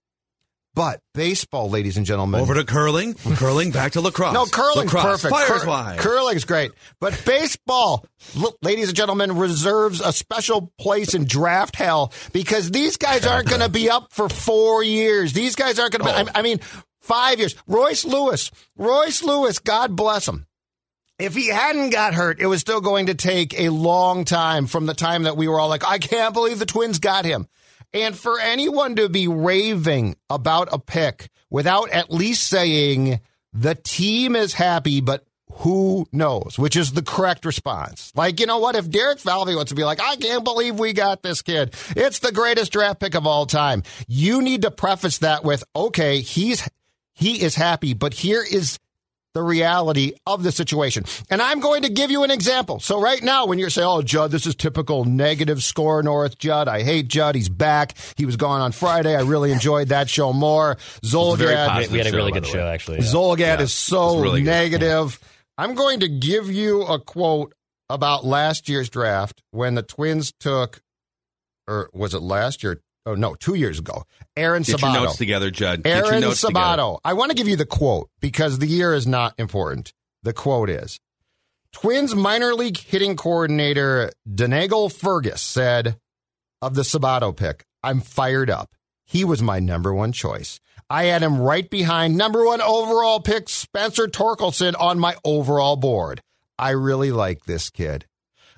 but 0.74 1.00
baseball, 1.12 1.70
ladies 1.70 1.96
and 1.96 2.06
gentlemen. 2.06 2.40
Over 2.40 2.54
to 2.54 2.64
curling. 2.64 3.14
Curling 3.14 3.70
back 3.72 3.92
to 3.92 4.00
lacrosse. 4.00 4.34
no, 4.34 4.46
curling's 4.46 4.92
lacrosse. 4.92 5.22
perfect. 5.22 5.34
Fires 5.34 5.62
Cur- 5.62 5.68
wide. 5.68 5.98
Curling's 5.98 6.44
great. 6.44 6.72
But 7.00 7.20
baseball, 7.24 8.04
look, 8.36 8.58
ladies 8.62 8.88
and 8.88 8.96
gentlemen, 8.96 9.38
reserves 9.38 10.00
a 10.00 10.12
special 10.12 10.72
place 10.78 11.14
in 11.14 11.24
draft 11.24 11.74
hell 11.74 12.12
because 12.32 12.70
these 12.70 12.96
guys 12.96 13.26
aren't 13.26 13.48
going 13.48 13.60
to 13.62 13.68
be 13.68 13.90
up 13.90 14.12
for 14.12 14.28
four 14.28 14.84
years. 14.84 15.32
These 15.32 15.56
guys 15.56 15.78
aren't 15.78 15.92
going 15.92 16.04
to 16.04 16.12
be, 16.12 16.16
I, 16.16 16.22
oh. 16.22 16.38
I 16.38 16.42
mean, 16.42 16.58
five 17.00 17.38
years. 17.40 17.56
Royce 17.66 18.04
Lewis, 18.04 18.50
Royce 18.76 19.22
Lewis, 19.22 19.58
God 19.58 19.96
bless 19.96 20.28
him. 20.28 20.46
If 21.18 21.34
he 21.34 21.48
hadn't 21.48 21.90
got 21.90 22.14
hurt, 22.14 22.40
it 22.40 22.46
was 22.46 22.60
still 22.60 22.80
going 22.80 23.06
to 23.06 23.14
take 23.14 23.58
a 23.58 23.70
long 23.70 24.24
time 24.24 24.68
from 24.68 24.86
the 24.86 24.94
time 24.94 25.24
that 25.24 25.36
we 25.36 25.48
were 25.48 25.58
all 25.58 25.68
like, 25.68 25.84
I 25.84 25.98
can't 25.98 26.32
believe 26.32 26.60
the 26.60 26.66
Twins 26.66 27.00
got 27.00 27.24
him. 27.24 27.48
And 27.92 28.16
for 28.16 28.38
anyone 28.38 28.94
to 28.96 29.08
be 29.08 29.26
raving 29.26 30.14
about 30.30 30.68
a 30.70 30.78
pick 30.78 31.28
without 31.50 31.90
at 31.90 32.12
least 32.12 32.46
saying 32.46 33.20
the 33.52 33.74
team 33.74 34.36
is 34.36 34.52
happy, 34.52 35.00
but 35.00 35.24
who 35.54 36.06
knows, 36.12 36.56
which 36.56 36.76
is 36.76 36.92
the 36.92 37.02
correct 37.02 37.44
response. 37.44 38.12
Like, 38.14 38.38
you 38.38 38.46
know 38.46 38.58
what? 38.58 38.76
If 38.76 38.88
Derek 38.88 39.18
Falvey 39.18 39.56
wants 39.56 39.70
to 39.70 39.74
be 39.74 39.82
like, 39.82 40.00
I 40.00 40.14
can't 40.14 40.44
believe 40.44 40.78
we 40.78 40.92
got 40.92 41.22
this 41.22 41.42
kid. 41.42 41.74
It's 41.96 42.20
the 42.20 42.30
greatest 42.30 42.70
draft 42.70 43.00
pick 43.00 43.16
of 43.16 43.26
all 43.26 43.44
time. 43.44 43.82
You 44.06 44.40
need 44.40 44.62
to 44.62 44.70
preface 44.70 45.18
that 45.18 45.42
with, 45.42 45.64
okay, 45.74 46.20
he's, 46.20 46.68
he 47.12 47.42
is 47.42 47.56
happy, 47.56 47.94
but 47.94 48.14
here 48.14 48.44
is 48.48 48.78
the 49.34 49.42
reality 49.42 50.12
of 50.26 50.42
the 50.42 50.50
situation. 50.52 51.04
And 51.30 51.40
I'm 51.40 51.60
going 51.60 51.82
to 51.82 51.88
give 51.88 52.10
you 52.10 52.24
an 52.24 52.30
example. 52.30 52.80
So 52.80 53.00
right 53.00 53.22
now, 53.22 53.46
when 53.46 53.58
you're 53.58 53.70
saying, 53.70 53.86
"Oh, 53.86 54.02
Judd, 54.02 54.30
this 54.30 54.46
is 54.46 54.54
typical 54.54 55.04
negative 55.04 55.62
score 55.62 56.02
North 56.02 56.38
Judd. 56.38 56.68
I 56.68 56.82
hate 56.82 57.08
Judd. 57.08 57.34
He's 57.34 57.48
back. 57.48 57.94
He 58.16 58.26
was 58.26 58.36
gone 58.36 58.60
on 58.60 58.72
Friday. 58.72 59.14
I 59.14 59.22
really 59.22 59.52
enjoyed 59.52 59.88
that 59.88 60.08
show 60.08 60.32
more." 60.32 60.76
very 61.02 61.12
Zulgad, 61.12 61.68
positive. 61.68 61.92
We 61.92 61.98
had 61.98 62.06
a 62.08 62.12
really 62.16 62.32
by 62.32 62.40
good 62.40 62.46
show, 62.46 62.58
way. 62.64 62.70
actually. 62.70 62.98
Zulgad 62.98 63.60
is 63.60 63.72
so 63.72 64.18
really 64.20 64.42
good. 64.42 64.50
negative. 64.50 65.20
I'm 65.56 65.74
going 65.74 66.00
to 66.00 66.08
give 66.08 66.50
you 66.50 66.82
a 66.82 67.00
quote 67.00 67.52
about 67.90 68.24
last 68.24 68.68
year's 68.68 68.88
draft 68.88 69.42
when 69.50 69.74
the 69.74 69.82
Twins 69.82 70.32
took, 70.38 70.80
or 71.66 71.90
was 71.92 72.14
it 72.14 72.22
last 72.22 72.62
year? 72.62 72.80
Oh 73.06 73.14
no, 73.14 73.34
two 73.34 73.54
years 73.54 73.78
ago. 73.78 74.04
Aaron 74.38 74.62
Get 74.62 74.80
your 74.80 74.90
Sabato. 74.90 75.04
notes 75.04 75.16
together, 75.16 75.50
Judd. 75.50 75.82
Get 75.82 75.96
your 75.96 76.06
Aaron 76.06 76.20
notes 76.22 76.40
together. 76.40 76.58
Sabato. 76.60 76.98
I 77.04 77.12
want 77.14 77.30
to 77.30 77.36
give 77.36 77.48
you 77.48 77.56
the 77.56 77.66
quote 77.66 78.08
because 78.20 78.58
the 78.58 78.66
year 78.66 78.94
is 78.94 79.06
not 79.06 79.34
important. 79.38 79.92
The 80.22 80.32
quote 80.32 80.70
is 80.70 80.98
Twins 81.72 82.14
minor 82.14 82.54
league 82.54 82.78
hitting 82.78 83.16
coordinator 83.16 84.10
Donegal 84.32 84.88
Fergus 84.88 85.42
said 85.42 85.96
of 86.62 86.74
the 86.74 86.82
Sabato 86.82 87.36
pick, 87.36 87.64
I'm 87.82 88.00
fired 88.00 88.50
up. 88.50 88.70
he 89.04 89.24
was 89.24 89.40
my 89.42 89.58
number 89.60 89.94
one 89.94 90.12
choice. 90.12 90.58
I 90.90 91.04
had 91.04 91.22
him 91.22 91.38
right 91.40 91.68
behind 91.68 92.16
number 92.16 92.44
one 92.44 92.60
overall 92.60 93.20
pick 93.20 93.48
Spencer 93.48 94.06
Torkelson 94.06 94.74
on 94.78 94.98
my 94.98 95.14
overall 95.24 95.76
board. 95.76 96.20
I 96.58 96.70
really 96.70 97.12
like 97.12 97.44
this 97.44 97.70
kid. 97.70 98.06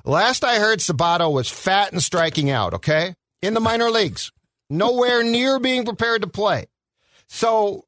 Last 0.04 0.44
I 0.44 0.58
heard, 0.58 0.78
Sabato 0.78 1.30
was 1.32 1.48
fat 1.50 1.92
and 1.92 2.02
striking 2.02 2.48
out, 2.50 2.72
okay? 2.74 3.14
In 3.42 3.52
the 3.54 3.60
minor 3.60 3.90
leagues. 3.90 4.30
Nowhere 4.70 5.22
near 5.24 5.58
being 5.58 5.84
prepared 5.84 6.22
to 6.22 6.28
play. 6.28 6.66
So 7.26 7.84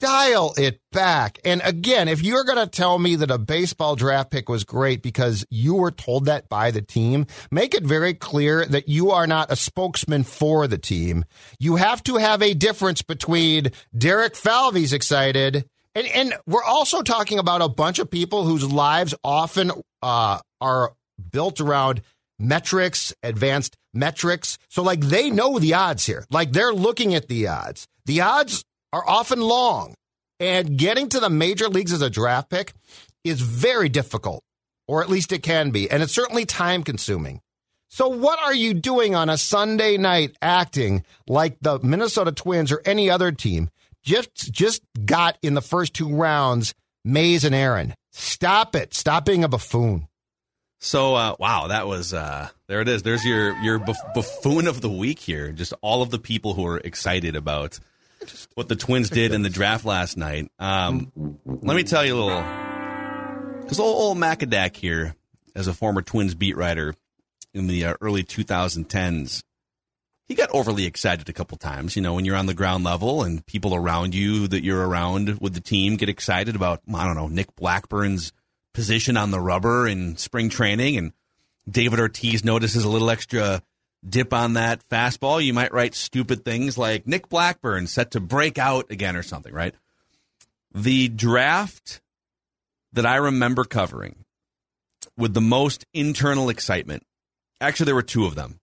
dial 0.00 0.54
it 0.58 0.80
back. 0.92 1.38
And 1.44 1.62
again, 1.64 2.08
if 2.08 2.22
you're 2.22 2.44
going 2.44 2.58
to 2.58 2.66
tell 2.66 2.98
me 2.98 3.16
that 3.16 3.30
a 3.30 3.38
baseball 3.38 3.96
draft 3.96 4.30
pick 4.30 4.48
was 4.48 4.64
great 4.64 5.02
because 5.02 5.46
you 5.50 5.74
were 5.74 5.90
told 5.90 6.26
that 6.26 6.48
by 6.48 6.70
the 6.70 6.82
team, 6.82 7.26
make 7.50 7.74
it 7.74 7.84
very 7.84 8.14
clear 8.14 8.64
that 8.66 8.88
you 8.88 9.10
are 9.10 9.26
not 9.26 9.52
a 9.52 9.56
spokesman 9.56 10.24
for 10.24 10.66
the 10.66 10.78
team. 10.78 11.24
You 11.58 11.76
have 11.76 12.02
to 12.04 12.16
have 12.16 12.42
a 12.42 12.54
difference 12.54 13.02
between 13.02 13.68
Derek 13.96 14.36
Falvey's 14.36 14.92
excited. 14.92 15.68
And, 15.94 16.06
and 16.08 16.34
we're 16.46 16.62
also 16.62 17.02
talking 17.02 17.38
about 17.38 17.62
a 17.62 17.68
bunch 17.68 17.98
of 17.98 18.10
people 18.10 18.44
whose 18.44 18.70
lives 18.70 19.14
often 19.24 19.72
uh, 20.02 20.40
are 20.60 20.94
built 21.30 21.60
around 21.60 22.02
metrics, 22.38 23.14
advanced 23.22 23.76
metrics. 23.94 24.58
So, 24.68 24.82
like, 24.82 25.00
they 25.00 25.30
know 25.30 25.58
the 25.58 25.74
odds 25.74 26.06
here. 26.06 26.24
Like, 26.30 26.52
they're 26.52 26.74
looking 26.74 27.14
at 27.14 27.28
the 27.28 27.48
odds. 27.48 27.86
The 28.04 28.20
odds 28.20 28.64
are 28.92 29.08
often 29.08 29.40
long, 29.40 29.94
and 30.40 30.78
getting 30.78 31.08
to 31.10 31.20
the 31.20 31.30
major 31.30 31.68
leagues 31.68 31.92
as 31.92 32.02
a 32.02 32.10
draft 32.10 32.50
pick 32.50 32.72
is 33.24 33.40
very 33.40 33.88
difficult, 33.88 34.42
or 34.86 35.02
at 35.02 35.10
least 35.10 35.32
it 35.32 35.42
can 35.42 35.70
be, 35.70 35.90
and 35.90 36.02
it's 36.02 36.14
certainly 36.14 36.44
time 36.44 36.82
consuming. 36.82 37.40
So, 37.88 38.08
what 38.08 38.38
are 38.40 38.54
you 38.54 38.74
doing 38.74 39.14
on 39.14 39.30
a 39.30 39.38
Sunday 39.38 39.96
night 39.96 40.36
acting 40.42 41.04
like 41.26 41.56
the 41.60 41.78
Minnesota 41.80 42.32
Twins 42.32 42.72
or 42.72 42.82
any 42.84 43.10
other 43.10 43.32
team 43.32 43.70
just 44.02 44.52
just 44.52 44.82
got 45.04 45.38
in 45.42 45.54
the 45.54 45.62
first 45.62 45.94
two 45.94 46.14
rounds 46.14 46.74
Mays 47.04 47.44
and 47.44 47.54
Aaron? 47.54 47.94
Stop 48.12 48.74
it! 48.74 48.92
Stop 48.92 49.24
being 49.24 49.44
a 49.44 49.48
buffoon. 49.48 50.08
So 50.78 51.14
uh, 51.14 51.36
wow, 51.38 51.68
that 51.68 51.86
was 51.86 52.12
uh, 52.12 52.48
there. 52.66 52.80
It 52.80 52.88
is. 52.88 53.02
There's 53.02 53.24
your 53.24 53.56
your 53.58 53.78
buff- 53.78 54.14
buffoon 54.14 54.66
of 54.66 54.80
the 54.80 54.90
week 54.90 55.18
here. 55.18 55.52
Just 55.52 55.72
all 55.80 56.02
of 56.02 56.10
the 56.10 56.18
people 56.18 56.54
who 56.54 56.66
are 56.66 56.78
excited 56.78 57.34
about 57.34 57.78
what 58.54 58.68
the 58.68 58.76
Twins 58.76 59.10
did 59.10 59.32
in 59.32 59.42
the 59.42 59.50
draft 59.50 59.84
last 59.84 60.16
night. 60.16 60.50
Um, 60.58 61.12
let 61.44 61.76
me 61.76 61.82
tell 61.82 62.04
you 62.04 62.14
a 62.14 62.20
little, 62.22 62.42
because 63.62 63.78
old, 63.80 63.96
old 63.96 64.18
Macadac 64.18 64.76
here, 64.76 65.14
as 65.54 65.68
a 65.68 65.74
former 65.74 66.02
Twins 66.02 66.34
beat 66.34 66.56
writer 66.56 66.94
in 67.54 67.66
the 67.66 67.86
uh, 67.86 67.94
early 68.00 68.24
2010s, 68.24 69.42
he 70.28 70.34
got 70.34 70.50
overly 70.50 70.86
excited 70.86 71.28
a 71.28 71.32
couple 71.32 71.56
times. 71.56 71.96
You 71.96 72.02
know, 72.02 72.14
when 72.14 72.24
you're 72.24 72.36
on 72.36 72.46
the 72.46 72.54
ground 72.54 72.84
level 72.84 73.22
and 73.22 73.44
people 73.46 73.74
around 73.74 74.14
you 74.14 74.48
that 74.48 74.64
you're 74.64 74.86
around 74.86 75.38
with 75.40 75.54
the 75.54 75.60
team 75.60 75.96
get 75.96 76.08
excited 76.08 76.56
about, 76.56 76.82
I 76.92 77.04
don't 77.06 77.16
know, 77.16 77.28
Nick 77.28 77.54
Blackburn's 77.54 78.32
position 78.76 79.16
on 79.16 79.30
the 79.30 79.40
rubber 79.40 79.88
in 79.88 80.18
spring 80.18 80.50
training, 80.50 80.98
and 80.98 81.12
David 81.68 81.98
Ortiz 81.98 82.44
notices 82.44 82.84
a 82.84 82.88
little 82.90 83.08
extra 83.08 83.62
dip 84.06 84.34
on 84.34 84.52
that 84.52 84.86
fastball, 84.88 85.42
you 85.42 85.54
might 85.54 85.72
write 85.72 85.94
stupid 85.94 86.44
things 86.44 86.76
like 86.76 87.06
Nick 87.06 87.30
Blackburn 87.30 87.86
set 87.86 88.10
to 88.12 88.20
break 88.20 88.58
out 88.58 88.90
again 88.90 89.16
or 89.16 89.22
something, 89.22 89.52
right? 89.52 89.74
The 90.74 91.08
draft 91.08 92.02
that 92.92 93.06
I 93.06 93.16
remember 93.16 93.64
covering 93.64 94.24
with 95.16 95.32
the 95.32 95.40
most 95.40 95.86
internal 95.94 96.50
excitement. 96.50 97.02
Actually, 97.60 97.86
there 97.86 97.94
were 97.94 98.02
two 98.02 98.26
of 98.26 98.34
them. 98.34 98.60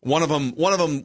One 0.00 0.22
of 0.22 0.30
them, 0.30 0.52
one 0.52 0.72
of 0.72 0.78
them 0.78 1.04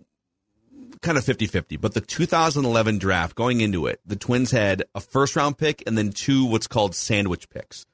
kind 1.02 1.18
of 1.18 1.26
50-50, 1.26 1.80
but 1.80 1.94
the 1.94 2.02
2011 2.02 3.00
draft 3.00 3.36
going 3.36 3.60
into 3.60 3.86
it, 3.86 4.00
the 4.06 4.16
Twins 4.16 4.52
had 4.52 4.84
a 4.96 5.02
first 5.02 5.36
round 5.36 5.58
pick 5.58 5.84
and 5.86 5.98
then 5.98 6.14
two 6.14 6.46
what's 6.46 6.68
called 6.68 6.96
sandwich 6.96 7.50
picks. 7.50 7.86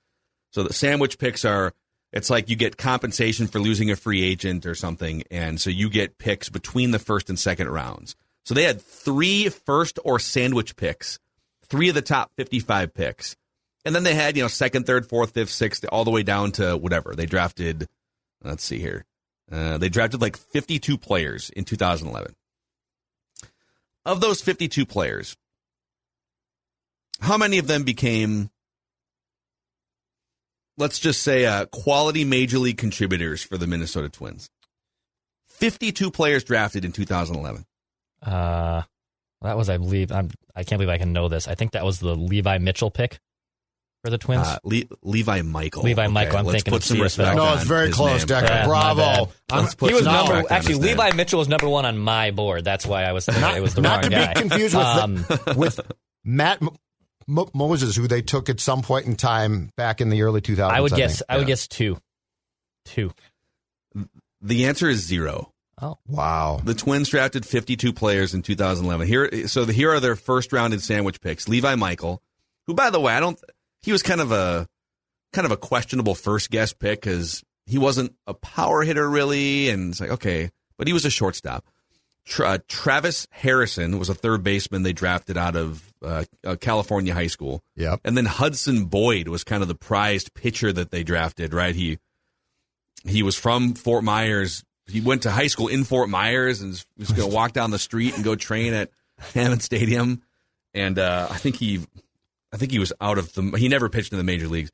So 0.53 0.63
the 0.63 0.73
sandwich 0.73 1.17
picks 1.17 1.45
are 1.45 1.73
it's 2.11 2.29
like 2.29 2.47
you 2.47 2.55
get 2.55 2.77
compensation 2.77 3.47
for 3.47 3.59
losing 3.59 3.89
a 3.89 3.95
free 3.95 4.23
agent 4.23 4.67
or 4.67 4.75
something, 4.75 5.23
and 5.31 5.59
so 5.59 5.71
you 5.71 5.89
get 5.89 6.19
picks 6.19 6.47
between 6.47 6.91
the 6.91 6.99
first 6.99 7.27
and 7.27 7.39
second 7.39 7.69
rounds. 7.69 8.15
So 8.45 8.53
they 8.53 8.63
had 8.63 8.81
three 8.81 9.49
first 9.49 9.97
or 10.05 10.19
sandwich 10.19 10.75
picks, 10.75 11.17
three 11.65 11.89
of 11.89 11.95
the 11.95 12.03
top 12.03 12.31
55 12.37 12.93
picks. 12.93 13.35
And 13.83 13.95
then 13.95 14.03
they 14.03 14.13
had, 14.13 14.37
you 14.37 14.43
know, 14.43 14.47
second, 14.47 14.85
third, 14.85 15.09
fourth, 15.09 15.31
fifth, 15.31 15.49
sixth, 15.49 15.85
all 15.91 16.05
the 16.05 16.11
way 16.11 16.23
down 16.23 16.51
to 16.53 16.77
whatever. 16.77 17.15
They 17.15 17.25
drafted, 17.25 17.89
let's 18.43 18.63
see 18.63 18.79
here. 18.79 19.05
Uh, 19.51 19.77
they 19.77 19.89
drafted 19.89 20.21
like 20.21 20.37
52 20.37 20.97
players 20.97 21.49
in 21.49 21.65
2011. 21.65 22.35
Of 24.05 24.21
those 24.21 24.41
52 24.41 24.85
players, 24.85 25.35
how 27.19 27.37
many 27.37 27.57
of 27.57 27.67
them 27.67 27.83
became 27.83 28.49
let's 30.77 30.99
just 30.99 31.21
say, 31.23 31.45
uh, 31.45 31.65
quality 31.67 32.25
major 32.25 32.59
league 32.59 32.77
contributors 32.77 33.43
for 33.43 33.57
the 33.57 33.67
Minnesota 33.67 34.09
Twins. 34.09 34.49
52 35.47 36.11
players 36.11 36.43
drafted 36.43 36.83
in 36.85 36.91
2011. 36.91 37.65
Uh, 38.21 38.81
that 39.41 39.57
was, 39.57 39.69
I 39.69 39.77
believe, 39.77 40.11
I'm, 40.11 40.29
I 40.55 40.63
can't 40.63 40.79
believe 40.79 40.89
I 40.93 40.97
can 40.97 41.13
know 41.13 41.27
this. 41.29 41.47
I 41.47 41.55
think 41.55 41.71
that 41.71 41.85
was 41.85 41.99
the 41.99 42.15
Levi 42.15 42.57
Mitchell 42.57 42.89
pick 42.91 43.19
for 44.03 44.09
the 44.09 44.17
Twins. 44.17 44.47
Uh, 44.47 44.57
Le- 44.63 44.83
Levi 45.03 45.41
Michael. 45.41 45.83
Levi 45.83 46.07
Michael, 46.07 46.37
I'm 46.37 46.45
let's 46.45 46.63
thinking 46.63 46.73
put 46.73 46.83
some 46.83 46.97
CSL. 46.97 47.03
respect. 47.03 47.35
No, 47.35 47.53
it's 47.53 47.63
very 47.63 47.87
his 47.87 47.95
close. 47.95 48.25
Decker. 48.25 48.47
Yeah, 48.47 48.65
Bravo. 48.65 49.31
Let's 49.51 49.75
put 49.75 49.89
he 49.89 49.93
was 49.95 50.03
some 50.05 50.13
number 50.13 50.33
respect 50.33 50.51
on 50.51 50.57
actually 50.57 50.73
his 50.73 50.79
name. 50.81 50.97
Levi 50.97 51.15
Mitchell 51.15 51.39
was 51.39 51.47
number 51.47 51.69
one 51.69 51.85
on 51.85 51.97
my 51.97 52.31
board. 52.31 52.63
That's 52.65 52.85
why 52.85 53.03
I 53.03 53.11
was 53.11 53.25
thinking 53.25 53.41
not, 53.41 53.57
it 53.57 53.61
was 53.61 53.75
the 53.75 53.81
not 53.81 54.03
wrong 54.03 54.03
to 54.03 54.09
guy. 54.09 54.33
be 54.33 54.39
confused 54.41 54.75
with, 54.75 54.85
Um, 54.85 55.15
the, 55.15 55.55
with 55.57 55.79
Matt 56.23 56.61
M- 57.27 57.39
M- 57.39 57.45
Moses, 57.53 57.95
who 57.95 58.07
they 58.07 58.21
took 58.21 58.49
at 58.49 58.59
some 58.59 58.81
point 58.81 59.05
in 59.05 59.15
time 59.15 59.71
back 59.77 60.01
in 60.01 60.09
the 60.09 60.21
early 60.23 60.41
2000s. 60.41 60.69
I 60.71 60.81
would 60.81 60.93
I 60.93 60.97
guess 60.97 61.19
think. 61.19 61.25
I 61.29 61.37
would 61.37 61.41
Yeah. 61.43 61.47
guess 61.47 61.67
two, 61.67 61.97
two. 62.85 63.11
The 64.41 64.65
answer 64.65 64.89
is 64.89 65.05
zero. 65.05 65.51
Oh, 65.81 65.97
Wow. 66.07 66.61
The 66.63 66.73
Twins 66.75 67.09
drafted 67.09 67.45
52 67.45 67.93
players 67.93 68.33
in 68.33 68.41
2011. 68.41 69.07
Here, 69.07 69.47
so 69.47 69.65
the, 69.65 69.73
here 69.73 69.91
are 69.91 69.99
their 69.99 70.15
first 70.15 70.53
round 70.53 70.73
in 70.73 70.79
sandwich 70.79 71.19
picks. 71.21 71.47
Levi 71.47 71.75
Michael, 71.75 72.21
who, 72.67 72.73
by 72.73 72.89
the 72.89 72.99
way, 72.99 73.13
I 73.13 73.19
don't. 73.19 73.39
He 73.81 73.91
was 73.91 74.03
kind 74.03 74.21
of 74.21 74.31
a 74.31 74.67
kind 75.33 75.45
of 75.45 75.51
a 75.51 75.57
questionable 75.57 76.15
first 76.15 76.51
guess 76.51 76.73
pick 76.73 77.01
because 77.01 77.43
he 77.65 77.77
wasn't 77.77 78.13
a 78.27 78.33
power 78.33 78.83
hitter 78.83 79.09
really, 79.09 79.69
and 79.69 79.91
it's 79.91 79.99
like 79.99 80.11
okay, 80.11 80.51
but 80.77 80.87
he 80.87 80.93
was 80.93 81.05
a 81.05 81.09
shortstop. 81.09 81.65
Tra- 82.25 82.59
Travis 82.67 83.27
Harrison 83.31 83.99
was 83.99 84.09
a 84.09 84.13
third 84.13 84.43
baseman 84.43 84.83
they 84.83 84.93
drafted 84.93 85.37
out 85.37 85.55
of 85.55 85.93
uh, 86.01 86.23
uh, 86.45 86.55
California 86.59 87.13
high 87.13 87.27
school. 87.27 87.61
Yep. 87.75 88.01
And 88.05 88.15
then 88.15 88.25
Hudson 88.25 88.85
Boyd 88.85 89.27
was 89.27 89.43
kind 89.43 89.61
of 89.61 89.67
the 89.67 89.75
prized 89.75 90.33
pitcher 90.33 90.71
that 90.71 90.89
they 90.91 91.03
drafted, 91.03 91.53
right? 91.53 91.75
He 91.75 91.99
he 93.05 93.23
was 93.23 93.35
from 93.35 93.73
Fort 93.73 94.03
Myers. 94.03 94.63
He 94.87 95.01
went 95.01 95.23
to 95.23 95.31
high 95.31 95.47
school 95.47 95.67
in 95.67 95.83
Fort 95.83 96.09
Myers 96.09 96.61
and 96.61 96.71
was- 96.97 97.11
going 97.11 97.29
to 97.29 97.35
walk 97.35 97.51
down 97.53 97.71
the 97.71 97.79
street 97.79 98.15
and 98.15 98.23
go 98.23 98.35
train 98.35 98.73
at 98.73 98.89
Hammond 99.33 99.61
Stadium. 99.61 100.21
And 100.73 100.97
uh, 100.97 101.27
I 101.29 101.37
think 101.37 101.57
he, 101.57 101.85
I 102.51 102.57
think 102.57 102.71
he 102.71 102.79
was 102.79 102.93
out 102.99 103.17
of 103.17 103.33
the. 103.33 103.43
He 103.57 103.67
never 103.67 103.89
pitched 103.89 104.11
in 104.11 104.17
the 104.17 104.23
major 104.23 104.47
leagues. 104.47 104.71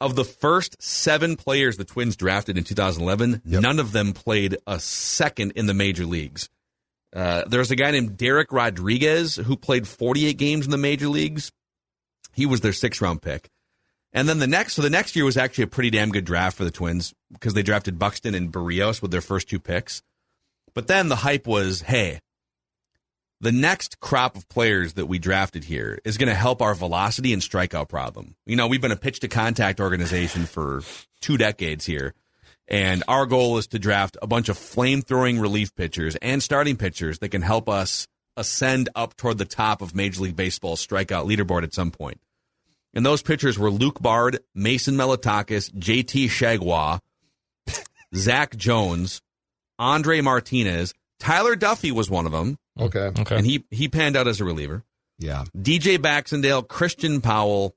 Of 0.00 0.16
the 0.16 0.24
first 0.24 0.82
seven 0.82 1.36
players 1.36 1.76
the 1.76 1.84
Twins 1.84 2.16
drafted 2.16 2.56
in 2.58 2.64
2011, 2.64 3.42
none 3.44 3.78
of 3.78 3.92
them 3.92 4.12
played 4.12 4.56
a 4.66 4.80
second 4.80 5.52
in 5.56 5.66
the 5.66 5.74
major 5.74 6.04
leagues. 6.06 6.48
Uh, 7.14 7.42
there's 7.46 7.70
a 7.70 7.76
guy 7.76 7.90
named 7.90 8.16
Dereck 8.16 8.46
Rodriguez 8.50 9.36
who 9.36 9.56
played 9.56 9.86
48 9.88 10.36
games 10.36 10.64
in 10.64 10.70
the 10.70 10.78
major 10.78 11.08
leagues. 11.08 11.50
He 12.32 12.46
was 12.46 12.60
their 12.60 12.72
sixth 12.72 13.00
round 13.00 13.22
pick. 13.22 13.48
And 14.12 14.28
then 14.28 14.38
the 14.38 14.46
next, 14.46 14.74
so 14.74 14.82
the 14.82 14.90
next 14.90 15.14
year 15.14 15.24
was 15.24 15.36
actually 15.36 15.64
a 15.64 15.68
pretty 15.68 15.90
damn 15.90 16.10
good 16.10 16.24
draft 16.24 16.56
for 16.56 16.64
the 16.64 16.70
Twins 16.70 17.14
because 17.32 17.54
they 17.54 17.62
drafted 17.62 17.98
Buxton 17.98 18.34
and 18.34 18.52
Berrios 18.52 19.00
with 19.00 19.10
their 19.10 19.20
first 19.20 19.48
two 19.48 19.60
picks. 19.60 20.02
But 20.74 20.88
then 20.88 21.08
the 21.08 21.16
hype 21.16 21.46
was, 21.46 21.82
hey, 21.82 22.20
the 23.40 23.52
next 23.52 24.00
crop 24.00 24.36
of 24.36 24.48
players 24.48 24.94
that 24.94 25.06
we 25.06 25.18
drafted 25.18 25.64
here 25.64 25.98
is 26.04 26.18
going 26.18 26.28
to 26.28 26.34
help 26.34 26.60
our 26.60 26.74
velocity 26.74 27.32
and 27.32 27.40
strikeout 27.40 27.88
problem. 27.88 28.36
You 28.46 28.56
know, 28.56 28.66
we've 28.66 28.80
been 28.82 28.92
a 28.92 28.96
pitch 28.96 29.20
to 29.20 29.28
contact 29.28 29.80
organization 29.80 30.44
for 30.44 30.82
two 31.20 31.36
decades 31.36 31.86
here. 31.86 32.14
And 32.70 33.02
our 33.08 33.26
goal 33.26 33.58
is 33.58 33.66
to 33.68 33.78
draft 33.80 34.16
a 34.22 34.28
bunch 34.28 34.48
of 34.48 34.56
flame 34.56 35.02
throwing 35.02 35.40
relief 35.40 35.74
pitchers 35.74 36.14
and 36.22 36.40
starting 36.42 36.76
pitchers 36.76 37.18
that 37.18 37.30
can 37.30 37.42
help 37.42 37.68
us 37.68 38.06
ascend 38.36 38.88
up 38.94 39.16
toward 39.16 39.38
the 39.38 39.44
top 39.44 39.82
of 39.82 39.94
Major 39.94 40.22
League 40.22 40.36
Baseball's 40.36 40.84
strikeout 40.86 41.26
leaderboard 41.26 41.64
at 41.64 41.74
some 41.74 41.90
point. 41.90 42.20
And 42.94 43.04
those 43.04 43.22
pitchers 43.22 43.58
were 43.58 43.70
Luke 43.70 44.00
Bard, 44.00 44.38
Mason 44.54 44.94
Melotakis, 44.94 45.72
JT 45.72 46.26
Chargois, 46.28 47.00
Zack 48.14 48.56
Jones, 48.56 49.20
Andre 49.78 50.20
Martinez. 50.20 50.94
Tyler 51.18 51.56
Duffey 51.56 51.90
was 51.92 52.08
one 52.08 52.24
of 52.26 52.32
them, 52.32 52.56
Okay. 52.78 53.10
okay. 53.20 53.36
and 53.36 53.44
he, 53.46 53.64
he 53.70 53.88
panned 53.88 54.16
out 54.16 54.26
as 54.28 54.40
a 54.40 54.44
reliever. 54.44 54.84
Yeah. 55.18 55.44
DJ 55.56 56.00
Baxendale, 56.00 56.62
Christian 56.62 57.20
Powell, 57.20 57.74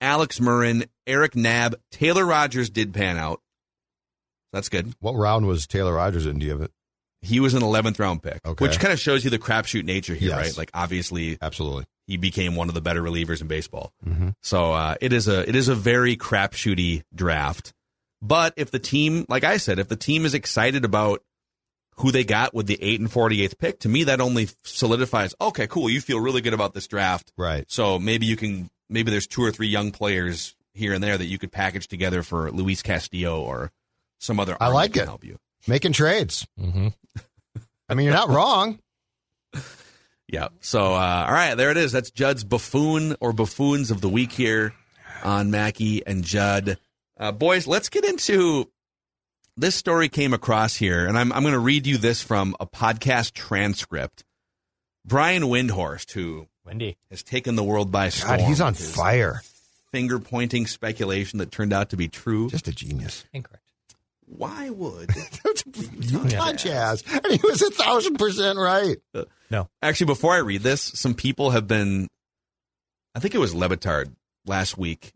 Alex 0.00 0.40
Muren, 0.40 0.84
Eric 1.06 1.34
Nab, 1.36 1.74
Taylor 1.90 2.26
Rogers 2.26 2.70
did 2.70 2.92
pan 2.92 3.16
out. 3.16 3.40
That's 4.52 4.68
good. 4.68 4.94
What 5.00 5.14
round 5.14 5.46
was 5.46 5.66
Taylor 5.66 5.94
Rogers 5.94 6.26
in? 6.26 6.38
Do 6.38 6.46
you 6.46 6.52
have 6.52 6.62
it? 6.62 6.72
He 7.22 7.38
was 7.38 7.52
an 7.54 7.60
11th 7.62 7.98
round 7.98 8.22
pick, 8.22 8.40
Okay. 8.46 8.64
which 8.64 8.78
kind 8.80 8.92
of 8.92 8.98
shows 8.98 9.24
you 9.24 9.30
the 9.30 9.38
crapshoot 9.38 9.84
nature 9.84 10.14
here, 10.14 10.30
Yes. 10.30 10.38
right? 10.38 10.56
Like 10.56 10.70
obviously 10.74 11.36
Absolutely. 11.42 11.84
he 12.06 12.16
became 12.16 12.56
one 12.56 12.68
of 12.68 12.74
the 12.74 12.80
better 12.80 13.02
relievers 13.02 13.40
in 13.42 13.46
baseball. 13.46 13.92
Mm-hmm. 14.06 14.30
So 14.42 14.72
uh, 14.72 14.94
it 15.00 15.12
is 15.12 15.28
a 15.28 15.46
it 15.48 15.54
is 15.54 15.68
a 15.68 15.74
very 15.74 16.16
crapshooty 16.16 17.02
draft. 17.14 17.72
But 18.22 18.54
if 18.56 18.70
the 18.70 18.78
team, 18.78 19.26
like 19.28 19.44
I 19.44 19.58
said, 19.58 19.78
if 19.78 19.88
the 19.88 19.96
team 19.96 20.24
is 20.24 20.34
excited 20.34 20.84
about 20.84 21.22
who 21.96 22.10
they 22.10 22.24
got 22.24 22.54
with 22.54 22.66
the 22.66 22.78
eight 22.82 23.00
and 23.00 23.10
forty 23.12 23.42
eighth 23.42 23.58
pick, 23.58 23.80
to 23.80 23.88
me 23.90 24.04
that 24.04 24.20
only 24.22 24.48
solidifies. 24.64 25.34
Okay, 25.40 25.66
cool. 25.66 25.90
You 25.90 26.00
feel 26.00 26.20
really 26.20 26.40
good 26.40 26.54
about 26.54 26.72
this 26.74 26.86
draft, 26.86 27.32
Right. 27.36 27.64
So 27.70 27.98
maybe 27.98 28.24
you 28.26 28.36
can 28.36 28.70
maybe 28.88 29.10
there's 29.10 29.26
two 29.26 29.42
or 29.42 29.52
three 29.52 29.68
young 29.68 29.92
players 29.92 30.54
here 30.72 30.94
and 30.94 31.02
there 31.04 31.18
that 31.18 31.26
you 31.26 31.38
could 31.38 31.52
package 31.52 31.86
together 31.88 32.22
for 32.22 32.50
Luis 32.50 32.80
Castillo 32.82 33.42
or 33.42 33.70
some 34.20 34.38
other. 34.38 34.56
I 34.60 34.68
like 34.68 34.92
can 34.92 35.02
it. 35.02 35.06
Help 35.06 35.24
you. 35.24 35.38
Making 35.66 35.92
trades. 35.92 36.46
Mm-hmm. 36.58 36.88
I 37.88 37.94
mean, 37.94 38.06
you're 38.06 38.14
not 38.14 38.28
wrong. 38.28 38.78
Yeah. 40.32 40.46
So, 40.60 40.94
uh, 40.94 41.24
all 41.26 41.32
right, 41.32 41.56
there 41.56 41.72
it 41.72 41.76
is. 41.76 41.90
That's 41.90 42.12
Judd's 42.12 42.44
buffoon 42.44 43.16
or 43.18 43.32
buffoons 43.32 43.90
of 43.90 44.00
the 44.00 44.08
week 44.08 44.30
here 44.30 44.72
on 45.24 45.50
Mackey 45.50 46.06
and 46.06 46.22
Judd. 46.22 46.78
Uh, 47.18 47.32
boys, 47.32 47.66
let's 47.66 47.88
get 47.88 48.04
into 48.04 48.70
this 49.56 49.74
story 49.74 50.08
came 50.08 50.32
across 50.32 50.76
here, 50.76 51.06
and 51.06 51.18
I'm, 51.18 51.32
I'm 51.32 51.42
going 51.42 51.54
to 51.54 51.58
read 51.58 51.84
you 51.84 51.98
this 51.98 52.22
from 52.22 52.54
a 52.60 52.66
podcast 52.66 53.32
transcript. 53.32 54.22
Brian 55.04 55.42
Windhorst, 55.42 56.12
who 56.12 56.46
Wendy. 56.64 56.96
has 57.10 57.24
taken 57.24 57.56
the 57.56 57.64
world 57.64 57.90
by 57.90 58.08
storm. 58.10 58.38
God, 58.38 58.46
he's 58.48 58.60
on 58.60 58.74
fire. 58.74 59.42
Finger 59.90 60.20
pointing 60.20 60.68
speculation 60.68 61.40
that 61.40 61.50
turned 61.50 61.72
out 61.72 61.90
to 61.90 61.96
be 61.96 62.06
true. 62.06 62.48
Just 62.50 62.68
a 62.68 62.72
genius. 62.72 63.24
Incorrect. 63.32 63.64
Why 64.36 64.70
would 64.70 65.10
Utah 66.00 66.52
Jazz. 66.52 67.02
And 67.12 67.26
he 67.26 67.40
was 67.42 67.62
a 67.62 67.70
thousand 67.70 68.16
percent 68.16 68.58
right. 68.58 68.96
Uh, 69.14 69.24
no, 69.50 69.68
actually, 69.82 70.06
before 70.06 70.34
I 70.34 70.38
read 70.38 70.62
this, 70.62 70.80
some 70.82 71.14
people 71.14 71.50
have 71.50 71.66
been. 71.66 72.08
I 73.14 73.18
think 73.18 73.34
it 73.34 73.38
was 73.38 73.54
Le 73.54 73.68
Batard 73.68 74.14
last 74.46 74.78
week 74.78 75.12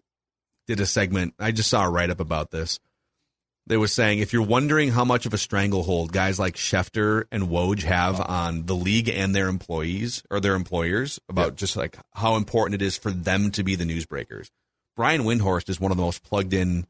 did 0.67 0.81
a 0.81 0.87
segment. 0.87 1.35
I 1.39 1.53
just 1.53 1.71
saw 1.71 1.85
a 1.85 1.91
write 1.91 2.11
up 2.11 2.21
about 2.21 2.51
this. 2.51 2.81
They 3.67 3.77
were 3.79 3.89
saying 3.89 4.19
if 4.19 4.33
you're 4.33 4.43
wondering 4.43 4.91
how 4.91 5.05
much 5.05 5.25
of 5.25 5.33
a 5.33 5.39
stranglehold 5.39 6.13
guys 6.13 6.39
like 6.39 6.55
Schefter 6.55 7.25
and 7.33 7.45
Woj 7.45 7.83
have 7.85 8.21
on 8.21 8.67
the 8.67 8.75
league 8.75 9.09
and 9.09 9.35
their 9.35 9.49
employees 9.49 10.23
or 10.31 10.39
their 10.39 10.55
employers 10.55 11.19
about 11.31 11.57
just 11.57 11.75
like 11.77 11.97
how 12.13 12.37
important 12.37 12.75
it 12.75 12.85
is 12.85 12.99
for 12.99 13.11
them 13.11 13.51
to 13.53 13.63
be 13.63 13.75
the 13.75 13.85
newsbreakers. 13.85 14.51
Brian 14.97 15.23
Windhorst 15.23 15.71
is 15.71 15.81
one 15.81 15.91
of 15.91 15.97
the 15.97 16.03
most 16.03 16.23
plugged 16.23 16.53
in. 16.53 16.87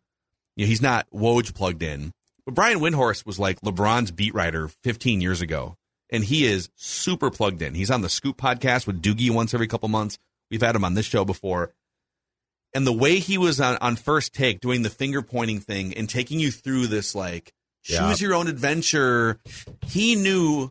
You 0.56 0.64
know, 0.64 0.68
he's 0.68 0.82
not 0.82 1.06
Woj 1.10 1.54
plugged 1.54 1.82
in, 1.82 2.12
but 2.46 2.54
Brian 2.54 2.78
Windhorst 2.80 3.26
was 3.26 3.38
like 3.38 3.60
LeBron's 3.62 4.10
beat 4.10 4.34
writer 4.34 4.68
15 4.68 5.20
years 5.20 5.40
ago, 5.40 5.76
and 6.10 6.24
he 6.24 6.44
is 6.46 6.68
super 6.76 7.30
plugged 7.30 7.62
in. 7.62 7.74
He's 7.74 7.90
on 7.90 8.02
the 8.02 8.08
Scoop 8.08 8.36
podcast 8.36 8.86
with 8.86 9.02
Doogie 9.02 9.30
once 9.30 9.54
every 9.54 9.66
couple 9.66 9.88
months. 9.88 10.18
We've 10.50 10.62
had 10.62 10.76
him 10.76 10.84
on 10.84 10.94
this 10.94 11.06
show 11.06 11.24
before. 11.24 11.72
And 12.74 12.86
the 12.86 12.92
way 12.92 13.18
he 13.20 13.38
was 13.38 13.60
on, 13.60 13.78
on 13.80 13.96
first 13.96 14.34
take 14.34 14.60
doing 14.60 14.82
the 14.82 14.90
finger 14.90 15.22
pointing 15.22 15.60
thing 15.60 15.94
and 15.94 16.08
taking 16.08 16.40
you 16.40 16.50
through 16.50 16.88
this 16.88 17.14
like 17.14 17.52
Yeah. 17.88 18.08
choose 18.08 18.20
your 18.20 18.34
own 18.34 18.48
adventure, 18.48 19.38
he 19.86 20.16
knew 20.16 20.70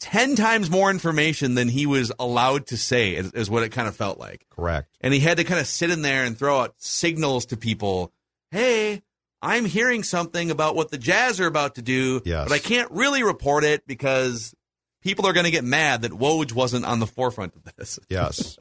10 0.00 0.36
times 0.36 0.70
more 0.70 0.90
information 0.90 1.54
than 1.56 1.68
he 1.68 1.86
was 1.86 2.12
allowed 2.20 2.66
to 2.68 2.76
say, 2.76 3.14
is, 3.16 3.32
is 3.32 3.50
what 3.50 3.62
it 3.64 3.70
kind 3.70 3.88
of 3.88 3.96
felt 3.96 4.18
like. 4.18 4.46
Correct. 4.50 4.88
And 5.00 5.12
he 5.12 5.20
had 5.20 5.38
to 5.38 5.44
kind 5.44 5.60
of 5.60 5.66
sit 5.66 5.90
in 5.90 6.02
there 6.02 6.24
and 6.24 6.38
throw 6.38 6.60
out 6.60 6.74
signals 6.78 7.46
to 7.46 7.56
people. 7.56 8.12
Hey, 8.52 9.02
I'm 9.42 9.64
hearing 9.64 10.02
something 10.02 10.50
about 10.50 10.76
what 10.76 10.90
the 10.90 10.98
Jazz 10.98 11.40
are 11.40 11.46
about 11.46 11.76
to 11.76 11.82
do, 11.82 12.20
Yes. 12.24 12.48
but 12.48 12.54
I 12.54 12.58
can't 12.58 12.90
really 12.90 13.22
report 13.22 13.64
it 13.64 13.86
because 13.86 14.54
people 15.02 15.26
are 15.26 15.32
going 15.32 15.44
to 15.44 15.50
get 15.50 15.64
mad 15.64 16.02
that 16.02 16.12
Woj 16.12 16.52
wasn't 16.52 16.84
on 16.84 17.00
the 17.00 17.06
forefront 17.06 17.54
of 17.56 17.74
this. 17.76 17.98
Yes. 18.10 18.58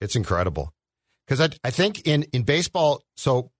it's 0.00 0.16
incredible. 0.16 0.72
Because 1.26 1.40
I, 1.40 1.48
I 1.66 1.70
think 1.70 2.06
in, 2.06 2.24
in 2.32 2.42
baseball, 2.42 3.02
so 3.16 3.50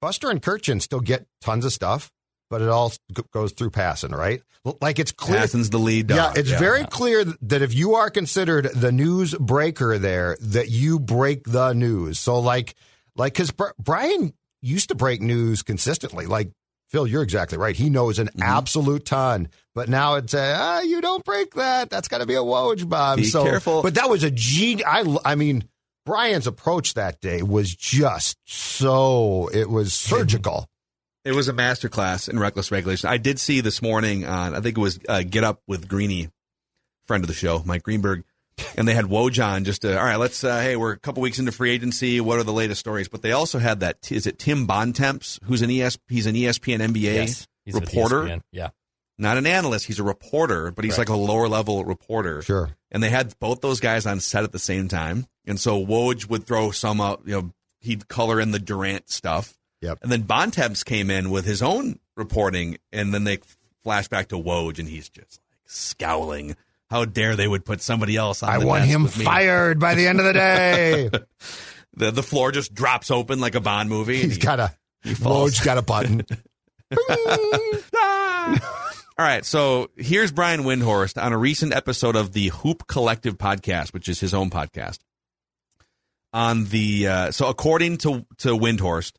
Buster 0.00 0.30
and 0.30 0.40
Kurkjian 0.42 0.80
still 0.82 1.00
get 1.00 1.26
tons 1.40 1.64
of 1.64 1.72
stuff, 1.72 2.10
but 2.50 2.62
it 2.62 2.68
all 2.68 2.92
goes 3.32 3.52
through 3.52 3.70
Passan, 3.70 4.12
right? 4.16 4.40
Like 4.80 4.98
it's 4.98 5.12
clear. 5.12 5.40
Passan's 5.40 5.70
the 5.70 5.78
lead 5.78 6.10
Yeah, 6.10 6.16
dog. 6.16 6.38
it's 6.38 6.50
very 6.50 6.84
clear 6.84 7.24
that 7.24 7.62
if 7.62 7.74
you 7.74 7.94
are 7.94 8.08
considered 8.10 8.66
the 8.74 8.92
news 8.92 9.34
breaker 9.34 9.98
there, 9.98 10.36
that 10.40 10.70
you 10.70 10.98
break 11.00 11.44
the 11.44 11.72
news. 11.72 12.18
So 12.18 12.38
like, 12.40 12.74
like, 13.16 13.34
because 13.34 13.52
Brian 13.78 14.32
used 14.62 14.88
to 14.88 14.94
break 14.94 15.20
news 15.20 15.62
consistently. 15.62 16.26
Like 16.26 16.50
Phil, 16.88 17.06
you're 17.06 17.22
exactly 17.22 17.58
right. 17.58 17.76
He 17.76 17.90
knows 17.90 18.18
an 18.18 18.28
Mm-hmm. 18.28 18.42
absolute 18.42 19.04
ton, 19.04 19.48
but 19.74 19.88
now 19.88 20.14
it's 20.14 20.34
a 20.34 20.54
ah, 20.58 20.80
you 20.80 21.00
don't 21.00 21.24
break 21.24 21.54
that. 21.54 21.90
That's 21.90 22.08
got 22.08 22.18
to 22.18 22.26
be 22.26 22.34
a 22.34 22.38
Woj 22.38 22.88
bomb. 22.88 23.16
Be 23.16 23.24
so 23.24 23.44
careful. 23.44 23.82
But 23.82 23.94
that 23.96 24.08
was 24.08 24.22
a 24.24 24.30
G. 24.30 24.82
I 24.84 25.04
I 25.24 25.34
mean. 25.34 25.68
Brian's 26.06 26.46
approach 26.46 26.94
that 26.94 27.20
day 27.20 27.42
was 27.42 27.74
just 27.76 28.38
so 28.46 29.50
it 29.52 29.68
was 29.68 29.92
surgical. 29.92 30.66
It 31.22 31.32
was 31.32 31.50
a 31.50 31.52
masterclass 31.52 32.30
in 32.30 32.38
reckless 32.38 32.70
regulation. 32.70 33.10
I 33.10 33.18
did 33.18 33.38
see 33.38 33.60
this 33.60 33.82
morning 33.82 34.24
on, 34.24 34.54
I 34.54 34.60
think 34.60 34.78
it 34.78 34.80
was 34.80 34.98
uh, 35.06 35.22
Get 35.22 35.44
Up 35.44 35.60
with 35.68 35.86
Greeny, 35.86 36.30
friend 37.06 37.22
of 37.22 37.28
the 37.28 37.34
show, 37.34 37.62
Mike 37.66 37.82
Greenberg, 37.82 38.24
and 38.76 38.86
they 38.88 38.94
had 38.94 39.06
Woj 39.06 39.44
on 39.44 39.64
just 39.64 39.82
to, 39.82 39.98
all 39.98 40.04
right, 40.04 40.16
let's, 40.16 40.42
uh, 40.44 40.60
hey, 40.60 40.76
we're 40.76 40.92
a 40.92 40.98
couple 40.98 41.22
weeks 41.22 41.38
into 41.38 41.52
free 41.52 41.70
agency. 41.70 42.20
What 42.20 42.38
are 42.38 42.42
the 42.44 42.52
latest 42.52 42.80
stories? 42.80 43.08
But 43.08 43.22
they 43.22 43.32
also 43.32 43.58
had 43.58 43.80
that, 43.80 44.10
is 44.10 44.26
it 44.26 44.38
Tim 44.38 44.66
Bontemps, 44.66 45.38
who's 45.44 45.62
an 45.62 45.70
ES, 45.70 45.98
he's 46.08 46.26
an 46.26 46.34
ESPN 46.34 46.78
NBA 46.80 47.02
Yes. 47.02 47.46
He's 47.64 47.74
reporter, 47.74 48.22
ESPN. 48.22 48.40
Yeah. 48.52 48.68
not 49.18 49.36
an 49.36 49.46
analyst. 49.46 49.86
He's 49.86 49.98
a 49.98 50.02
reporter, 50.04 50.70
but 50.70 50.84
he's 50.84 50.94
Correct. 50.96 51.10
like 51.10 51.18
a 51.18 51.20
lower 51.20 51.48
level 51.48 51.84
reporter. 51.84 52.40
Sure. 52.42 52.70
And 52.90 53.02
they 53.02 53.10
had 53.10 53.38
both 53.38 53.60
those 53.60 53.80
guys 53.80 54.06
on 54.06 54.20
set 54.20 54.44
at 54.44 54.52
the 54.52 54.58
same 54.58 54.88
time. 54.88 55.26
And 55.46 55.60
so 55.60 55.84
Woj 55.84 56.28
would 56.30 56.46
throw 56.46 56.70
some 56.70 57.00
up, 57.00 57.22
you 57.26 57.32
know, 57.34 57.50
he'd 57.80 58.08
color 58.08 58.40
in 58.40 58.50
the 58.52 58.58
Durant 58.58 59.10
stuff. 59.10 59.54
Yep. 59.82 59.98
And 60.02 60.10
then 60.10 60.22
Bontemps 60.22 60.82
came 60.84 61.10
in 61.10 61.30
with 61.30 61.44
his 61.44 61.62
own 61.62 62.00
reporting, 62.16 62.78
and 62.92 63.14
then 63.14 63.24
they 63.24 63.38
flash 63.84 64.08
back 64.08 64.28
to 64.28 64.36
Woj, 64.36 64.78
and 64.78 64.88
he's 64.88 65.08
just 65.08 65.40
like 65.52 65.60
scowling. 65.66 66.56
How 66.90 67.04
dare 67.04 67.36
they 67.36 67.46
would 67.46 67.64
put 67.64 67.82
somebody 67.82 68.16
else 68.16 68.42
on 68.42 68.48
I 68.48 68.58
want 68.58 68.84
him 68.84 69.06
fired 69.06 69.78
by 69.78 69.94
the 69.94 70.06
end 70.06 70.20
of 70.20 70.26
the 70.26 70.32
day. 70.32 71.10
The, 71.94 72.12
the 72.12 72.22
floor 72.22 72.52
just 72.52 72.72
drops 72.74 73.10
open 73.10 73.40
like 73.40 73.56
a 73.56 73.60
Bond 73.60 73.88
movie. 73.88 74.18
He's 74.18 74.36
he- 74.36 74.40
got 74.40 74.60
a 74.60 74.72
falls. 75.16 75.58
Woj 75.58 75.64
got 75.64 75.78
a 75.78 75.82
button. 75.82 76.24
All 79.18 79.26
right, 79.26 79.44
so 79.44 79.90
here's 79.96 80.30
Brian 80.30 80.62
Windhorst 80.62 81.20
on 81.20 81.32
a 81.32 81.38
recent 81.38 81.74
episode 81.74 82.14
of 82.14 82.32
the 82.34 82.48
Hoop 82.48 82.86
Collective 82.86 83.36
podcast, 83.36 83.92
which 83.92 84.08
is 84.08 84.20
his 84.20 84.32
own 84.32 84.48
podcast. 84.48 84.98
On 86.32 86.66
the 86.66 87.08
uh, 87.08 87.30
so 87.32 87.48
according 87.48 87.96
to 87.98 88.24
to 88.38 88.56
Windhorst, 88.56 89.14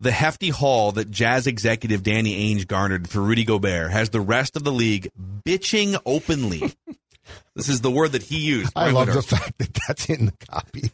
the 0.00 0.12
hefty 0.12 0.50
haul 0.50 0.92
that 0.92 1.10
Jazz 1.10 1.46
executive 1.46 2.02
Danny 2.02 2.54
Ainge 2.54 2.66
garnered 2.66 3.08
for 3.08 3.20
Rudy 3.20 3.44
Gobert 3.44 3.90
has 3.90 4.10
the 4.10 4.20
rest 4.20 4.56
of 4.56 4.64
the 4.64 4.72
league 4.72 5.10
bitching 5.44 6.00
openly. 6.04 6.74
this 7.54 7.68
is 7.68 7.80
the 7.80 7.90
word 7.90 8.12
that 8.12 8.22
he 8.22 8.38
used. 8.38 8.72
I 8.76 8.90
love 8.90 9.12
the 9.12 9.22
fact 9.22 9.58
that 9.58 9.78
that's 9.86 10.08
in 10.08 10.26
the 10.26 10.46
copy. 10.50 10.90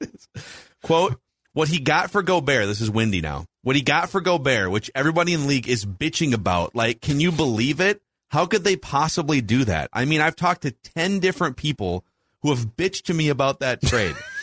Quote, 0.82 1.20
what 1.52 1.68
he 1.68 1.78
got 1.78 2.10
for 2.10 2.22
Gobert, 2.22 2.66
this 2.66 2.80
is 2.80 2.90
windy 2.90 3.20
now. 3.20 3.46
What 3.62 3.76
he 3.76 3.82
got 3.82 4.10
for 4.10 4.20
Gobert, 4.20 4.70
which 4.70 4.90
everybody 4.94 5.32
in 5.32 5.42
the 5.42 5.46
league 5.46 5.68
is 5.68 5.84
bitching 5.84 6.32
about. 6.34 6.74
Like, 6.74 7.00
can 7.00 7.18
you 7.18 7.32
believe 7.32 7.80
it? 7.80 8.02
How 8.28 8.46
could 8.46 8.64
they 8.64 8.76
possibly 8.76 9.40
do 9.40 9.64
that? 9.64 9.88
I 9.92 10.04
mean, 10.04 10.20
I've 10.20 10.36
talked 10.36 10.62
to 10.62 10.72
10 10.72 11.20
different 11.20 11.56
people 11.56 12.04
who 12.42 12.50
have 12.50 12.76
bitched 12.76 13.04
to 13.04 13.14
me 13.14 13.28
about 13.28 13.60
that 13.60 13.80
trade. 13.82 14.14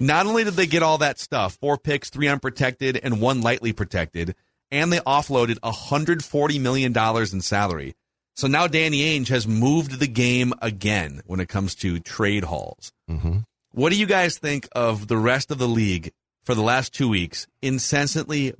Not 0.00 0.26
only 0.26 0.44
did 0.44 0.54
they 0.54 0.66
get 0.66 0.82
all 0.82 0.98
that 0.98 1.18
stuff, 1.18 1.58
four 1.60 1.78
picks, 1.78 2.10
three 2.10 2.28
unprotected, 2.28 2.98
and 3.02 3.20
one 3.20 3.40
lightly 3.40 3.72
protected, 3.72 4.34
and 4.70 4.92
they 4.92 4.98
offloaded 5.00 5.58
$140 5.60 6.60
million 6.60 6.96
in 7.32 7.40
salary. 7.40 7.94
So 8.36 8.46
now 8.46 8.66
Danny 8.68 9.00
Ainge 9.00 9.28
has 9.28 9.48
moved 9.48 9.98
the 9.98 10.06
game 10.06 10.52
again 10.62 11.22
when 11.26 11.40
it 11.40 11.48
comes 11.48 11.74
to 11.76 11.98
trade 11.98 12.44
hauls. 12.44 12.92
Mm-hmm. 13.10 13.38
What 13.72 13.90
do 13.90 13.98
you 13.98 14.06
guys 14.06 14.38
think 14.38 14.68
of 14.72 15.08
the 15.08 15.16
rest 15.16 15.50
of 15.50 15.58
the 15.58 15.68
league 15.68 16.12
for 16.44 16.54
the 16.54 16.62
last 16.62 16.94
two 16.94 17.08
weeks 17.08 17.46
incessantly 17.62 18.54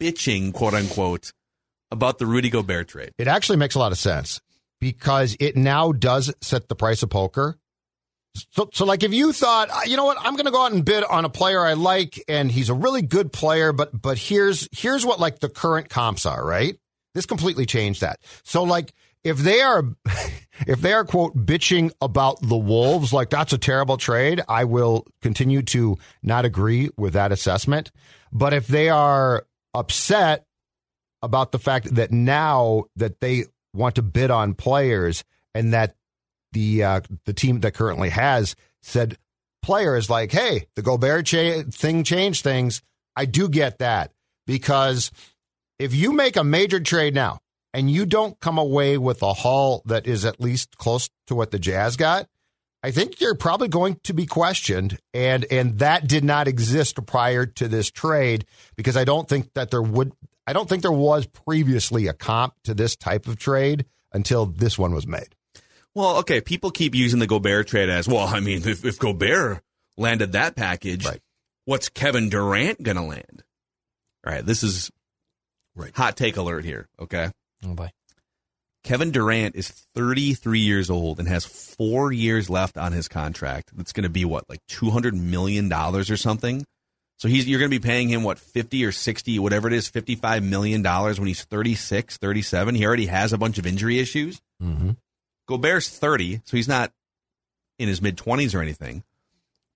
bitching, 0.00 0.52
quote 0.52 0.74
unquote, 0.74 1.32
about 1.90 2.18
the 2.18 2.26
Rudy 2.26 2.48
Gobert 2.48 2.88
trade? 2.88 3.10
It 3.18 3.26
actually 3.26 3.58
makes 3.58 3.74
a 3.74 3.78
lot 3.80 3.92
of 3.92 3.98
sense 3.98 4.40
because 4.80 5.36
it 5.40 5.56
now 5.56 5.92
does 5.92 6.32
set 6.40 6.68
the 6.68 6.76
price 6.76 7.02
of 7.02 7.10
poker. 7.10 7.56
So, 8.50 8.68
so 8.72 8.84
like 8.84 9.02
if 9.02 9.12
you 9.12 9.32
thought, 9.32 9.68
"Ah, 9.72 9.82
you 9.84 9.96
know 9.96 10.04
what, 10.04 10.18
I'm 10.20 10.34
going 10.34 10.46
to 10.46 10.50
go 10.50 10.64
out 10.64 10.72
and 10.72 10.84
bid 10.84 11.04
on 11.04 11.24
a 11.24 11.28
player 11.28 11.60
I 11.64 11.74
like, 11.74 12.22
and 12.28 12.50
he's 12.50 12.68
a 12.68 12.74
really 12.74 13.02
good 13.02 13.32
player, 13.32 13.72
but 13.72 14.00
but 14.00 14.18
here's 14.18 14.68
here's 14.72 15.06
what 15.06 15.20
like 15.20 15.38
the 15.38 15.48
current 15.48 15.88
comps 15.88 16.26
are, 16.26 16.44
right? 16.44 16.76
This 17.14 17.26
completely 17.26 17.66
changed 17.66 18.00
that. 18.00 18.20
So 18.42 18.64
like 18.64 18.92
if 19.22 19.38
they 19.38 19.60
are 19.60 19.84
if 20.66 20.80
they 20.80 20.92
are 20.92 21.04
quote 21.04 21.36
bitching 21.36 21.92
about 22.00 22.40
the 22.42 22.56
Wolves, 22.56 23.12
like 23.12 23.30
that's 23.30 23.52
a 23.52 23.58
terrible 23.58 23.96
trade, 23.96 24.42
I 24.48 24.64
will 24.64 25.06
continue 25.22 25.62
to 25.62 25.96
not 26.22 26.44
agree 26.44 26.90
with 26.96 27.12
that 27.14 27.32
assessment. 27.32 27.90
But 28.32 28.52
if 28.52 28.66
they 28.66 28.88
are 28.88 29.46
upset 29.74 30.44
about 31.22 31.52
the 31.52 31.58
fact 31.58 31.94
that 31.94 32.10
now 32.12 32.84
that 32.96 33.20
they 33.20 33.44
want 33.72 33.94
to 33.94 34.02
bid 34.02 34.30
on 34.30 34.54
players, 34.54 35.24
and 35.54 35.72
that 35.72 35.94
the 36.54 36.82
uh, 36.82 37.00
the 37.26 37.34
team 37.34 37.60
that 37.60 37.74
currently 37.74 38.08
has 38.08 38.56
said 38.82 39.18
players 39.62 40.08
like, 40.08 40.32
"Hey, 40.32 40.66
the 40.74 40.82
Gobert 40.82 41.26
cha- 41.26 41.62
thing 41.70 42.02
changed 42.04 42.42
things." 42.42 42.80
I 43.16 43.26
do 43.26 43.48
get 43.48 43.78
that 43.78 44.10
because 44.46 45.12
if 45.78 45.94
you 45.94 46.12
make 46.12 46.36
a 46.36 46.44
major 46.44 46.80
trade 46.80 47.14
now 47.14 47.38
and 47.72 47.90
you 47.90 48.06
don't 48.06 48.38
come 48.40 48.58
away 48.58 48.98
with 48.98 49.22
a 49.22 49.34
haul 49.34 49.82
that 49.86 50.06
is 50.06 50.24
at 50.24 50.40
least 50.40 50.78
close 50.78 51.10
to 51.26 51.34
what 51.34 51.50
the 51.50 51.58
Jazz 51.58 51.96
got, 51.96 52.26
I 52.82 52.90
think 52.90 53.20
you're 53.20 53.34
probably 53.34 53.68
going 53.68 53.98
to 54.04 54.12
be 54.12 54.26
questioned, 54.26 54.98
and 55.14 55.46
and 55.50 55.78
that 55.78 56.06
did 56.06 56.22
not 56.22 56.48
exist 56.48 57.04
prior 57.06 57.46
to 57.46 57.66
this 57.66 57.90
trade 57.90 58.44
because 58.76 58.96
I 58.96 59.04
don't 59.04 59.28
think 59.28 59.54
that 59.54 59.70
there 59.70 59.82
would. 59.82 60.12
I 60.46 60.52
don't 60.52 60.68
think 60.68 60.82
there 60.82 60.92
was 60.92 61.24
previously 61.26 62.06
a 62.08 62.12
comp 62.12 62.52
to 62.64 62.74
this 62.74 62.94
type 62.94 63.26
of 63.26 63.38
trade 63.38 63.86
until 64.12 64.44
this 64.44 64.78
one 64.78 64.92
was 64.92 65.06
made. 65.06 65.34
Well, 65.94 66.18
okay, 66.18 66.40
people 66.40 66.70
keep 66.70 66.94
using 66.94 67.20
the 67.20 67.26
Gobert 67.26 67.68
trade 67.68 67.88
as 67.88 68.08
well. 68.08 68.26
I 68.26 68.40
mean, 68.40 68.66
if, 68.66 68.84
if 68.84 68.98
Gobert 68.98 69.60
landed 69.96 70.32
that 70.32 70.56
package, 70.56 71.06
Right. 71.06 71.20
what's 71.66 71.88
Kevin 71.88 72.28
Durant 72.30 72.82
going 72.82 72.96
to 72.96 73.02
land? 73.02 73.44
All 74.26 74.32
right, 74.32 74.44
this 74.44 74.62
is 74.62 74.90
Right. 75.76 75.94
hot 75.94 76.16
take 76.16 76.36
alert 76.36 76.64
here. 76.64 76.88
Okay. 76.98 77.30
Oh 77.64 77.74
boy. 77.74 77.90
Kevin 78.82 79.12
Durant 79.12 79.56
is 79.56 79.70
33 79.94 80.60
years 80.60 80.90
old 80.90 81.18
and 81.18 81.26
has 81.26 81.44
four 81.46 82.12
years 82.12 82.50
left 82.50 82.76
on 82.76 82.92
his 82.92 83.08
contract. 83.08 83.70
That's 83.74 83.92
going 83.94 84.02
to 84.04 84.10
be 84.10 84.24
what, 84.26 84.48
like 84.50 84.60
200 84.68 85.14
million 85.14 85.68
dollars 85.70 86.10
or 86.10 86.16
something. 86.18 86.66
So 87.18 87.28
he's 87.28 87.46
you're 87.48 87.60
going 87.60 87.70
to 87.70 87.78
be 87.80 87.82
paying 87.86 88.08
him 88.08 88.24
what 88.24 88.38
50 88.38 88.84
or 88.84 88.92
60, 88.92 89.38
whatever 89.38 89.68
it 89.68 89.72
is, 89.74 89.88
55 89.88 90.42
million 90.42 90.82
dollars 90.82 91.18
when 91.18 91.28
he's 91.28 91.44
36, 91.44 92.18
37. 92.18 92.74
He 92.74 92.84
already 92.84 93.06
has 93.06 93.32
a 93.32 93.38
bunch 93.38 93.56
of 93.58 93.66
injury 93.66 93.98
issues. 94.00 94.40
Mm-hmm. 94.62 94.90
Gobert's 95.46 95.88
30, 95.88 96.42
so 96.44 96.56
he's 96.56 96.68
not 96.68 96.92
in 97.78 97.88
his 97.88 98.00
mid 98.00 98.16
20s 98.16 98.54
or 98.54 98.60
anything. 98.60 99.04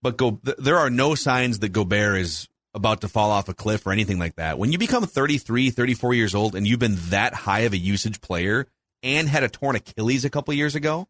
But 0.03 0.17
Go, 0.17 0.41
there 0.43 0.79
are 0.79 0.91
no 0.91 1.15
signs 1.15 1.59
that 1.59 1.71
Gobert 1.71 2.19
is 2.19 2.49
about 2.75 3.01
to 3.01 3.09
fall 3.09 3.31
off 3.31 3.49
a 3.49 3.55
cliff 3.55 3.87
or 3.87 3.93
anything 3.93 4.19
like 4.19 4.37
that. 4.37 4.59
When 4.59 4.73
you 4.73 4.79
become 4.79 5.07
33, 5.07 5.71
34 5.71 6.15
years 6.15 6.35
old 6.35 6.55
and 6.55 6.67
you've 6.67 6.79
been 6.79 6.97
that 7.09 7.35
high 7.35 7.61
of 7.61 7.73
a 7.73 7.79
usage 7.79 8.21
player 8.21 8.67
and 9.03 9.29
had 9.29 9.43
a 9.43 9.49
torn 9.49 9.77
Achilles 9.77 10.25
a 10.25 10.31
couple 10.31 10.55
years 10.55 10.75
ago, 10.75 11.09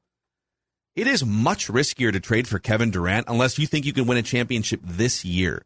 it 0.96 1.06
is 1.06 1.24
much 1.24 1.68
riskier 1.68 2.12
to 2.12 2.20
trade 2.20 2.48
for 2.48 2.58
Kevin 2.58 2.90
Durant 2.90 3.26
unless 3.28 3.58
you 3.58 3.66
think 3.66 3.84
you 3.84 3.92
can 3.92 4.06
win 4.06 4.18
a 4.18 4.22
championship 4.22 4.80
this 4.82 5.24
year. 5.24 5.64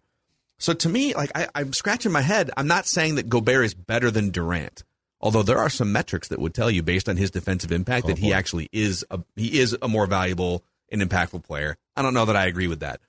So 0.59 0.73
to 0.75 0.89
me, 0.89 1.15
like 1.15 1.31
I, 1.35 1.49
I'm 1.55 1.73
scratching 1.73 2.13
my 2.13 2.21
head. 2.21 2.51
I'm 2.57 2.69
not 2.69 2.87
saying 2.87 3.17
that 3.17 3.29
Gobert 3.29 3.65
is 3.65 3.75
better 3.75 4.11
than 4.11 4.31
Durant, 4.31 4.85
although 5.23 5.43
there 5.43 5.59
are 5.59 5.71
some 5.71 5.93
metrics 5.93 6.29
that 6.29 6.41
would 6.41 6.55
tell 6.55 6.71
you 6.71 6.83
based 6.83 7.09
on 7.09 7.17
his 7.17 7.31
defensive 7.31 7.73
impact 7.73 8.07
oh, 8.07 8.09
that 8.09 8.19
he 8.19 8.33
actually 8.33 8.69
is 8.73 9.05
a 9.11 9.21
he 9.37 9.59
is 9.59 9.77
a 9.81 9.89
more 9.89 10.07
valuable 10.07 10.65
and 10.91 11.01
impactful 11.01 11.45
player. 11.45 11.77
I 11.97 12.03
don't 12.03 12.15
know 12.15 12.25
that 12.25 12.37
I 12.37 12.47
agree 12.47 12.67
with 12.67 12.81
that, 12.81 13.01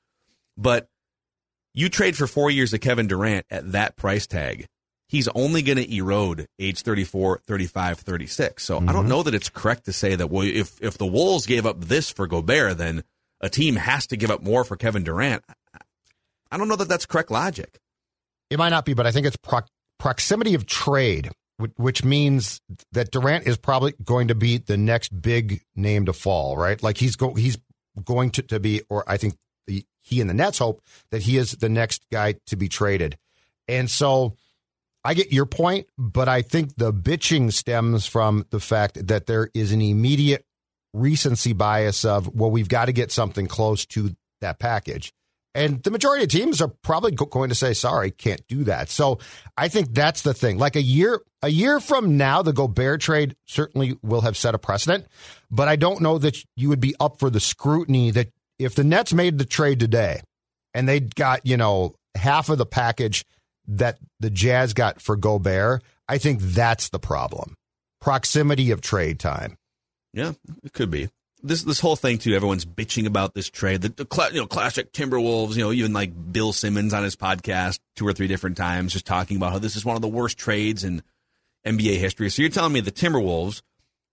but 0.57 0.87
you 1.73 1.89
trade 1.89 2.15
for 2.15 2.27
four 2.27 2.51
years 2.51 2.73
of 2.73 2.81
Kevin 2.81 3.07
Durant 3.07 3.45
at 3.49 3.71
that 3.71 3.95
price 3.95 4.27
tag. 4.27 4.67
He's 5.07 5.27
only 5.29 5.61
going 5.61 5.77
to 5.77 5.95
erode 5.95 6.47
age 6.57 6.81
34, 6.81 7.41
35, 7.45 7.99
36. 7.99 8.63
So 8.63 8.77
I 8.77 8.79
don't 8.79 8.93
mm-hmm. 8.95 9.09
know 9.09 9.23
that 9.23 9.35
it's 9.35 9.49
correct 9.49 9.85
to 9.85 9.93
say 9.93 10.15
that 10.15 10.29
well, 10.29 10.43
if 10.43 10.81
if 10.81 10.97
the 10.97 11.05
Wolves 11.05 11.45
gave 11.45 11.65
up 11.65 11.81
this 11.81 12.09
for 12.09 12.27
Gobert, 12.27 12.77
then 12.77 13.03
a 13.41 13.49
team 13.49 13.75
has 13.75 14.07
to 14.07 14.17
give 14.17 14.31
up 14.31 14.41
more 14.41 14.63
for 14.63 14.75
Kevin 14.75 15.03
Durant. 15.03 15.43
I 16.51 16.57
don't 16.57 16.67
know 16.67 16.75
that 16.75 16.87
that's 16.87 17.05
correct 17.05 17.31
logic. 17.31 17.79
It 18.49 18.57
might 18.57 18.69
not 18.69 18.85
be, 18.85 18.93
but 18.93 19.07
I 19.07 19.11
think 19.11 19.25
it's 19.25 19.37
proc- 19.37 19.67
proximity 19.97 20.53
of 20.53 20.65
trade, 20.65 21.31
which 21.57 22.03
means 22.03 22.61
that 22.91 23.11
Durant 23.11 23.47
is 23.47 23.57
probably 23.57 23.93
going 24.03 24.29
to 24.29 24.35
be 24.35 24.57
the 24.57 24.77
next 24.77 25.09
big 25.21 25.61
name 25.75 26.05
to 26.05 26.13
fall, 26.13 26.57
right? 26.57 26.81
Like 26.81 26.97
he's 26.97 27.15
go 27.15 27.33
he's 27.33 27.57
going 28.03 28.31
to, 28.31 28.41
to 28.43 28.59
be, 28.59 28.81
or 28.89 29.03
I 29.07 29.17
think 29.17 29.35
he 30.03 30.19
and 30.19 30.29
the 30.29 30.33
Nets 30.33 30.57
hope 30.57 30.81
that 31.11 31.23
he 31.23 31.37
is 31.37 31.51
the 31.51 31.69
next 31.69 32.05
guy 32.11 32.35
to 32.47 32.55
be 32.55 32.67
traded. 32.67 33.17
And 33.67 33.89
so 33.89 34.35
I 35.03 35.13
get 35.13 35.31
your 35.31 35.45
point, 35.45 35.87
but 35.97 36.27
I 36.27 36.41
think 36.41 36.75
the 36.75 36.93
bitching 36.93 37.51
stems 37.51 38.05
from 38.05 38.45
the 38.49 38.59
fact 38.59 39.07
that 39.07 39.25
there 39.25 39.49
is 39.53 39.71
an 39.71 39.81
immediate 39.81 40.45
recency 40.93 41.53
bias 41.53 42.05
of, 42.05 42.33
well, 42.35 42.51
we've 42.51 42.69
got 42.69 42.85
to 42.85 42.93
get 42.93 43.11
something 43.11 43.47
close 43.47 43.85
to 43.87 44.15
that 44.41 44.59
package. 44.59 45.13
And 45.55 45.83
the 45.83 45.91
majority 45.91 46.23
of 46.23 46.29
teams 46.29 46.61
are 46.61 46.71
probably 46.81 47.11
going 47.11 47.49
to 47.49 47.55
say, 47.55 47.73
sorry, 47.73 48.09
can't 48.09 48.41
do 48.47 48.63
that. 48.63 48.89
So 48.89 49.19
I 49.55 49.67
think 49.67 49.93
that's 49.93 50.23
the 50.23 50.33
thing. 50.33 50.57
Like 50.57 50.75
a 50.75 50.81
year, 50.81 51.21
a 51.43 51.49
year 51.49 51.79
from 51.79 52.17
now, 52.17 52.41
the 52.41 52.53
Gobert 52.53 53.01
trade 53.01 53.35
certainly 53.45 53.95
will 54.01 54.21
have 54.21 54.35
set 54.35 54.55
a 54.55 54.59
precedent, 54.59 55.05
but 55.51 55.67
I 55.67 55.75
don't 55.75 56.01
know 56.01 56.17
that 56.17 56.37
you 56.55 56.69
would 56.69 56.79
be 56.79 56.95
up 56.99 57.19
for 57.19 57.29
the 57.29 57.39
scrutiny 57.39 58.09
that 58.11 58.29
if 58.57 58.73
the 58.73 58.83
Nets 58.83 59.13
made 59.13 59.37
the 59.37 59.45
trade 59.45 59.79
today 59.79 60.21
and 60.73 60.89
they 60.89 61.01
got, 61.01 61.45
you 61.45 61.57
know, 61.57 61.93
half 62.15 62.49
of 62.49 62.57
the 62.57 62.65
package 62.65 63.23
that 63.67 63.99
the 64.19 64.29
Jazz 64.31 64.73
got 64.73 65.01
for 65.01 65.15
Gobert, 65.15 65.83
I 66.07 66.17
think 66.17 66.41
that's 66.41 66.89
the 66.89 66.99
problem. 66.99 67.55
Proximity 68.01 68.71
of 68.71 68.81
trade 68.81 69.19
time. 69.19 69.55
Yeah, 70.13 70.33
it 70.63 70.73
could 70.73 70.89
be. 70.89 71.09
This 71.43 71.63
this 71.63 71.79
whole 71.79 71.97
thing 71.97 72.17
too. 72.17 72.33
Everyone's 72.33 72.65
bitching 72.65 73.05
about 73.05 73.33
this 73.33 73.49
trade. 73.49 73.81
The, 73.81 73.89
the 73.89 74.29
you 74.33 74.39
know 74.39 74.47
classic 74.47 74.93
Timberwolves. 74.93 75.55
You 75.55 75.63
know 75.63 75.71
even 75.71 75.91
like 75.91 76.31
Bill 76.31 76.53
Simmons 76.53 76.93
on 76.93 77.03
his 77.03 77.15
podcast 77.15 77.79
two 77.95 78.07
or 78.07 78.13
three 78.13 78.27
different 78.27 78.55
times, 78.55 78.93
just 78.93 79.05
talking 79.05 79.37
about 79.37 79.51
how 79.51 79.59
this 79.59 79.75
is 79.75 79.83
one 79.83 79.97
of 79.97 80.01
the 80.01 80.07
worst 80.07 80.37
trades 80.37 80.83
in 80.83 81.03
NBA 81.65 81.97
history. 81.97 82.29
So 82.29 82.41
you're 82.41 82.51
telling 82.51 82.73
me 82.73 82.79
the 82.79 82.91
Timberwolves, 82.91 83.61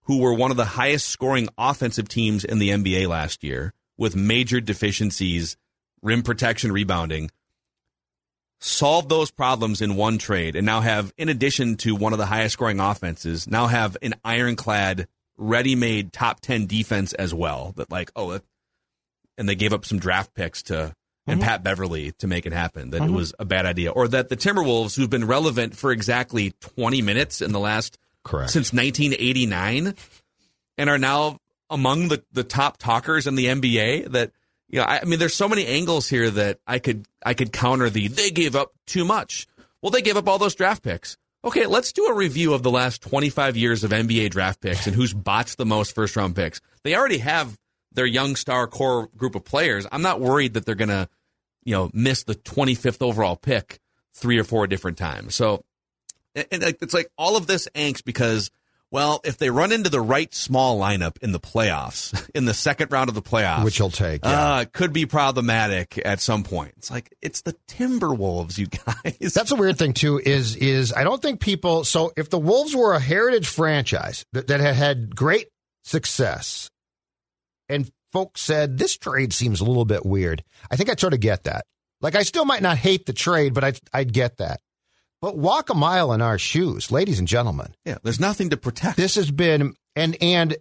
who 0.05 0.19
were 0.19 0.35
one 0.35 0.51
of 0.51 0.57
the 0.57 0.65
highest 0.65 1.07
scoring 1.07 1.49
offensive 1.57 2.09
teams 2.09 2.45
in 2.45 2.59
the 2.59 2.71
NBA 2.71 3.09
last 3.09 3.45
year, 3.45 3.73
with 3.97 4.17
major 4.17 4.61
deficiencies, 4.61 5.57
rim 6.03 6.23
protection, 6.23 6.73
rebounding, 6.73 7.31
solved 8.59 9.09
those 9.09 9.31
problems 9.31 9.81
in 9.81 9.97
one 9.97 10.19
trade, 10.19 10.57
and 10.57 10.67
now 10.67 10.81
have, 10.81 11.13
in 11.17 11.29
addition 11.29 11.77
to 11.77 11.95
one 11.95 12.13
of 12.13 12.19
the 12.19 12.27
highest 12.27 12.55
scoring 12.55 12.81
offenses, 12.81 13.47
now 13.47 13.67
have 13.67 13.97
an 14.03 14.15
ironclad 14.25 15.07
ready-made 15.41 16.13
top 16.13 16.41
10 16.41 16.67
defense 16.67 17.13
as 17.15 17.35
well 17.35 17.73
that 17.77 17.91
like 17.91 18.13
oh 18.15 18.33
that, 18.33 18.45
and 19.39 19.49
they 19.49 19.55
gave 19.55 19.73
up 19.73 19.85
some 19.85 19.99
draft 19.99 20.35
picks 20.35 20.63
to 20.65 20.95
and 21.27 21.41
mm-hmm. 21.41 21.49
Pat 21.49 21.63
Beverley 21.63 22.13
to 22.19 22.27
make 22.27 22.47
it 22.47 22.53
happen 22.53 22.91
that 22.91 22.99
it 22.99 23.05
mm-hmm. 23.05 23.15
was 23.15 23.35
a 23.39 23.45
bad 23.45 23.67
idea. 23.67 23.91
Or 23.91 24.09
that 24.09 24.29
the 24.29 24.37
Timberwolves 24.37 24.97
who've 24.97 25.11
been 25.11 25.27
relevant 25.27 25.77
for 25.77 25.93
exactly 25.93 26.53
20 26.61 27.03
minutes 27.03 27.41
in 27.41 27.53
the 27.53 27.61
last 27.61 27.99
Correct. 28.25 28.51
since 28.51 28.73
1989 28.73 29.95
and 30.79 30.91
are 30.91 30.99
now 30.99 31.39
among 31.69 32.09
the 32.09 32.23
the 32.33 32.45
top 32.45 32.77
talkers 32.79 33.27
in 33.27 33.35
the 33.35 33.47
NBA 33.47 34.13
that 34.13 34.33
you 34.69 34.81
know 34.81 34.85
I, 34.85 35.01
I 35.01 35.05
mean 35.05 35.19
there's 35.19 35.35
so 35.35 35.49
many 35.49 35.67
angles 35.67 36.09
here 36.09 36.31
that 36.31 36.59
I 36.67 36.79
could 36.79 37.07
I 37.25 37.35
could 37.35 37.53
counter 37.53 37.89
the 37.91 38.09
they 38.09 38.31
gave 38.31 38.57
up 38.57 38.73
too 38.87 39.05
much. 39.05 39.47
Well 39.83 39.91
they 39.91 40.03
gave 40.03 40.17
up 40.17 40.29
all 40.29 40.39
those 40.39 40.55
draft 40.55 40.83
picks 40.83 41.17
Okay, 41.43 41.65
let's 41.67 41.93
do 41.93 42.07
a 42.07 42.15
review 42.15 42.53
of 42.53 42.63
the 42.63 42.71
last 42.71 43.01
25 43.01 43.57
years 43.57 43.83
of 43.83 43.93
NBA 43.93 44.31
draft 44.31 44.61
picks 44.61 44.87
and 44.87 44.95
who's 44.95 45.15
botched 45.15 45.57
the 45.57 45.65
most 45.65 45.95
first 45.95 46.15
round 46.15 46.37
picks. 46.37 46.61
They 46.85 46.95
already 46.95 47.19
have 47.19 47.57
their 47.93 48.07
young 48.07 48.37
star 48.37 48.67
core 48.67 49.09
group 49.17 49.35
of 49.35 49.45
players. 49.45 49.87
I'm 49.91 50.03
not 50.03 50.21
worried 50.21 50.55
that 50.55 50.67
they're 50.67 50.75
going 50.75 50.89
to, 50.89 51.09
you 51.65 51.75
know, 51.75 51.91
miss 51.95 52.25
the 52.25 52.35
25th 52.35 53.01
overall 53.01 53.37
pick 53.37 53.79
three 54.15 54.39
or 54.39 54.45
four 54.45 54.67
different 54.67 54.99
times. 54.99 55.35
So, 55.35 55.65
and 56.35 56.63
it's 56.63 56.95
like 56.95 57.11
all 57.17 57.37
of 57.39 57.47
this 57.47 57.69
angst 57.75 58.05
because, 58.05 58.51
well, 58.93 59.21
if 59.25 59.39
they 59.39 59.51
run 59.51 59.73
into 59.73 59.89
the 59.89 60.01
right 60.01 60.33
small 60.35 60.79
lineup 60.79 61.17
in 61.23 61.33
the 61.33 61.41
playoffs, 61.41 62.29
in 62.35 62.45
the 62.45 62.55
second 62.55 62.91
round 62.91 63.09
of 63.09 63.15
the 63.15 63.23
playoffs, 63.23 63.65
Which 63.65 63.77
he'll 63.77 63.91
take, 63.91 64.25
yeah. 64.25 64.31
uh, 64.31 64.65
could 64.73 64.93
be 64.93 65.07
problematic 65.07 66.01
at 66.05 66.21
some 66.21 66.43
point. 66.43 66.75
It's 66.79 66.91
like, 66.91 67.15
it's 67.23 67.43
the 67.43 67.55
Timberwolves, 67.69 68.59
you 68.59 68.67
guys. 69.13 69.33
That's 69.33 69.53
a 69.53 69.57
weird 69.57 69.79
thing 69.79 69.93
too. 69.93 70.19
Is 70.19 70.57
is 70.57 70.93
I 70.93 71.05
don't 71.05 71.23
think 71.23 71.41
people. 71.41 71.85
So 71.85 72.13
if 72.17 72.31
the 72.31 72.39
Wolves 72.39 72.75
were 72.75 72.95
a 72.95 73.01
heritage 73.01 73.49
franchise 73.49 74.25
that, 74.33 74.49
that 74.49 74.61
had 74.61 74.75
had 74.75 75.17
great 75.17 75.49
success, 75.85 76.71
and 77.69 77.91
folks 78.13 78.41
said 78.41 78.79
this 78.79 78.97
trade 78.97 79.33
seems 79.33 79.61
a 79.61 79.65
little 79.65 79.85
bit 79.85 80.05
weird, 80.05 80.43
I 80.71 80.77
think 80.77 80.91
I'd 80.91 81.01
sort 81.01 81.15
of 81.15 81.21
get 81.21 81.45
that. 81.45 81.65
Like 82.01 82.17
I 82.17 82.23
still 82.23 82.45
might 82.45 82.63
not 82.63 82.77
hate 82.79 83.07
the 83.07 83.13
trade, 83.13 83.55
but 83.55 83.63
I'd 83.65 83.79
I'd 83.93 84.13
get 84.13 84.39
that. 84.39 84.61
But 85.21 85.37
walk 85.37 85.69
a 85.71 85.75
mile 85.75 86.13
in 86.13 86.23
our 86.23 86.39
shoes, 86.39 86.91
ladies 86.91 87.19
and 87.19 87.29
gentlemen. 87.29 87.75
yeah, 87.85 87.99
there's 88.03 88.21
nothing 88.21 88.51
to 88.51 88.57
protect. 88.57 88.97
This 88.97 89.17
has 89.17 89.31
been 89.31 89.75
and 89.95 90.17
and 90.23 90.57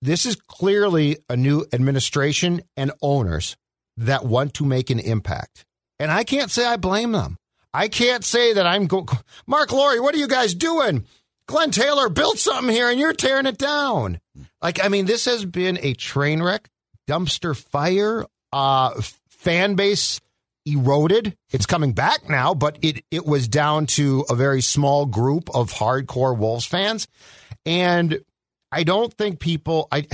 this 0.00 0.26
is 0.26 0.36
clearly 0.36 1.18
a 1.28 1.36
new 1.36 1.64
administration 1.72 2.62
and 2.76 2.92
owners 3.02 3.56
that 3.96 4.24
want 4.24 4.54
to 4.54 4.64
make 4.64 4.90
an 4.90 4.98
impact. 4.98 5.64
And 5.98 6.10
I 6.10 6.24
can't 6.24 6.50
say 6.50 6.64
I 6.64 6.76
blame 6.76 7.12
them. 7.12 7.36
I 7.74 7.88
can't 7.88 8.24
say 8.24 8.52
that 8.54 8.66
I'm 8.66 8.86
going, 8.86 9.06
Marc 9.46 9.72
Lore, 9.72 10.02
what 10.02 10.14
are 10.14 10.18
you 10.18 10.28
guys 10.28 10.54
doing? 10.54 11.06
Glenn 11.46 11.70
Taylor 11.70 12.08
built 12.08 12.38
something 12.38 12.72
here 12.74 12.90
and 12.90 13.00
you're 13.00 13.12
tearing 13.12 13.46
it 13.46 13.58
down. 13.58 14.20
Like 14.60 14.84
I 14.84 14.88
mean, 14.88 15.06
this 15.06 15.24
has 15.24 15.44
been 15.44 15.78
a 15.82 15.94
train 15.94 16.42
wreck, 16.42 16.68
dumpster 17.08 17.56
fire, 17.56 18.24
uh 18.52 19.00
fan 19.28 19.74
base 19.74 20.20
eroded. 20.66 21.36
It's 21.50 21.66
coming 21.66 21.92
back 21.92 22.28
now, 22.28 22.54
but 22.54 22.78
it 22.82 23.04
it 23.10 23.26
was 23.26 23.48
down 23.48 23.86
to 23.86 24.24
a 24.28 24.34
very 24.34 24.62
small 24.62 25.06
group 25.06 25.50
of 25.54 25.72
hardcore 25.72 26.36
Wolves 26.36 26.64
fans. 26.64 27.08
And 27.66 28.20
I 28.70 28.84
don't 28.84 29.12
think 29.12 29.40
people 29.40 29.88
I 29.90 30.06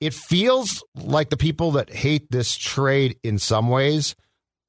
it 0.00 0.14
feels 0.14 0.84
like 0.94 1.30
the 1.30 1.36
people 1.36 1.72
that 1.72 1.90
hate 1.90 2.30
this 2.30 2.56
trade 2.56 3.18
in 3.22 3.38
some 3.38 3.68
ways 3.68 4.14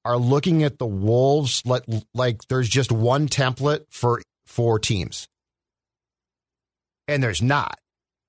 are 0.05 0.17
looking 0.17 0.63
at 0.63 0.79
the 0.79 0.87
Wolves 0.87 1.61
like 1.65 1.83
like 2.13 2.41
there's 2.47 2.69
just 2.69 2.91
one 2.91 3.27
template 3.27 3.85
for 3.89 4.21
for 4.45 4.79
teams. 4.79 5.27
And 7.07 7.23
there's 7.23 7.41
not. 7.41 7.79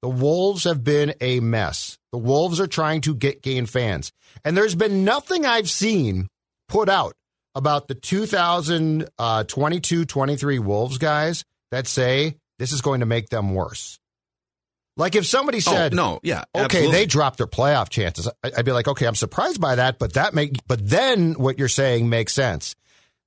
The 0.03 0.09
Wolves 0.09 0.65
have 0.65 0.83
been 0.83 1.15
a 1.21 1.41
mess. 1.41 1.99
The 2.13 2.19
Wolves 2.19 2.59
are 2.59 2.67
trying 2.67 3.03
to 3.03 3.15
get 3.15 3.43
gain 3.43 3.67
fans. 3.67 4.11
And 4.45 4.57
there's 4.57 4.75
been 4.75 5.05
nothing 5.05 5.45
I've 5.45 5.69
seen 5.69 6.29
put 6.71 6.89
out 6.89 7.14
about 7.55 7.89
the 7.89 7.95
2022 7.95 9.11
uh, 9.18 10.05
23 10.07 10.59
Wolves 10.61 10.99
guys 10.99 11.45
that 11.71 11.87
say 11.87 12.37
this 12.59 12.73
is 12.73 12.81
going 12.81 13.01
to 13.01 13.07
make 13.07 13.29
them 13.29 13.55
worse. 13.55 13.99
Like 14.97 15.14
if 15.14 15.27
somebody 15.27 15.59
oh, 15.59 15.61
said, 15.61 15.93
oh, 15.95 15.97
no, 15.97 16.21
yeah, 16.23 16.45
okay, 16.55 16.64
absolutely. 16.64 16.93
they 16.93 17.07
dropped 17.07 17.39
their 17.39 17.47
playoff 17.47 17.89
chances, 17.89 18.29
I'd 18.45 18.64
be 18.64 18.73
like, 18.73 18.87
okay, 18.87 19.07
I'm 19.07 19.14
surprised 19.14 19.61
by 19.61 19.77
that, 19.77 19.99
but 19.99 20.14
that 20.14 20.35
make, 20.35 20.57
but 20.66 20.89
then 20.89 21.35
what 21.35 21.59
you're 21.59 21.68
saying 21.68 22.09
makes 22.09 22.33
sense. 22.33 22.77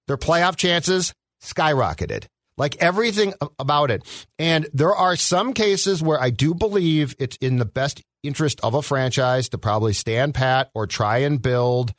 Their 0.08 0.18
playoff 0.18 0.56
chances 0.56 1.14
skyrocketed, 1.42 2.26
like 2.58 2.78
everything 2.78 3.34
about 3.60 3.92
it. 3.92 4.04
And 4.38 4.68
there 4.74 4.96
are 4.96 5.16
some 5.16 5.54
cases 5.54 6.02
where 6.02 6.22
I 6.22 6.30
do 6.30 6.54
believe 6.54 7.16
it's 7.20 7.38
in 7.38 7.58
the 7.58 7.66
best 7.66 8.02
interest 8.22 8.60
of 8.62 8.74
a 8.74 8.82
franchise 8.82 9.50
to 9.50 9.58
probably 9.58 9.94
stand 9.94 10.34
pat 10.34 10.70
or 10.74 10.88
try 10.88 11.20
and 11.20 11.42
build. 11.42 11.94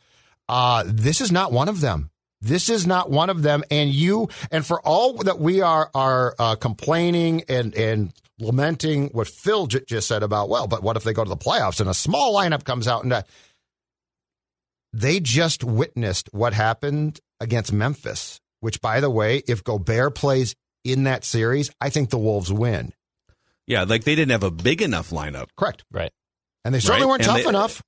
Uh, 0.48 0.84
this 0.86 1.20
is 1.20 1.32
not 1.32 1.52
one 1.52 1.68
of 1.68 1.80
them. 1.80 2.10
This 2.40 2.68
is 2.68 2.86
not 2.86 3.10
one 3.10 3.30
of 3.30 3.42
them. 3.42 3.64
And 3.70 3.90
you, 3.90 4.28
and 4.50 4.66
for 4.66 4.80
all 4.82 5.14
that 5.24 5.38
we 5.38 5.62
are 5.62 5.90
are 5.94 6.34
uh, 6.38 6.56
complaining 6.56 7.44
and 7.48 7.74
and 7.74 8.12
lamenting 8.38 9.08
what 9.08 9.28
Phil 9.28 9.66
j- 9.66 9.80
just 9.88 10.06
said 10.08 10.22
about, 10.22 10.48
well, 10.50 10.66
but 10.66 10.82
what 10.82 10.96
if 10.96 11.04
they 11.04 11.12
go 11.14 11.24
to 11.24 11.28
the 11.30 11.36
playoffs 11.36 11.80
and 11.80 11.88
a 11.88 11.94
small 11.94 12.34
lineup 12.34 12.64
comes 12.64 12.86
out 12.88 13.04
and 13.04 13.12
uh, 13.12 13.22
they 14.92 15.20
just 15.20 15.64
witnessed 15.64 16.28
what 16.32 16.52
happened 16.52 17.20
against 17.40 17.72
Memphis. 17.72 18.40
Which, 18.60 18.80
by 18.80 19.00
the 19.00 19.10
way, 19.10 19.42
if 19.46 19.62
Gobert 19.62 20.14
plays 20.14 20.54
in 20.84 21.04
that 21.04 21.24
series, 21.24 21.70
I 21.80 21.90
think 21.90 22.10
the 22.10 22.18
Wolves 22.18 22.52
win. 22.52 22.92
yeah, 23.66 23.84
like 23.84 24.04
they 24.04 24.14
didn't 24.14 24.32
have 24.32 24.42
a 24.42 24.50
big 24.50 24.82
enough 24.82 25.10
lineup. 25.10 25.48
Correct. 25.56 25.84
Right. 25.90 26.10
And 26.64 26.74
they 26.74 26.80
certainly 26.80 27.02
Right. 27.04 27.08
weren't 27.10 27.20
And 27.22 27.26
tough 27.28 27.42
they- 27.42 27.48
enough. 27.48 27.82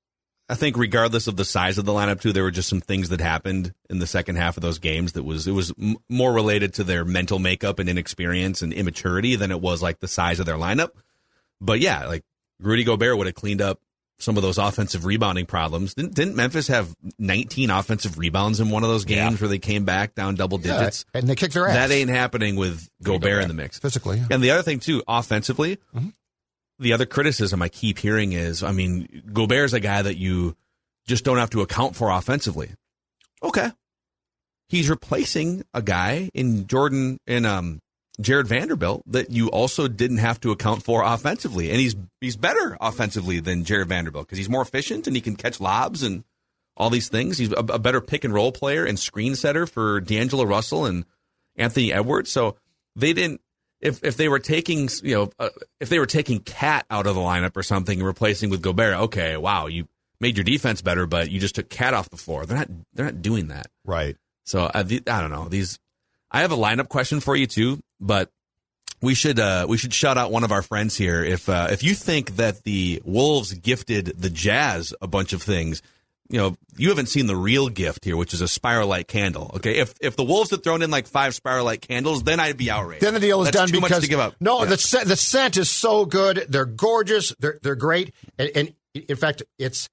I 0.49 0.55
think 0.55 0.77
regardless 0.77 1.27
of 1.27 1.37
the 1.37 1.45
size 1.45 1.77
of 1.79 1.85
the 1.87 1.93
lineup 1.93 2.21
too, 2.21 2.33
there 2.33 2.45
were 2.45 2.53
just 2.53 2.69
some 2.69 2.81
things 2.81 3.09
that 3.09 3.21
happened 3.21 3.75
in 3.91 3.99
the 3.99 4.07
second 4.07 4.37
half 4.37 4.57
of 4.57 4.63
those 4.63 4.79
games 4.79 5.15
that 5.15 5.25
was 5.25 5.47
it 5.49 5.53
was 5.53 5.73
m- 5.81 5.97
more 6.09 6.33
related 6.33 6.75
to 6.75 6.85
their 6.85 7.05
mental 7.05 7.39
makeup 7.41 7.79
and 7.81 7.89
inexperience 7.89 8.63
and 8.63 8.73
immaturity 8.73 9.35
than 9.37 9.51
it 9.51 9.61
was 9.61 9.83
like 9.83 9.99
the 9.99 10.07
size 10.09 10.39
of 10.39 10.47
their 10.47 10.57
lineup. 10.57 10.91
But 11.61 11.81
yeah, 11.81 12.07
like 12.07 12.23
Rudy 12.61 12.85
Gobert 12.85 13.17
would 13.19 13.27
have 13.27 13.35
cleaned 13.35 13.61
up 13.61 13.81
some 14.19 14.37
of 14.37 14.43
those 14.43 14.57
offensive 14.57 15.05
rebounding 15.05 15.45
problems. 15.47 15.93
Didn't, 15.95 16.15
didn't 16.15 16.37
Memphis 16.37 16.69
have 16.69 16.95
19 17.19 17.69
offensive 17.71 18.17
rebounds 18.17 18.61
in 18.61 18.71
one 18.71 18.83
of 18.83 18.89
those 18.89 19.05
games 19.05 19.41
where 19.43 19.49
they 19.49 19.59
came 19.59 19.85
back 19.85 20.15
down 20.15 20.37
double 20.37 20.59
Yeah, 20.61 20.79
digits? 20.79 21.05
and 21.13 21.29
they 21.29 21.35
kicked 21.35 21.53
their 21.55 21.67
ass. 21.69 21.75
That 21.75 21.91
ain't 21.91 22.09
happening 22.09 22.57
with 22.57 22.89
Gobert 23.03 23.43
in 23.43 23.49
the 23.49 23.55
mix. 23.55 23.79
physically. 23.79 24.19
yeah. 24.19 24.27
And 24.31 24.43
the 24.43 24.53
other 24.53 24.63
thing 24.63 24.79
too, 24.81 25.03
offensively, 25.07 25.77
Mm-hmm. 25.95 26.09
The 26.79 26.93
other 26.93 27.07
criticism 27.07 27.63
I 27.63 27.69
keep 27.69 27.99
hearing 27.99 28.33
is, 28.33 28.63
I 28.63 28.73
mean, 28.73 29.23
Gobert's 29.33 29.73
a 29.73 29.81
guy 29.81 30.03
that 30.03 30.19
you 30.19 30.57
just 31.07 31.25
don't 31.25 31.39
have 31.39 31.51
to 31.51 31.63
account 31.63 31.97
for 31.97 32.11
offensively. 32.11 32.71
Okay, 33.43 33.71
he's 34.69 34.91
replacing 34.91 35.65
a 35.73 35.83
guy 35.83 36.31
in 36.35 36.67
Jordan 36.67 37.19
in 37.27 37.45
um 37.45 37.81
Jarred 38.21 38.49
Vanderbilt 38.49 39.03
that 39.07 39.31
you 39.31 39.49
also 39.49 39.89
didn't 39.89 40.19
have 40.19 40.41
to 40.41 40.51
account 40.51 40.83
for 40.83 41.03
offensively, 41.03 41.71
and 41.71 41.79
he's 41.79 41.95
he's 42.21 42.37
better 42.37 42.77
offensively 42.81 43.41
than 43.41 43.65
Jarred 43.65 43.89
Vanderbilt 43.89 44.27
because 44.27 44.39
he's 44.39 44.49
more 44.49 44.63
efficient 44.63 45.07
and 45.07 45.15
he 45.15 45.21
can 45.21 45.37
catch 45.37 45.61
lobs 45.61 46.03
and 46.03 46.25
all 46.77 46.91
these 46.91 47.09
things. 47.09 47.39
He's 47.39 47.53
a, 47.53 47.57
a 47.57 47.79
better 47.79 48.01
pick 48.01 48.25
and 48.25 48.33
roll 48.33 48.53
player 48.53 48.85
and 48.85 48.99
screen 48.99 49.35
setter 49.35 49.67
for 49.67 50.01
D'Angelo 50.01 50.45
Russell 50.45 50.87
and 50.87 51.05
Anthony 51.57 51.93
Edwards. 51.93 52.31
So 52.31 52.57
they 52.95 53.13
didn't. 53.13 53.41
If 53.81 54.03
if 54.03 54.17
they 54.17 54.29
were 54.29 54.39
taking 54.39 54.89
you 55.03 55.15
know 55.15 55.31
uh, 55.39 55.51
if 55.81 55.89
they 55.89 55.99
were 55.99 56.07
taking 56.07 56.41
KAT 56.41 56.87
out 56.91 57.07
of 57.07 57.15
the 57.15 57.21
lineup 57.21 57.57
or 57.57 57.63
something 57.63 57.99
and 57.99 58.07
replacing 58.07 58.51
with 58.51 58.63
Gobert, 58.63 58.95
okay, 58.95 59.37
wow, 59.37 59.67
you 59.67 59.87
made 60.21 60.37
your 60.37 60.45
defense 60.45 60.83
better, 60.83 61.07
but 61.07 61.31
you 61.31 61.41
just 61.41 61.55
took 61.55 61.69
KAT 61.69 61.95
off 61.95 62.11
the 62.11 62.17
floor. 62.17 62.47
They're 62.47 62.59
not 62.59 62.69
they're 62.95 63.07
not 63.07 63.23
doing 63.23 63.49
that. 63.49 63.67
Right. 63.85 64.17
So 64.45 64.65
uh, 64.65 64.83
the, 64.83 65.03
I 65.07 65.21
don't 65.21 65.31
know 65.31 65.49
these. 65.49 65.79
I 66.31 66.41
have 66.41 66.53
a 66.53 66.57
lineup 66.57 66.89
question 66.89 67.21
for 67.21 67.37
you 67.37 67.47
too, 67.47 67.81
but 68.01 68.31
we 69.03 69.15
should 69.15 69.39
uh, 69.39 69.67
we 69.69 69.77
should 69.77 69.93
shout 69.93 70.17
out 70.17 70.33
one 70.33 70.45
of 70.45 70.53
our 70.53 70.63
friends 70.63 70.97
here. 70.97 71.23
If 71.23 71.49
uh, 71.49 71.69
if 71.71 71.83
you 71.83 71.95
think 71.95 72.37
that 72.37 72.63
the 72.65 73.03
Wolves 73.05 73.53
gifted 73.55 74.07
the 74.07 74.31
Jazz 74.31 74.95
a 75.01 75.07
bunch 75.07 75.33
of 75.33 75.43
things, 75.43 75.83
you 76.29 76.39
know 76.39 76.57
you 76.77 76.89
haven't 76.91 77.07
seen 77.07 77.27
the 77.27 77.37
real 77.37 77.69
gift 77.69 78.05
here, 78.05 78.17
which 78.17 78.35
is 78.35 78.41
a 78.41 78.49
spiral 78.49 78.89
light 78.89 79.09
candle. 79.09 79.51
Okay, 79.57 79.77
if 79.77 79.95
if 80.01 80.17
the 80.17 80.25
Wolves 80.25 80.51
had 80.51 80.63
thrown 80.63 80.83
in 80.83 80.91
like 80.91 81.07
five 81.07 81.35
spiral 81.35 81.65
light 81.65 81.81
candles, 81.81 82.23
then 82.23 82.41
I'd 82.41 82.57
be 82.57 82.71
outraged. 82.71 83.03
Then 83.03 83.15
the 83.15 83.21
deal 83.21 83.41
is 83.43 83.47
That's 83.47 83.57
done 83.57 83.69
too 83.69 83.75
because 83.81 83.91
much 83.91 84.03
to 84.03 84.09
give 84.09 84.21
up. 84.21 84.35
No, 84.41 84.61
Yeah. 84.65 84.71
the 84.71 84.79
scent, 84.79 85.09
the 85.09 85.17
scent 85.17 85.57
is 85.57 85.71
so 85.71 86.05
good. 86.05 86.47
They're 86.49 86.65
gorgeous. 86.65 87.35
They're 87.39 87.59
they're 87.63 87.75
great. 87.77 88.15
And, 88.39 88.51
and 88.55 88.75
in 89.09 89.17
fact, 89.17 89.43
it's 89.59 89.89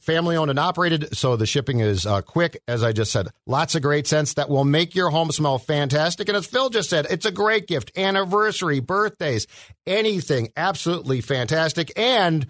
family 0.00 0.36
owned 0.36 0.48
and 0.48 0.60
operated, 0.60 1.16
so 1.16 1.34
the 1.34 1.44
shipping 1.44 1.80
is 1.80 2.06
uh, 2.06 2.22
quick. 2.22 2.62
As 2.68 2.84
I 2.84 2.92
just 2.92 3.10
said, 3.10 3.26
lots 3.48 3.74
of 3.74 3.82
great 3.82 4.06
scents 4.06 4.34
that 4.34 4.48
will 4.48 4.64
make 4.64 4.94
your 4.94 5.10
home 5.10 5.32
smell 5.32 5.58
fantastic. 5.58 6.28
And 6.28 6.36
as 6.36 6.46
Phil 6.46 6.70
just 6.70 6.88
said, 6.88 7.08
it's 7.10 7.26
a 7.26 7.32
great 7.32 7.66
gift. 7.66 7.90
Anniversary, 7.98 8.78
birthdays, 8.78 9.48
anything, 9.84 10.52
absolutely 10.56 11.20
fantastic. 11.20 11.90
And 11.96 12.46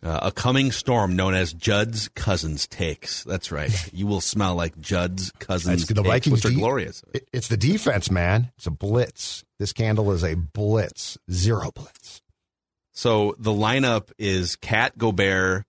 Uh, 0.00 0.20
a 0.22 0.30
coming 0.30 0.70
storm 0.70 1.16
known 1.16 1.34
as 1.34 1.52
Judd's 1.52 2.08
Cousins 2.14 2.68
takes. 2.68 3.24
That's 3.24 3.50
right. 3.50 3.72
You 3.92 4.06
will 4.06 4.20
smell 4.20 4.54
like 4.54 4.78
Judd's 4.80 5.32
Cousins 5.40 5.86
the 5.86 5.94
takes, 5.94 6.06
Vikings 6.06 6.32
which 6.34 6.44
are 6.44 6.50
de- 6.50 6.54
glorious. 6.60 7.02
It- 7.12 7.28
it's 7.32 7.48
the 7.48 7.56
defense, 7.56 8.08
man. 8.10 8.52
It's 8.58 8.66
a 8.66 8.70
blitz. 8.70 9.44
This 9.58 9.72
candle 9.72 10.12
is 10.12 10.22
a 10.22 10.34
blitz. 10.34 11.18
Zero 11.30 11.70
blitz. 11.74 12.22
So 12.92 13.34
the 13.38 13.50
lineup 13.50 14.12
is 14.18 14.54
KAT 14.56 14.96
Gobert. 14.98 15.64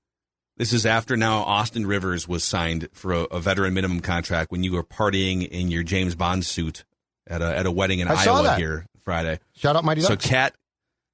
This 0.59 0.73
is 0.73 0.85
after 0.85 1.15
now 1.15 1.43
Austin 1.43 1.87
Rivers 1.87 2.27
was 2.27 2.43
signed 2.43 2.89
for 2.91 3.13
a, 3.13 3.21
a 3.21 3.39
veteran 3.39 3.73
minimum 3.73 4.01
contract 4.01 4.51
when 4.51 4.61
you 4.61 4.73
were 4.73 4.83
partying 4.83 5.47
in 5.47 5.71
your 5.71 5.83
James 5.83 6.15
Bond 6.15 6.45
suit 6.45 6.83
at 7.25 7.41
a 7.41 7.57
at 7.57 7.65
a 7.65 7.71
wedding 7.71 7.99
in 7.99 8.09
I 8.09 8.15
Iowa 8.15 8.55
here 8.55 8.85
Friday. 9.05 9.39
Shout 9.55 9.77
out 9.77 9.85
Mighty 9.85 10.01
Ducks. 10.01 10.25
So 10.25 10.29
KAT, 10.29 10.53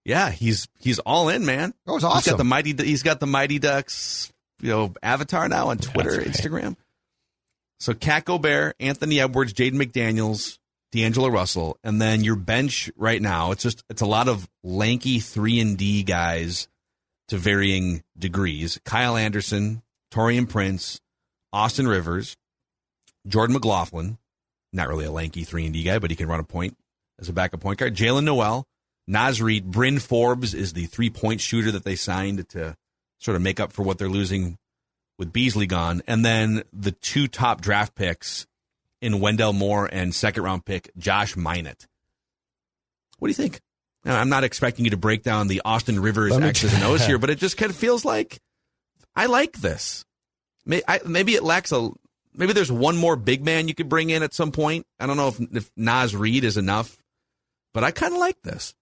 yeah, 0.04 0.32
he's 0.32 0.68
he's 0.80 0.98
all 0.98 1.30
in, 1.30 1.46
man. 1.46 1.76
That 1.86 1.94
was 1.94 2.04
awesome. 2.04 2.18
He's 2.18 2.28
got 2.32 2.38
the 2.40 2.44
mighty 2.44 2.74
he's 2.74 3.04
got 3.04 3.20
the 3.20 3.28
Mighty 3.28 3.60
Ducks, 3.60 4.34
you 4.62 4.70
know, 4.70 4.96
avatar 5.04 5.48
now 5.48 5.68
on 5.68 5.78
Twitter, 5.78 6.20
Instagram. 6.20 6.76
So 7.80 7.94
KAT 7.94 8.26
Gobert, 8.26 8.76
Anthony 8.80 9.20
Edwards, 9.20 9.54
Jaden 9.54 9.76
McDaniels, 9.76 10.58
D'Angelo 10.92 11.28
Russell, 11.28 11.78
and 11.84 12.02
then 12.02 12.24
your 12.24 12.36
bench 12.36 12.90
right 12.98 13.22
now. 13.22 13.52
It's 13.52 13.62
just 13.62 13.84
it's 13.92 14.02
a 14.02 14.08
lot 14.08 14.28
of 14.28 14.50
lanky 14.64 15.20
three 15.20 15.60
and 15.60 15.78
D 15.78 16.02
guys 16.02 16.68
to 17.30 17.38
varying 17.38 18.04
degrees. 18.18 18.80
Kyle 18.86 19.18
Anderson, 19.18 19.82
Taurean 20.12 20.48
Prince, 20.48 21.00
Austin 21.52 21.88
Rivers, 21.88 22.36
Jordan 23.28 23.54
McLaughlin, 23.54 24.18
not 24.74 24.88
really 24.88 25.06
a 25.06 25.12
lanky 25.12 25.44
three 25.44 25.66
and 25.66 25.74
D 25.74 25.84
guy, 25.84 26.00
but 26.00 26.10
he 26.10 26.16
can 26.16 26.28
run 26.28 26.40
a 26.40 26.44
point 26.44 26.78
as 27.20 27.30
a 27.30 27.34
backup 27.34 27.62
point 27.62 27.80
guard. 27.80 27.96
Jaylen 27.96 28.24
Nowell, 28.24 28.66
Naz 29.08 29.42
Reid, 29.42 29.72
Bryn 29.72 30.00
Forbes 30.00 30.54
is 30.54 30.74
the 30.74 30.86
three 30.86 31.10
point 31.10 31.42
shooter 31.42 31.72
that 31.72 31.84
they 31.84 31.96
signed 31.96 32.48
to 32.50 32.76
sort 33.20 33.36
of 33.36 33.42
make 33.42 33.60
up 33.60 33.72
for 33.72 33.84
what 33.84 33.98
they're 33.98 34.10
losing 34.10 34.58
with 35.18 35.32
Beasley 35.32 35.66
gone, 35.66 36.02
and 36.08 36.26
then 36.26 36.64
the 36.74 36.92
two 36.92 37.28
top 37.28 37.62
draft 37.62 37.96
picks 37.96 38.46
in 39.02 39.22
Wendell 39.22 39.54
Moore 39.54 39.90
and 39.92 40.14
second 40.14 40.44
round 40.44 40.66
pick 40.66 40.92
Josh 40.98 41.36
Minott. 41.36 41.86
What 43.18 43.28
do 43.28 43.30
you 43.30 43.36
think? 43.36 43.62
Now, 44.06 44.20
I'm 44.20 44.30
not 44.30 44.44
expecting 44.44 44.86
you 44.86 44.92
to 44.92 44.98
break 44.98 45.24
down 45.24 45.48
the 45.48 45.62
Austin 45.66 46.00
Rivers 46.00 46.32
Let 46.32 46.44
X's 46.44 46.74
and 46.74 46.84
O's 46.84 47.06
here, 47.08 47.18
but 47.18 47.30
it 47.32 47.40
just 47.40 47.58
kind 47.58 47.70
of 47.72 47.76
feels 47.76 48.06
like 48.06 48.40
I 49.16 49.26
like 49.26 49.54
this. 49.54 50.06
May- 50.66 50.84
I- 50.88 51.02
Maybe 51.06 51.34
it 51.36 51.44
lacks 51.44 51.72
a 51.72 51.90
maybe 52.34 52.54
there's 52.54 52.72
one 52.72 52.98
more 52.98 53.16
big 53.16 53.44
man 53.44 53.68
you 53.68 53.74
could 53.76 53.90
bring 53.90 54.10
in 54.12 54.22
at 54.24 54.34
some 54.34 54.52
point. 54.52 54.86
I 55.00 55.08
don't 55.08 55.18
know 55.18 55.30
if 55.30 55.40
if 55.54 55.72
Naz 55.76 56.16
Reid 56.16 56.44
is 56.44 56.56
enough, 56.58 56.98
but 57.74 57.84
I 57.84 57.92
kind 57.92 58.14
of 58.14 58.20
like 58.20 58.42
this. 58.44 58.74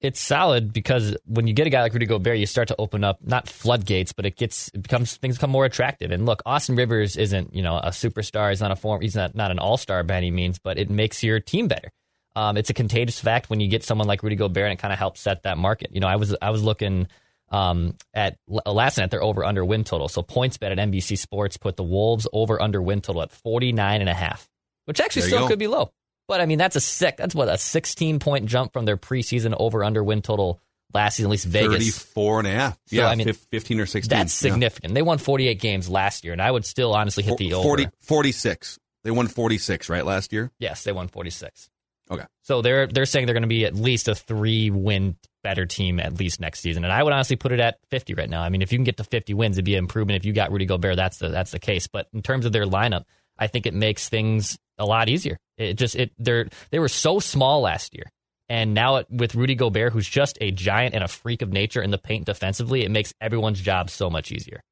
it's 0.00 0.20
solid 0.20 0.72
because 0.72 1.16
when 1.26 1.46
you 1.48 1.54
get 1.54 1.66
a 1.66 1.70
guy 1.70 1.80
like 1.82 1.92
Rudy 1.92 2.06
Gobert, 2.06 2.38
you 2.38 2.46
start 2.46 2.68
to 2.68 2.76
open 2.78 3.02
up 3.04 3.18
not 3.24 3.48
floodgates, 3.48 4.12
but 4.12 4.26
it 4.26 4.36
gets 4.36 4.68
it 4.74 4.82
becomes 4.82 5.16
things 5.16 5.36
become 5.36 5.50
more 5.50 5.64
attractive. 5.64 6.10
And 6.10 6.26
look, 6.26 6.42
Austin 6.46 6.76
Rivers 6.76 7.16
isn't 7.16 7.54
you 7.54 7.62
know 7.62 7.76
a 7.78 7.88
superstar. 7.88 8.50
He's 8.50 8.60
not 8.60 8.70
a 8.72 8.76
form. 8.76 9.00
He's 9.00 9.16
not 9.16 9.34
not 9.34 9.50
an 9.50 9.58
all 9.58 9.76
star 9.78 10.02
by 10.04 10.16
any 10.16 10.30
means, 10.30 10.58
but 10.58 10.78
it 10.78 10.90
makes 10.90 11.22
your 11.24 11.40
team 11.40 11.66
better. 11.68 11.90
Um, 12.38 12.56
it's 12.56 12.70
a 12.70 12.74
contagious 12.74 13.20
fact 13.20 13.50
when 13.50 13.58
you 13.58 13.66
get 13.68 13.82
someone 13.82 14.06
like 14.06 14.22
Rudy 14.22 14.36
Gobert, 14.36 14.64
and 14.64 14.72
it 14.72 14.78
kind 14.80 14.92
of 14.92 14.98
helps 14.98 15.20
set 15.20 15.42
that 15.42 15.58
market. 15.58 15.90
You 15.92 16.00
know, 16.00 16.06
I 16.06 16.16
was 16.16 16.36
I 16.40 16.50
was 16.50 16.62
looking 16.62 17.08
um, 17.50 17.96
at 18.14 18.38
last 18.46 18.96
night 18.98 19.10
their 19.10 19.22
over 19.22 19.44
under 19.44 19.64
win 19.64 19.82
total. 19.82 20.08
So 20.08 20.22
PointsBet 20.22 20.70
at 20.70 20.78
NBC 20.78 21.18
Sports 21.18 21.56
put 21.56 21.76
the 21.76 21.82
Wolves 21.82 22.28
over 22.32 22.60
under 22.62 22.80
win 22.80 23.00
total 23.00 23.22
at 23.22 23.32
49 23.32 24.00
and 24.00 24.08
a 24.08 24.14
half, 24.14 24.48
which 24.84 25.00
actually 25.00 25.22
There 25.22 25.30
still 25.30 25.48
could 25.48 25.58
be 25.58 25.66
low. 25.66 25.90
But 26.28 26.40
I 26.40 26.46
mean, 26.46 26.58
that's 26.58 26.76
a 26.76 26.80
sick. 26.80 27.16
That's 27.16 27.34
what 27.34 27.48
a 27.48 27.58
16 27.58 28.18
point 28.20 28.46
jump 28.46 28.72
from 28.72 28.84
their 28.84 28.96
preseason 28.98 29.56
over 29.58 29.82
under 29.82 30.04
win 30.04 30.22
total 30.22 30.60
last 30.94 31.16
season. 31.16 31.30
At 31.30 31.32
least 31.32 31.46
Vegas. 31.46 31.72
34 31.72 32.38
and 32.38 32.48
a 32.48 32.50
half. 32.52 32.72
So, 32.86 32.96
yeah, 32.96 33.08
I 33.08 33.14
mean, 33.14 33.32
15 33.32 33.80
or 33.80 33.86
16. 33.86 34.16
That's 34.16 34.44
Yeah. 34.44 34.50
significant. 34.52 34.94
They 34.94 35.02
won 35.02 35.18
48 35.18 35.58
games 35.60 35.88
last 35.88 36.22
year, 36.22 36.34
and 36.34 36.42
I 36.42 36.50
would 36.50 36.64
still 36.64 36.94
honestly 36.94 37.24
hit 37.24 37.36
the 37.38 37.54
over. 37.54 37.62
40, 37.64 37.88
46. 38.00 38.78
They 39.04 39.10
won 39.10 39.26
46, 39.26 39.88
right, 39.88 40.04
last 40.04 40.32
year? 40.32 40.50
Yes, 40.58 40.84
they 40.84 40.92
won 40.92 41.08
46. 41.08 41.70
Okay. 42.10 42.24
So 42.42 42.62
they're 42.62 42.86
they're 42.86 43.06
saying 43.06 43.26
they're 43.26 43.34
going 43.34 43.42
to 43.42 43.48
be 43.48 43.64
at 43.64 43.74
least 43.74 44.08
a 44.08 44.14
three 44.14 44.70
win 44.70 45.16
better 45.42 45.66
team 45.66 46.00
at 46.00 46.18
least 46.18 46.40
next 46.40 46.60
season, 46.60 46.84
and 46.84 46.92
I 46.92 47.02
would 47.02 47.12
honestly 47.12 47.36
put 47.36 47.52
it 47.52 47.60
at 47.60 47.78
50 47.90 48.14
right 48.14 48.28
now. 48.28 48.42
I 48.42 48.48
mean, 48.48 48.62
if 48.62 48.72
you 48.72 48.78
can 48.78 48.84
get 48.84 48.96
to 48.96 49.04
50 49.04 49.34
wins, 49.34 49.56
it'd 49.56 49.64
be 49.64 49.74
an 49.74 49.78
improvement. 49.78 50.16
If 50.16 50.24
you 50.24 50.32
got 50.32 50.50
Rudy 50.50 50.66
Gobert, 50.66 50.96
that's 50.96 51.18
the 51.18 51.28
that's 51.28 51.50
the 51.50 51.58
case. 51.58 51.86
But 51.86 52.08
in 52.12 52.22
terms 52.22 52.46
of 52.46 52.52
their 52.52 52.64
lineup, 52.64 53.04
I 53.38 53.46
think 53.46 53.66
it 53.66 53.74
makes 53.74 54.08
things 54.08 54.58
a 54.78 54.84
lot 54.84 55.08
easier. 55.08 55.38
It 55.56 55.74
just 55.74 55.96
it 55.96 56.12
they're 56.18 56.48
they 56.70 56.78
were 56.78 56.88
so 56.88 57.20
small 57.20 57.60
last 57.60 57.94
year. 57.94 58.10
And 58.50 58.72
now 58.72 58.96
it, 58.96 59.06
with 59.10 59.34
Rudy 59.34 59.54
Gobert, 59.54 59.92
who's 59.92 60.08
just 60.08 60.38
a 60.40 60.50
giant 60.50 60.94
and 60.94 61.04
a 61.04 61.08
freak 61.08 61.42
of 61.42 61.52
nature 61.52 61.82
in 61.82 61.90
the 61.90 61.98
paint 61.98 62.24
defensively, 62.24 62.82
it 62.82 62.90
makes 62.90 63.12
everyone's 63.20 63.60
job 63.60 63.90
so 63.90 64.08
much 64.08 64.32
easier. 64.32 64.62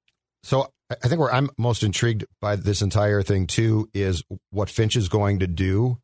So 0.42 0.72
I 0.90 1.08
think 1.08 1.20
where 1.20 1.34
I'm 1.34 1.50
most 1.58 1.82
intrigued 1.82 2.24
by 2.40 2.56
this 2.56 2.80
entire 2.80 3.22
thing 3.22 3.46
too 3.46 3.90
is 3.92 4.22
what 4.50 4.70
Finch 4.70 4.96
is 4.96 5.08
going 5.08 5.40
to 5.40 5.46
do 5.46 5.98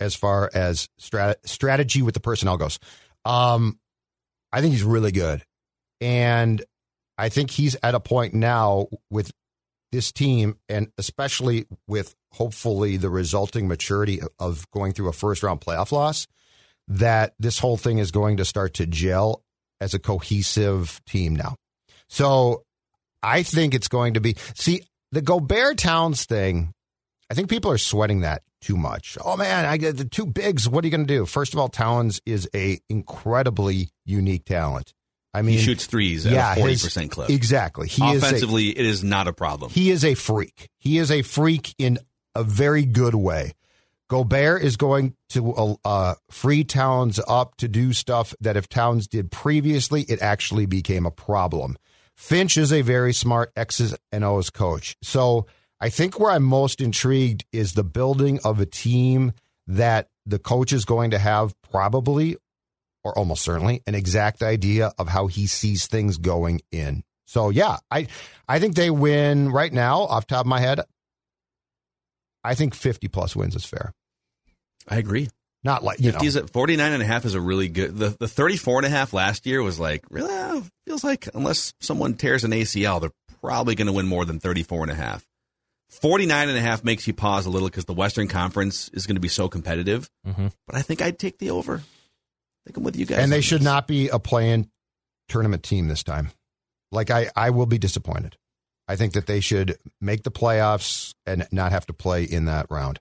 as 0.00 0.14
far 0.14 0.50
as 0.52 0.88
strat- 1.00 1.36
strategy 1.44 2.02
with 2.02 2.14
the 2.14 2.20
personnel 2.20 2.56
goes. 2.56 2.78
Um, 3.24 3.78
I 4.52 4.60
think 4.60 4.72
he's 4.72 4.84
really 4.84 5.12
good, 5.12 5.42
and 6.00 6.64
I 7.16 7.28
think 7.28 7.50
he's 7.50 7.76
at 7.82 7.94
a 7.94 8.00
point 8.00 8.34
now 8.34 8.86
with 9.10 9.30
this 9.92 10.12
team, 10.12 10.56
and 10.68 10.88
especially 10.98 11.66
with 11.86 12.14
hopefully 12.32 12.96
the 12.96 13.10
resulting 13.10 13.68
maturity 13.68 14.20
of 14.38 14.70
going 14.70 14.92
through 14.92 15.08
a 15.08 15.12
first 15.12 15.42
round 15.42 15.60
playoff 15.60 15.92
loss, 15.92 16.26
that 16.88 17.34
this 17.38 17.58
whole 17.58 17.76
thing 17.76 17.98
is 17.98 18.10
going 18.10 18.38
to 18.38 18.44
start 18.44 18.74
to 18.74 18.86
gel 18.86 19.42
as 19.80 19.94
a 19.94 19.98
cohesive 19.98 21.00
team 21.06 21.34
now. 21.34 21.56
So 22.08 22.64
I 23.22 23.42
think 23.42 23.74
it's 23.74 23.88
going 23.88 24.14
to 24.14 24.20
be 24.20 24.36
see 24.54 24.82
the 25.12 25.22
Gobert 25.22 25.78
Towns 25.78 26.24
thing. 26.24 26.72
I 27.30 27.34
think 27.34 27.50
people 27.50 27.70
are 27.70 27.78
sweating 27.78 28.20
that 28.20 28.42
too 28.60 28.76
much. 28.76 29.16
Oh 29.24 29.36
man, 29.36 29.64
I 29.64 29.76
get 29.76 29.96
the 29.96 30.04
two 30.04 30.26
bigs. 30.26 30.68
What 30.68 30.84
are 30.84 30.86
you 30.86 30.90
going 30.90 31.06
to 31.06 31.14
do? 31.14 31.26
First 31.26 31.52
of 31.52 31.60
all, 31.60 31.68
Towns 31.68 32.20
is 32.26 32.48
a 32.54 32.80
incredibly 32.88 33.90
unique 34.04 34.44
talent. 34.44 34.94
I 35.34 35.42
mean, 35.42 35.58
he 35.58 35.64
shoots 35.64 35.86
threes 35.86 36.26
at 36.26 36.32
yeah, 36.32 36.54
a 36.54 36.56
40% 36.56 37.00
his- 37.02 37.10
clip. 37.10 37.30
Exactly. 37.30 37.86
He 37.88 38.16
Offensively, 38.16 38.70
it 38.70 38.84
is 38.86 39.04
not 39.04 39.28
a 39.28 39.32
problem. 39.32 39.70
he 39.70 39.90
is 39.90 40.04
a 40.04 40.14
freak. 40.14 40.70
He 40.78 40.98
is 40.98 41.10
a 41.10 41.22
freak 41.22 41.74
in 41.78 41.98
a 42.34 42.42
very 42.42 42.84
good 42.84 43.14
way. 43.14 43.52
Gobert 44.08 44.62
is 44.62 44.76
going 44.76 45.14
to 45.30 45.52
uh, 45.52 45.74
uh, 45.84 46.14
free 46.30 46.64
Towns 46.64 47.20
up 47.28 47.56
to 47.56 47.68
do 47.68 47.92
stuff 47.92 48.34
that 48.40 48.56
if 48.56 48.68
Towns 48.68 49.06
did 49.06 49.30
previously, 49.30 50.02
it 50.02 50.22
actually 50.22 50.64
became 50.64 51.04
a 51.04 51.10
problem. 51.10 51.76
Finch 52.16 52.56
is 52.56 52.72
a 52.72 52.80
very 52.80 53.12
smart 53.12 53.52
X's 53.54 53.94
and 54.10 54.24
O's 54.24 54.48
coach. 54.50 54.96
So 55.02 55.46
I 55.80 55.90
think 55.90 56.18
where 56.18 56.30
I'm 56.30 56.42
most 56.42 56.80
intrigued 56.80 57.44
is 57.52 57.72
the 57.72 57.84
building 57.84 58.40
of 58.44 58.60
a 58.60 58.66
team 58.66 59.32
that 59.66 60.08
the 60.26 60.38
coach 60.38 60.72
is 60.72 60.84
going 60.84 61.12
to 61.12 61.18
have 61.18 61.54
probably 61.70 62.36
or 63.04 63.16
almost 63.16 63.42
certainly 63.42 63.82
an 63.86 63.94
exact 63.94 64.42
idea 64.42 64.92
of 64.98 65.08
how 65.08 65.28
he 65.28 65.46
sees 65.46 65.86
things 65.86 66.18
going 66.18 66.60
in. 66.72 67.04
So 67.26 67.50
yeah, 67.50 67.76
I 67.90 68.08
I 68.48 68.58
think 68.58 68.74
they 68.74 68.90
win 68.90 69.50
right 69.50 69.72
now 69.72 70.00
off 70.00 70.26
top 70.26 70.40
of 70.40 70.46
my 70.46 70.60
head. 70.60 70.80
I 72.42 72.54
think 72.54 72.74
50 72.74 73.08
plus 73.08 73.36
wins 73.36 73.54
is 73.54 73.64
fair. 73.64 73.92
I 74.88 74.96
agree. 74.96 75.28
Not 75.64 75.82
like, 75.84 76.00
you 76.00 76.06
know. 76.06 76.12
50 76.12 76.26
is 76.26 76.36
at 76.36 76.50
49 76.50 76.92
and 76.92 77.02
a 77.02 77.06
half 77.06 77.24
is 77.24 77.34
a 77.34 77.40
really 77.40 77.68
good. 77.68 77.96
The, 77.96 78.16
the 78.18 78.28
34 78.28 78.78
and 78.78 78.86
a 78.86 78.90
half 78.90 79.12
last 79.12 79.44
year 79.44 79.62
was 79.62 79.78
like, 79.78 80.04
really, 80.08 80.32
uh, 80.32 80.62
feels 80.86 81.04
like 81.04 81.28
unless 81.34 81.74
someone 81.80 82.14
tears 82.14 82.44
an 82.44 82.52
ACL, 82.52 83.00
they're 83.00 83.10
probably 83.40 83.74
going 83.74 83.88
to 83.88 83.92
win 83.92 84.06
more 84.06 84.24
than 84.24 84.38
34 84.38 84.84
and 84.84 84.92
a 84.92 84.94
half. 84.94 85.27
49 85.88 86.48
and 86.48 86.58
a 86.58 86.60
half 86.60 86.84
makes 86.84 87.06
you 87.06 87.14
pause 87.14 87.46
a 87.46 87.50
little 87.50 87.68
because 87.68 87.86
the 87.86 87.94
Western 87.94 88.28
Conference 88.28 88.88
is 88.92 89.06
going 89.06 89.16
to 89.16 89.20
be 89.20 89.28
so 89.28 89.48
competitive. 89.48 90.08
Mhm. 90.26 90.52
But 90.66 90.76
I 90.76 90.82
think 90.82 91.00
I'd 91.02 91.18
take 91.18 91.38
the 91.38 91.50
over. 91.50 91.76
I 91.76 92.60
think 92.66 92.76
I'm 92.76 92.82
with 92.84 92.96
you 92.96 93.06
guys. 93.06 93.18
and 93.18 93.32
they 93.32 93.40
should 93.40 93.60
this. 93.60 93.64
not 93.64 93.86
be 93.86 94.08
a 94.08 94.18
playing 94.18 94.70
tournament 95.28 95.62
team 95.62 95.88
this 95.88 96.02
time. 96.02 96.30
Like 96.92 97.10
I, 97.10 97.30
I 97.36 97.50
will 97.50 97.66
be 97.66 97.78
disappointed. 97.78 98.36
I 98.86 98.96
think 98.96 99.12
that 99.14 99.26
they 99.26 99.40
should 99.40 99.76
make 100.00 100.22
the 100.22 100.30
playoffs 100.30 101.12
and 101.26 101.46
not 101.52 101.72
have 101.72 101.86
to 101.86 101.92
play 101.92 102.24
in 102.24 102.46
that 102.46 102.66
round. 102.70 102.98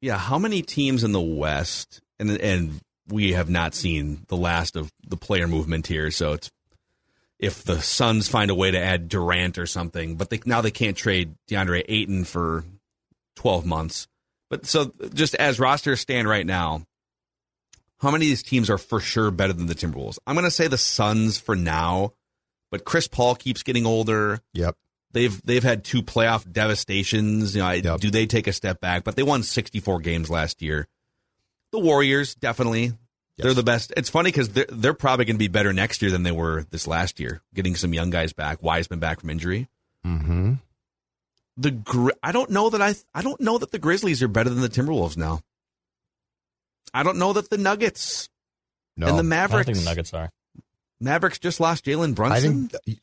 Yeah, 0.00 0.16
how 0.16 0.38
many 0.38 0.62
teams 0.62 1.04
in 1.04 1.12
the 1.12 1.20
West, 1.20 2.00
and 2.18 2.30
and 2.30 2.80
we 3.08 3.32
have 3.32 3.50
not 3.50 3.74
seen 3.74 4.24
the 4.28 4.36
last 4.36 4.76
of 4.76 4.90
the 5.06 5.16
player 5.16 5.46
movement 5.48 5.86
here. 5.86 6.10
So 6.10 6.32
it's 6.34 6.50
if 7.38 7.62
the 7.64 7.80
Suns 7.80 8.28
find 8.28 8.50
a 8.50 8.54
way 8.54 8.70
to 8.70 8.78
add 8.80 9.08
Durant 9.08 9.58
or 9.58 9.66
something, 9.66 10.16
but 10.16 10.30
they, 10.30 10.40
now 10.44 10.60
they 10.60 10.70
can't 10.70 10.96
trade 10.96 11.34
DeAndre 11.48 11.84
Ayton 11.88 12.24
for 12.24 12.64
twelve 13.36 13.64
months. 13.64 14.08
But 14.50 14.66
so 14.66 14.92
just 15.14 15.34
as 15.36 15.60
rosters 15.60 16.00
stand 16.00 16.28
right 16.28 16.46
now, 16.46 16.84
how 18.00 18.10
many 18.10 18.26
of 18.26 18.30
these 18.30 18.42
teams 18.42 18.70
are 18.70 18.78
for 18.78 19.00
sure 19.00 19.30
better 19.30 19.52
than 19.52 19.66
the 19.66 19.74
Timberwolves? 19.74 20.18
I'm 20.26 20.34
going 20.34 20.44
to 20.44 20.50
say 20.50 20.68
the 20.68 20.78
Suns 20.78 21.38
for 21.38 21.54
now, 21.54 22.12
but 22.70 22.84
Chris 22.84 23.08
Paul 23.08 23.34
keeps 23.34 23.62
getting 23.62 23.86
older. 23.86 24.40
Yep. 24.54 24.76
They've 25.12 25.40
they've 25.44 25.62
had 25.62 25.84
two 25.84 26.02
playoff 26.02 26.50
devastations. 26.50 27.54
You 27.54 27.62
know, 27.62 27.68
I, 27.68 27.74
Yep. 27.74 28.00
do 28.00 28.10
they 28.10 28.26
take 28.26 28.46
a 28.46 28.52
step 28.52 28.80
back? 28.80 29.04
But 29.04 29.16
they 29.16 29.22
won 29.22 29.42
64 29.42 30.00
games 30.00 30.28
last 30.30 30.60
year. 30.62 30.86
The 31.72 31.78
Warriors 31.78 32.34
definitely 32.34 32.92
they're 33.38 33.54
the 33.54 33.62
best. 33.62 33.92
It's 33.96 34.10
funny 34.10 34.28
because 34.30 34.50
they're 34.50 34.66
they're 34.68 34.94
probably 34.94 35.24
going 35.24 35.36
to 35.36 35.38
be 35.38 35.48
better 35.48 35.72
next 35.72 36.02
year 36.02 36.10
than 36.10 36.22
they 36.22 36.32
were 36.32 36.64
this 36.70 36.86
last 36.86 37.18
year. 37.20 37.40
Getting 37.54 37.74
some 37.76 37.94
young 37.94 38.10
guys 38.10 38.32
back, 38.32 38.62
Wiseman 38.62 38.98
back 38.98 39.20
from 39.20 39.30
injury. 39.30 39.68
Mm-hmm. 40.06 40.54
The 41.56 41.70
Gri- 41.72 42.12
I 42.22 42.32
don't 42.32 42.50
know 42.50 42.70
that 42.70 42.80
I 42.82 42.94
I 43.14 43.22
don't 43.22 43.40
know 43.40 43.58
that 43.58 43.70
the 43.72 43.78
Grizzlies 43.78 44.22
are 44.22 44.28
better 44.28 44.50
than 44.50 44.60
the 44.60 44.68
Timberwolves 44.68 45.16
now. 45.16 45.40
I 46.94 47.02
don't 47.02 47.18
know 47.18 47.32
that 47.32 47.50
the 47.50 47.58
Nuggets 47.58 48.28
No. 48.96 49.08
and 49.08 49.18
the 49.18 49.22
Mavericks. 49.22 49.68
I 49.68 49.72
think 49.72 49.84
the 49.84 49.90
Nuggets 49.90 50.14
are. 50.14 50.30
Mavericks 51.00 51.38
just 51.38 51.60
lost 51.60 51.84
Jalen 51.84 52.10
I 52.10 52.12
Brunson. 52.14 52.68
think 52.68 52.98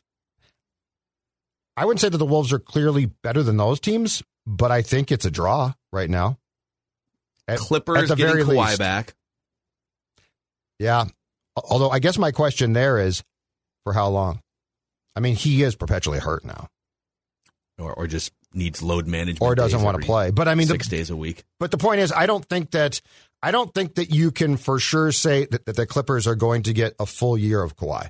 I 1.78 1.86
wouldn't 1.86 2.00
say 2.02 2.10
that 2.10 2.18
the 2.18 2.26
Wolves 2.26 2.54
are 2.54 2.60
clearly 2.60 3.06
better 3.06 3.44
than 3.44 3.58
those 3.58 3.80
teams, 3.80 4.24
but 4.48 4.72
I 4.72 4.82
think 4.82 5.12
it's 5.12 5.26
a 5.26 5.32
draw 5.32 5.74
right 5.92 6.10
now. 6.10 6.38
At- 7.48 7.60
Clippers 7.60 8.04
at 8.04 8.08
the 8.10 8.16
getting 8.16 8.46
very 8.46 8.58
Kawhi 8.58 8.68
least. 8.68 8.80
back. 8.80 9.14
Yeah. 10.80 11.06
Although 11.56 11.90
I 11.90 12.00
guess 12.00 12.18
my 12.18 12.32
question 12.32 12.74
there 12.74 13.00
is 13.00 13.24
for 13.84 13.94
how 13.94 14.10
long? 14.10 14.42
I 15.16 15.22
mean, 15.22 15.36
he 15.36 15.64
is 15.64 15.76
perpetually 15.76 16.20
hurt 16.20 16.44
now 16.44 16.68
or, 17.78 17.94
or 17.94 18.08
just 18.08 18.32
needs 18.54 18.82
load 18.82 19.08
management, 19.08 19.42
or 19.42 19.56
doesn't 19.56 19.82
want 19.82 20.00
to 20.00 20.06
play. 20.06 20.32
But 20.32 20.48
I 20.48 20.56
mean, 20.56 20.68
the, 20.68 20.74
six 20.74 20.88
days 20.88 21.10
a 21.10 21.16
week. 21.16 21.44
But 21.60 21.72
the 21.72 21.78
point 21.78 22.00
is, 22.02 22.12
I 22.12 22.26
don't 22.26 22.46
think 22.46 22.72
that 22.72 23.02
I 23.42 23.52
don't 23.52 23.74
think 23.74 23.96
that 23.96 24.12
you 24.12 24.32
can 24.32 24.58
for 24.58 24.80
sure 24.80 25.12
say 25.12 25.46
that, 25.46 25.66
that 25.66 25.76
the 25.76 25.86
Clippers 25.86 26.28
are 26.28 26.36
going 26.36 26.64
to 26.64 26.74
get 26.74 26.96
a 27.00 27.06
full 27.06 27.38
year 27.38 27.62
of 27.62 27.76
Kawhi. 27.76 28.10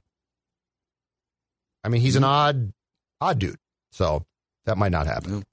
I 1.83 1.89
mean, 1.89 2.01
he's 2.01 2.15
an 2.15 2.23
mm-hmm. 2.23 2.31
odd, 2.31 2.73
odd 3.21 3.39
dude, 3.39 3.59
so 3.91 4.25
that 4.65 4.77
might 4.77 4.91
not 4.91 5.07
happen. 5.07 5.43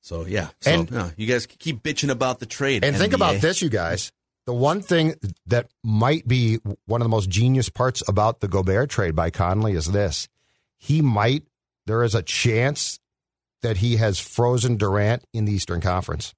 So 0.00 0.26
yeah, 0.26 0.48
so 0.60 0.70
And- 0.70 0.90
yeah, 0.90 1.10
you 1.16 1.26
guys 1.26 1.46
keep 1.46 1.82
bitching 1.82 2.10
about 2.10 2.38
the 2.38 2.46
trade. 2.46 2.84
And 2.84 2.96
think 2.96 3.12
about 3.12 3.40
this, 3.40 3.60
you 3.62 3.68
guys. 3.68 4.12
The 4.48 4.54
one 4.54 4.80
thing 4.80 5.14
that 5.48 5.66
might 5.84 6.26
be 6.26 6.56
one 6.86 7.02
of 7.02 7.04
the 7.04 7.10
most 7.10 7.28
genius 7.28 7.68
parts 7.68 8.02
about 8.08 8.40
the 8.40 8.48
Gobert 8.48 8.88
trade 8.88 9.14
by 9.14 9.28
Connelly 9.28 9.74
is 9.74 9.84
this: 9.84 10.26
he 10.78 11.02
might. 11.02 11.42
There 11.84 12.02
is 12.02 12.14
a 12.14 12.22
chance 12.22 12.98
that 13.60 13.76
he 13.76 13.96
has 13.96 14.18
frozen 14.18 14.78
Durant 14.78 15.22
in 15.34 15.44
the 15.44 15.52
Eastern 15.52 15.82
Conference. 15.82 16.32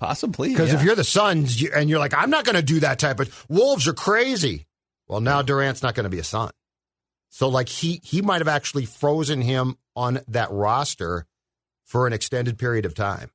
possibly 0.00 0.48
Because 0.48 0.72
if 0.72 0.82
you're 0.82 0.96
the 0.96 1.04
Suns 1.04 1.62
and 1.62 1.88
you're 1.88 2.00
like, 2.00 2.12
I'm 2.12 2.30
not 2.30 2.44
going 2.44 2.56
to 2.56 2.62
do 2.62 2.80
that 2.80 2.98
type 2.98 3.20
of 3.20 3.46
Wolves 3.48 3.86
are 3.86 3.92
crazy. 3.92 4.66
Well, 5.06 5.20
now 5.20 5.42
Durant's 5.42 5.84
not 5.84 5.94
going 5.94 6.04
to 6.04 6.10
be 6.10 6.18
a 6.18 6.24
Sun. 6.24 6.50
So 7.28 7.48
like 7.48 7.68
he 7.68 8.00
he 8.02 8.20
might 8.20 8.40
have 8.40 8.48
actually 8.48 8.86
frozen 8.86 9.42
him 9.42 9.76
on 9.94 10.22
that 10.26 10.50
roster 10.50 11.26
for 11.84 12.08
an 12.08 12.12
extended 12.12 12.58
period 12.58 12.84
of 12.84 12.94
time. 12.96 13.30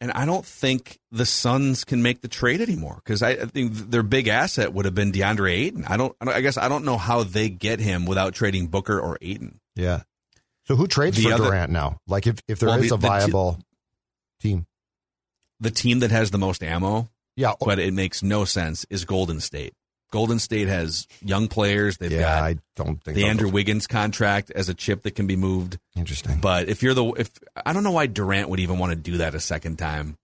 And 0.00 0.10
I 0.12 0.26
don't 0.26 0.44
think 0.44 0.98
the 1.12 1.24
Suns 1.24 1.84
can 1.84 2.02
make 2.02 2.20
the 2.20 2.28
trade 2.28 2.60
anymore 2.60 3.00
because 3.02 3.22
I, 3.22 3.30
I 3.30 3.44
think 3.46 3.72
their 3.90 4.02
big 4.02 4.28
asset 4.28 4.74
would 4.74 4.84
have 4.84 4.94
been 4.94 5.12
DeAndre 5.12 5.52
Ayton. 5.52 5.84
I 5.86 5.96
don't. 5.96 6.14
I 6.20 6.40
guess 6.40 6.58
I 6.58 6.68
don't 6.68 6.84
know 6.84 6.98
how 6.98 7.22
they 7.22 7.48
get 7.48 7.80
him 7.80 8.04
without 8.04 8.34
trading 8.34 8.66
Booker 8.66 9.00
or 9.00 9.16
Ayton. 9.22 9.60
Yeah. 9.76 10.02
So 10.66 10.76
who 10.76 10.86
trades 10.86 11.16
The 11.16 11.24
for 11.24 11.32
other- 11.34 11.44
Durant 11.44 11.72
now? 11.72 11.98
Like 12.06 12.26
if, 12.26 12.36
if 12.48 12.58
there 12.58 12.68
is 12.70 12.74
Well, 12.74 12.80
the- 12.80 12.94
a 12.94 12.98
the 12.98 13.02
t- 13.02 13.06
viable 13.08 13.58
team. 14.40 14.66
The 15.60 15.70
team 15.70 16.00
that 16.00 16.10
has 16.10 16.30
the 16.32 16.38
most 16.38 16.62
ammo, 16.62 17.08
Yeah. 17.36 17.52
Oh. 17.52 17.64
but 17.66 17.78
it 17.78 17.94
makes 17.94 18.22
no 18.22 18.44
sense, 18.44 18.84
is 18.90 19.04
Golden 19.04 19.40
State. 19.40 19.72
Golden 20.14 20.38
State 20.38 20.68
has 20.68 21.08
young 21.22 21.48
players. 21.48 21.96
They've 21.96 22.12
yeah, 22.12 22.20
got 22.20 22.42
I 22.44 22.56
don't 22.76 23.02
think 23.02 23.16
the 23.16 23.24
Andrew 23.24 23.48
Wiggins 23.48 23.88
contract 23.88 24.52
as 24.52 24.68
a 24.68 24.74
chip 24.74 25.02
that 25.02 25.16
can 25.16 25.26
be 25.26 25.34
moved. 25.34 25.76
Interesting. 25.96 26.38
But 26.40 26.68
if 26.68 26.84
you're 26.84 26.94
the 26.94 27.04
if 27.14 27.32
I 27.66 27.72
don't 27.72 27.82
know 27.82 27.90
why 27.90 28.06
Durant 28.06 28.48
would 28.48 28.60
even 28.60 28.78
want 28.78 28.90
to 28.90 28.96
do 28.96 29.16
that 29.18 29.34
a 29.34 29.40
second 29.40 29.76
time, 29.76 30.16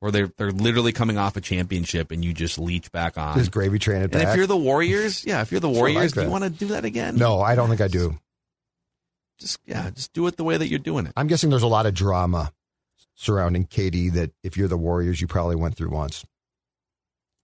Or 0.00 0.10
they're 0.10 0.32
they're 0.36 0.50
literally 0.50 0.90
coming 0.90 1.16
off 1.16 1.36
a 1.36 1.40
championship 1.40 2.10
and 2.10 2.24
you 2.24 2.32
just 2.32 2.58
leech 2.58 2.90
back 2.90 3.16
on. 3.16 3.38
Just 3.38 3.52
gravy 3.52 3.78
train 3.78 3.98
it 3.98 4.04
and 4.04 4.12
back. 4.14 4.28
if 4.30 4.36
you're 4.36 4.48
the 4.48 4.56
Warriors, 4.56 5.24
yeah, 5.26 5.42
if 5.42 5.52
you're 5.52 5.60
the 5.60 5.72
Sure 5.72 5.84
like 5.84 5.94
Warriors, 5.94 6.12
do 6.12 6.22
you 6.22 6.28
want 6.28 6.42
to 6.42 6.50
do 6.50 6.66
that 6.66 6.84
again? 6.84 7.14
no, 7.14 7.40
I 7.40 7.54
don't 7.54 7.68
think 7.68 7.80
I 7.80 7.86
do. 7.86 8.18
just 9.38 9.60
yeah, 9.64 9.90
just 9.90 10.12
do 10.12 10.26
it 10.26 10.36
the 10.36 10.42
way 10.44 10.56
that 10.56 10.66
you're 10.66 10.80
doing 10.80 11.06
it. 11.06 11.12
I'm 11.16 11.28
guessing 11.28 11.50
there's 11.50 11.62
a 11.62 11.68
lot 11.68 11.86
of 11.86 11.94
drama 11.94 12.52
surrounding 13.14 13.66
KD 13.66 14.12
that 14.14 14.32
if 14.42 14.56
you're 14.56 14.66
the 14.66 14.76
Warriors, 14.76 15.20
you 15.20 15.28
probably 15.28 15.54
went 15.54 15.76
through 15.76 15.90
once. 15.90 16.24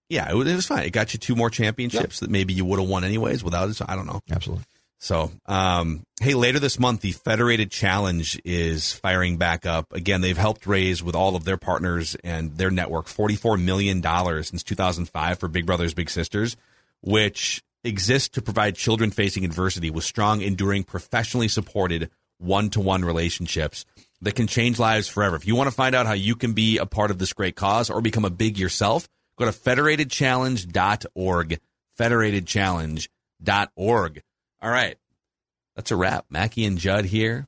Yeah, 0.08 0.30
it 0.30 0.34
was, 0.34 0.50
it 0.50 0.54
was 0.54 0.66
fine. 0.66 0.84
It 0.84 0.90
got 0.90 1.12
you 1.12 1.18
two 1.18 1.34
more 1.34 1.50
championships 1.50 2.20
that 2.20 2.30
maybe 2.30 2.52
you 2.54 2.64
would 2.64 2.78
have 2.78 2.88
won 2.88 3.04
anyways 3.04 3.42
without 3.42 3.68
it. 3.68 3.74
So 3.74 3.84
I 3.88 3.96
don't 3.96 4.06
know. 4.06 4.20
Absolutely. 4.30 4.64
So, 4.98 5.30
um, 5.44 6.04
hey, 6.20 6.34
later 6.34 6.58
this 6.58 6.78
month, 6.78 7.02
the 7.02 7.12
Federated 7.12 7.70
Challenge 7.70 8.40
is 8.44 8.94
firing 8.94 9.36
back 9.36 9.66
up. 9.66 9.92
Again, 9.92 10.22
they've 10.22 10.36
helped 10.36 10.66
raise 10.66 11.02
with 11.02 11.14
all 11.14 11.36
of 11.36 11.44
their 11.44 11.58
partners 11.58 12.16
and 12.24 12.56
their 12.56 12.70
network 12.70 13.06
$44 13.06 13.62
million 13.62 14.02
since 14.42 14.62
2005 14.62 15.38
for 15.38 15.48
Big 15.48 15.66
Brothers 15.66 15.92
Big 15.92 16.08
Sisters, 16.08 16.56
which 17.02 17.62
exists 17.84 18.30
to 18.30 18.42
provide 18.42 18.74
children 18.74 19.10
facing 19.10 19.44
adversity 19.44 19.90
with 19.90 20.04
strong, 20.04 20.40
enduring, 20.40 20.82
professionally 20.82 21.48
supported 21.48 22.10
one 22.38 22.70
to 22.70 22.80
one 22.80 23.04
relationships 23.04 23.84
that 24.22 24.34
can 24.34 24.46
change 24.46 24.78
lives 24.78 25.08
forever. 25.08 25.36
If 25.36 25.46
you 25.46 25.54
want 25.54 25.68
to 25.68 25.76
find 25.76 25.94
out 25.94 26.06
how 26.06 26.14
you 26.14 26.36
can 26.36 26.52
be 26.52 26.78
a 26.78 26.86
part 26.86 27.10
of 27.10 27.18
this 27.18 27.32
great 27.32 27.54
cause 27.54 27.90
or 27.90 28.00
become 28.00 28.24
a 28.24 28.30
big 28.30 28.58
yourself, 28.58 29.08
go 29.36 29.44
to 29.44 29.52
federatedchallenge.org. 29.52 31.60
Federatedchallenge.org. 31.98 34.22
All 34.62 34.70
right. 34.70 34.96
That's 35.74 35.90
a 35.90 35.96
wrap. 35.96 36.24
Mackey 36.30 36.64
and 36.64 36.78
Judd 36.78 37.04
here. 37.04 37.46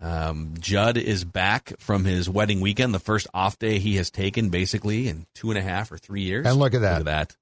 Um, 0.00 0.54
Judd 0.60 0.96
is 0.96 1.24
back 1.24 1.72
from 1.80 2.04
his 2.04 2.30
wedding 2.30 2.60
weekend, 2.60 2.94
the 2.94 3.00
first 3.00 3.26
off 3.34 3.58
day 3.58 3.78
he 3.78 3.96
has 3.96 4.12
taken 4.12 4.48
basically 4.48 5.08
in 5.08 5.26
two 5.34 5.50
and 5.50 5.58
a 5.58 5.62
half 5.62 5.90
or 5.90 5.98
three 5.98 6.22
years. 6.22 6.46
And 6.46 6.56
look 6.56 6.74
at 6.74 6.82
that. 6.82 6.98
Look 6.98 7.08
at 7.08 7.28
that. 7.28 7.36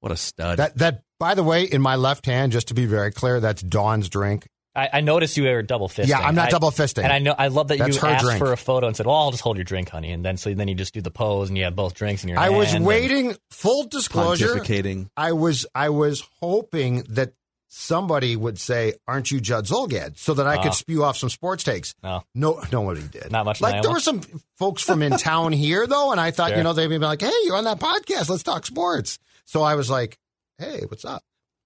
What 0.00 0.10
a 0.10 0.16
stud. 0.16 0.58
That 0.58 0.76
that 0.78 1.04
by 1.20 1.34
the 1.34 1.44
way, 1.44 1.62
in 1.62 1.80
my 1.80 1.94
left 1.94 2.26
hand, 2.26 2.50
just 2.50 2.68
to 2.68 2.74
be 2.74 2.86
very 2.86 3.12
clear, 3.12 3.38
that's 3.38 3.62
Dawn's 3.62 4.08
drink. 4.08 4.48
I, 4.74 4.88
I 4.94 5.00
noticed 5.02 5.36
you 5.36 5.42
were 5.44 5.60
double 5.62 5.88
fisting. 5.88 6.06
Yeah, 6.08 6.20
I'm 6.20 6.34
not 6.34 6.48
I- 6.48 6.50
double 6.50 6.70
fisting. 6.70 7.02
And 7.04 7.12
I 7.12 7.18
know 7.18 7.34
I 7.38 7.48
love 7.48 7.68
that 7.68 7.78
That's 7.78 7.96
you 7.96 8.00
her 8.00 8.08
asked 8.08 8.24
drink. 8.24 8.38
for 8.38 8.52
a 8.52 8.56
photo 8.56 8.86
and 8.86 8.96
said, 8.96 9.04
"Well, 9.06 9.14
I'll 9.16 9.30
just 9.30 9.42
hold 9.42 9.56
your 9.58 9.64
drink, 9.64 9.90
honey." 9.90 10.12
And 10.12 10.24
then 10.24 10.36
so 10.38 10.52
then 10.54 10.66
you 10.68 10.74
just 10.74 10.94
do 10.94 11.00
the 11.02 11.10
pose 11.10 11.48
and 11.50 11.58
you 11.58 11.64
have 11.64 11.76
both 11.76 11.94
drinks 11.94 12.22
in 12.22 12.28
your 12.30 12.38
I 12.38 12.44
hand. 12.44 12.56
was 12.56 12.74
waiting. 12.78 13.36
Full 13.50 13.84
disclosure, 13.88 14.62
I 15.16 15.32
was 15.32 15.66
I 15.74 15.90
was 15.90 16.22
hoping 16.40 17.02
that 17.10 17.32
somebody 17.68 18.36
would 18.36 18.58
say, 18.58 18.94
"Aren't 19.08 19.30
you 19.30 19.40
Judd 19.40 19.66
Zulgad?" 19.66 20.18
so 20.18 20.34
that 20.34 20.46
I 20.46 20.56
Ah. 20.56 20.62
could 20.62 20.74
spew 20.74 21.04
off 21.04 21.16
some 21.16 21.30
sports 21.30 21.64
takes. 21.64 21.94
No. 22.02 22.22
no, 22.34 22.62
nobody 22.72 23.02
did. 23.02 23.30
Not 23.32 23.44
much 23.44 23.60
Like 23.60 23.82
there 23.82 23.90
were 23.92 24.00
some 24.00 24.20
folks 24.58 24.82
from 24.82 25.02
in 25.02 25.16
town 25.18 25.52
here 25.52 25.86
though, 25.86 26.12
and 26.12 26.20
I 26.20 26.30
thought 26.30 26.56
you 26.56 26.62
know 26.62 26.72
they'd 26.72 26.86
be 26.88 26.98
like, 26.98 27.20
"Hey, 27.20 27.32
you're 27.44 27.56
on 27.56 27.64
that 27.64 27.78
podcast. 27.80 28.28
Let's 28.28 28.42
talk 28.42 28.66
sports." 28.66 29.18
So 29.44 29.62
I 29.62 29.74
was 29.74 29.90
like, 29.90 30.18
"Hey, 30.58 30.82
what's 30.88 31.04
up?" 31.04 31.22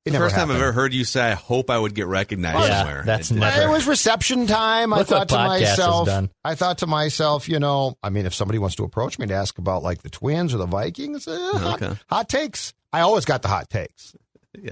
It 0.07 0.11
the 0.11 0.13
never 0.13 0.27
first 0.27 0.37
time 0.37 0.51
I've 0.51 0.57
ever 0.57 0.73
heard 0.73 0.95
you 0.95 1.05
say, 1.05 1.21
I 1.33 1.35
hope 1.35 1.69
I 1.69 1.79
would 1.79 1.95
get 1.95 2.07
recognized 2.07 2.69
Yeah, 2.69 2.79
somewhere. 2.79 3.03
that's 3.05 3.31
It 3.31 3.35
didn't. 3.35 3.41
never- 3.49 3.63
It 3.63 3.71
was 3.71 3.87
reception 3.87 4.47
time. 4.47 4.93
I 4.93 5.03
thought 5.03 5.29
to 5.31 5.37
myself. 5.37 6.09
I 6.45 6.55
thought 6.55 6.79
to 6.79 6.87
myself, 6.87 7.49
you 7.49 7.59
know, 7.59 7.97
I 8.03 8.11
mean, 8.11 8.25
if 8.25 8.33
somebody 8.35 8.59
wants 8.59 8.77
to 8.77 8.85
approach 8.85 9.19
me 9.19 9.27
to 9.27 9.35
ask 9.35 9.59
about 9.59 9.83
like 9.83 10.03
the 10.03 10.09
Twins 10.11 10.55
or 10.55 10.59
the 10.59 10.67
Vikings, 10.67 11.27
eh, 11.27 11.37
hot, 11.59 11.83
Okay. 11.83 11.99
hot 12.09 12.29
takes. 12.29 12.73
I 12.93 13.01
always 13.01 13.25
got 13.25 13.43
the 13.43 13.49
hot 13.49 13.69
takes, 13.69 14.15
Yeah. 14.63 14.71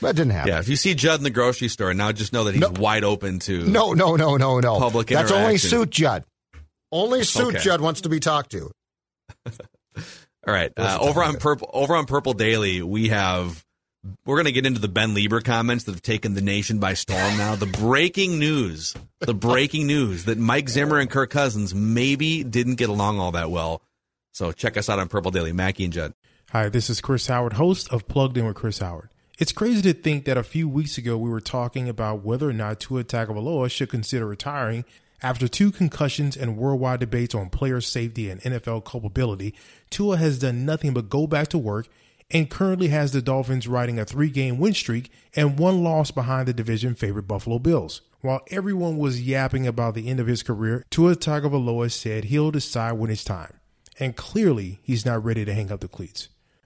but 0.00 0.08
it 0.10 0.16
didn't 0.16 0.32
happen. 0.32 0.52
Yeah, 0.52 0.58
if 0.58 0.68
you 0.68 0.76
see 0.76 0.94
Judd 0.94 1.18
in 1.18 1.24
the 1.24 1.30
grocery 1.30 1.68
store, 1.68 1.92
now 1.94 2.12
just 2.12 2.32
know 2.34 2.44
that 2.44 2.52
he's 2.54 2.60
No. 2.60 2.70
wide 2.78 3.04
open 3.04 3.38
to. 3.40 3.64
No, 3.66 3.94
no, 3.94 4.16
no, 4.16 4.36
no, 4.36 4.60
no. 4.60 4.78
Public 4.78 5.06
That's 5.08 5.32
only. 5.32 5.56
Suit 5.58 5.90
Judd. 5.90 6.24
Only 6.92 7.24
Suit 7.24 7.54
Okay. 7.54 7.58
Judd 7.64 7.80
wants 7.80 8.02
to 8.02 8.08
be 8.10 8.20
talked 8.20 8.50
to. 8.52 8.70
All 10.46 10.54
right, 10.54 10.72
uh, 10.76 10.98
over 11.00 11.22
on 11.22 11.36
purple 11.36 11.68
over 11.72 11.94
on 11.96 12.06
Purple 12.06 12.32
Daily, 12.32 12.80
we 12.80 13.08
have 13.08 13.62
we're 14.24 14.36
going 14.36 14.46
to 14.46 14.52
get 14.52 14.66
into 14.66 14.80
the 14.80 14.88
Ben 14.88 15.14
Leber 15.14 15.42
comments 15.42 15.84
that 15.84 15.92
have 15.92 16.02
taken 16.02 16.34
the 16.34 16.40
nation 16.40 16.78
by 16.78 16.94
storm. 16.94 17.36
Now, 17.36 17.56
the 17.56 17.66
breaking 17.66 18.38
news, 18.38 18.94
the 19.20 19.34
breaking 19.34 19.86
news 19.86 20.24
that 20.24 20.38
Mike 20.38 20.68
Zimmer 20.68 20.98
and 20.98 21.10
Kirk 21.10 21.30
Cousins 21.30 21.74
maybe 21.74 22.44
didn't 22.44 22.76
get 22.76 22.88
along 22.88 23.18
all 23.18 23.32
that 23.32 23.50
well. 23.50 23.82
So 24.32 24.52
check 24.52 24.76
us 24.76 24.88
out 24.88 24.98
on 24.98 25.08
Purple 25.08 25.30
Daily, 25.30 25.52
Mackey 25.52 25.84
and 25.84 25.92
Judd. 25.92 26.14
Hi, 26.50 26.68
this 26.68 26.88
is 26.88 27.00
Chris 27.00 27.26
Howard, 27.26 27.54
host 27.54 27.92
of 27.92 28.06
Plugged 28.08 28.36
In 28.36 28.46
with 28.46 28.56
Chris 28.56 28.78
Howard. 28.78 29.10
It's 29.38 29.52
crazy 29.52 29.82
to 29.82 29.92
think 29.92 30.24
that 30.24 30.36
a 30.36 30.42
few 30.42 30.68
weeks 30.68 30.98
ago 30.98 31.16
we 31.16 31.30
were 31.30 31.40
talking 31.40 31.88
about 31.88 32.24
whether 32.24 32.48
or 32.48 32.52
not 32.52 32.80
Tua 32.80 33.04
Tagovailoa 33.04 33.70
should 33.70 33.88
consider 33.90 34.26
retiring 34.26 34.84
after 35.22 35.48
two 35.48 35.70
concussions 35.70 36.36
and 36.36 36.56
worldwide 36.56 37.00
debates 37.00 37.34
on 37.34 37.50
player 37.50 37.80
safety 37.80 38.30
and 38.30 38.40
NFL 38.42 38.84
culpability. 38.84 39.54
Tua 39.90 40.16
has 40.16 40.38
done 40.38 40.64
nothing 40.64 40.94
but 40.94 41.08
go 41.08 41.26
back 41.26 41.48
to 41.48 41.58
work 41.58 41.88
and 42.30 42.50
currently 42.50 42.88
has 42.88 43.12
the 43.12 43.22
Dolphins 43.22 43.68
riding 43.68 43.98
a 43.98 44.04
three-game 44.04 44.58
win 44.58 44.74
streak 44.74 45.10
and 45.34 45.58
one 45.58 45.82
loss 45.82 46.10
behind 46.10 46.48
the 46.48 46.52
division 46.52 46.94
favorite 46.94 47.28
Buffalo 47.28 47.58
Bills. 47.58 48.02
While 48.20 48.40
everyone 48.50 48.98
was 48.98 49.22
yapping 49.22 49.66
about 49.66 49.94
the 49.94 50.08
end 50.08 50.20
of 50.20 50.26
his 50.26 50.42
career, 50.42 50.84
Tua 50.90 51.14
Tagovailoa 51.14 51.90
said 51.90 52.24
he'll 52.24 52.50
decide 52.50 52.92
when 52.92 53.10
it's 53.10 53.24
time 53.24 53.58
and 53.98 54.16
clearly 54.16 54.78
he's 54.82 55.04
not 55.04 55.24
ready 55.24 55.44
to 55.44 55.54
hang 55.54 55.72
up 55.72 55.80
the 55.80 55.88
cleats. 55.88 56.28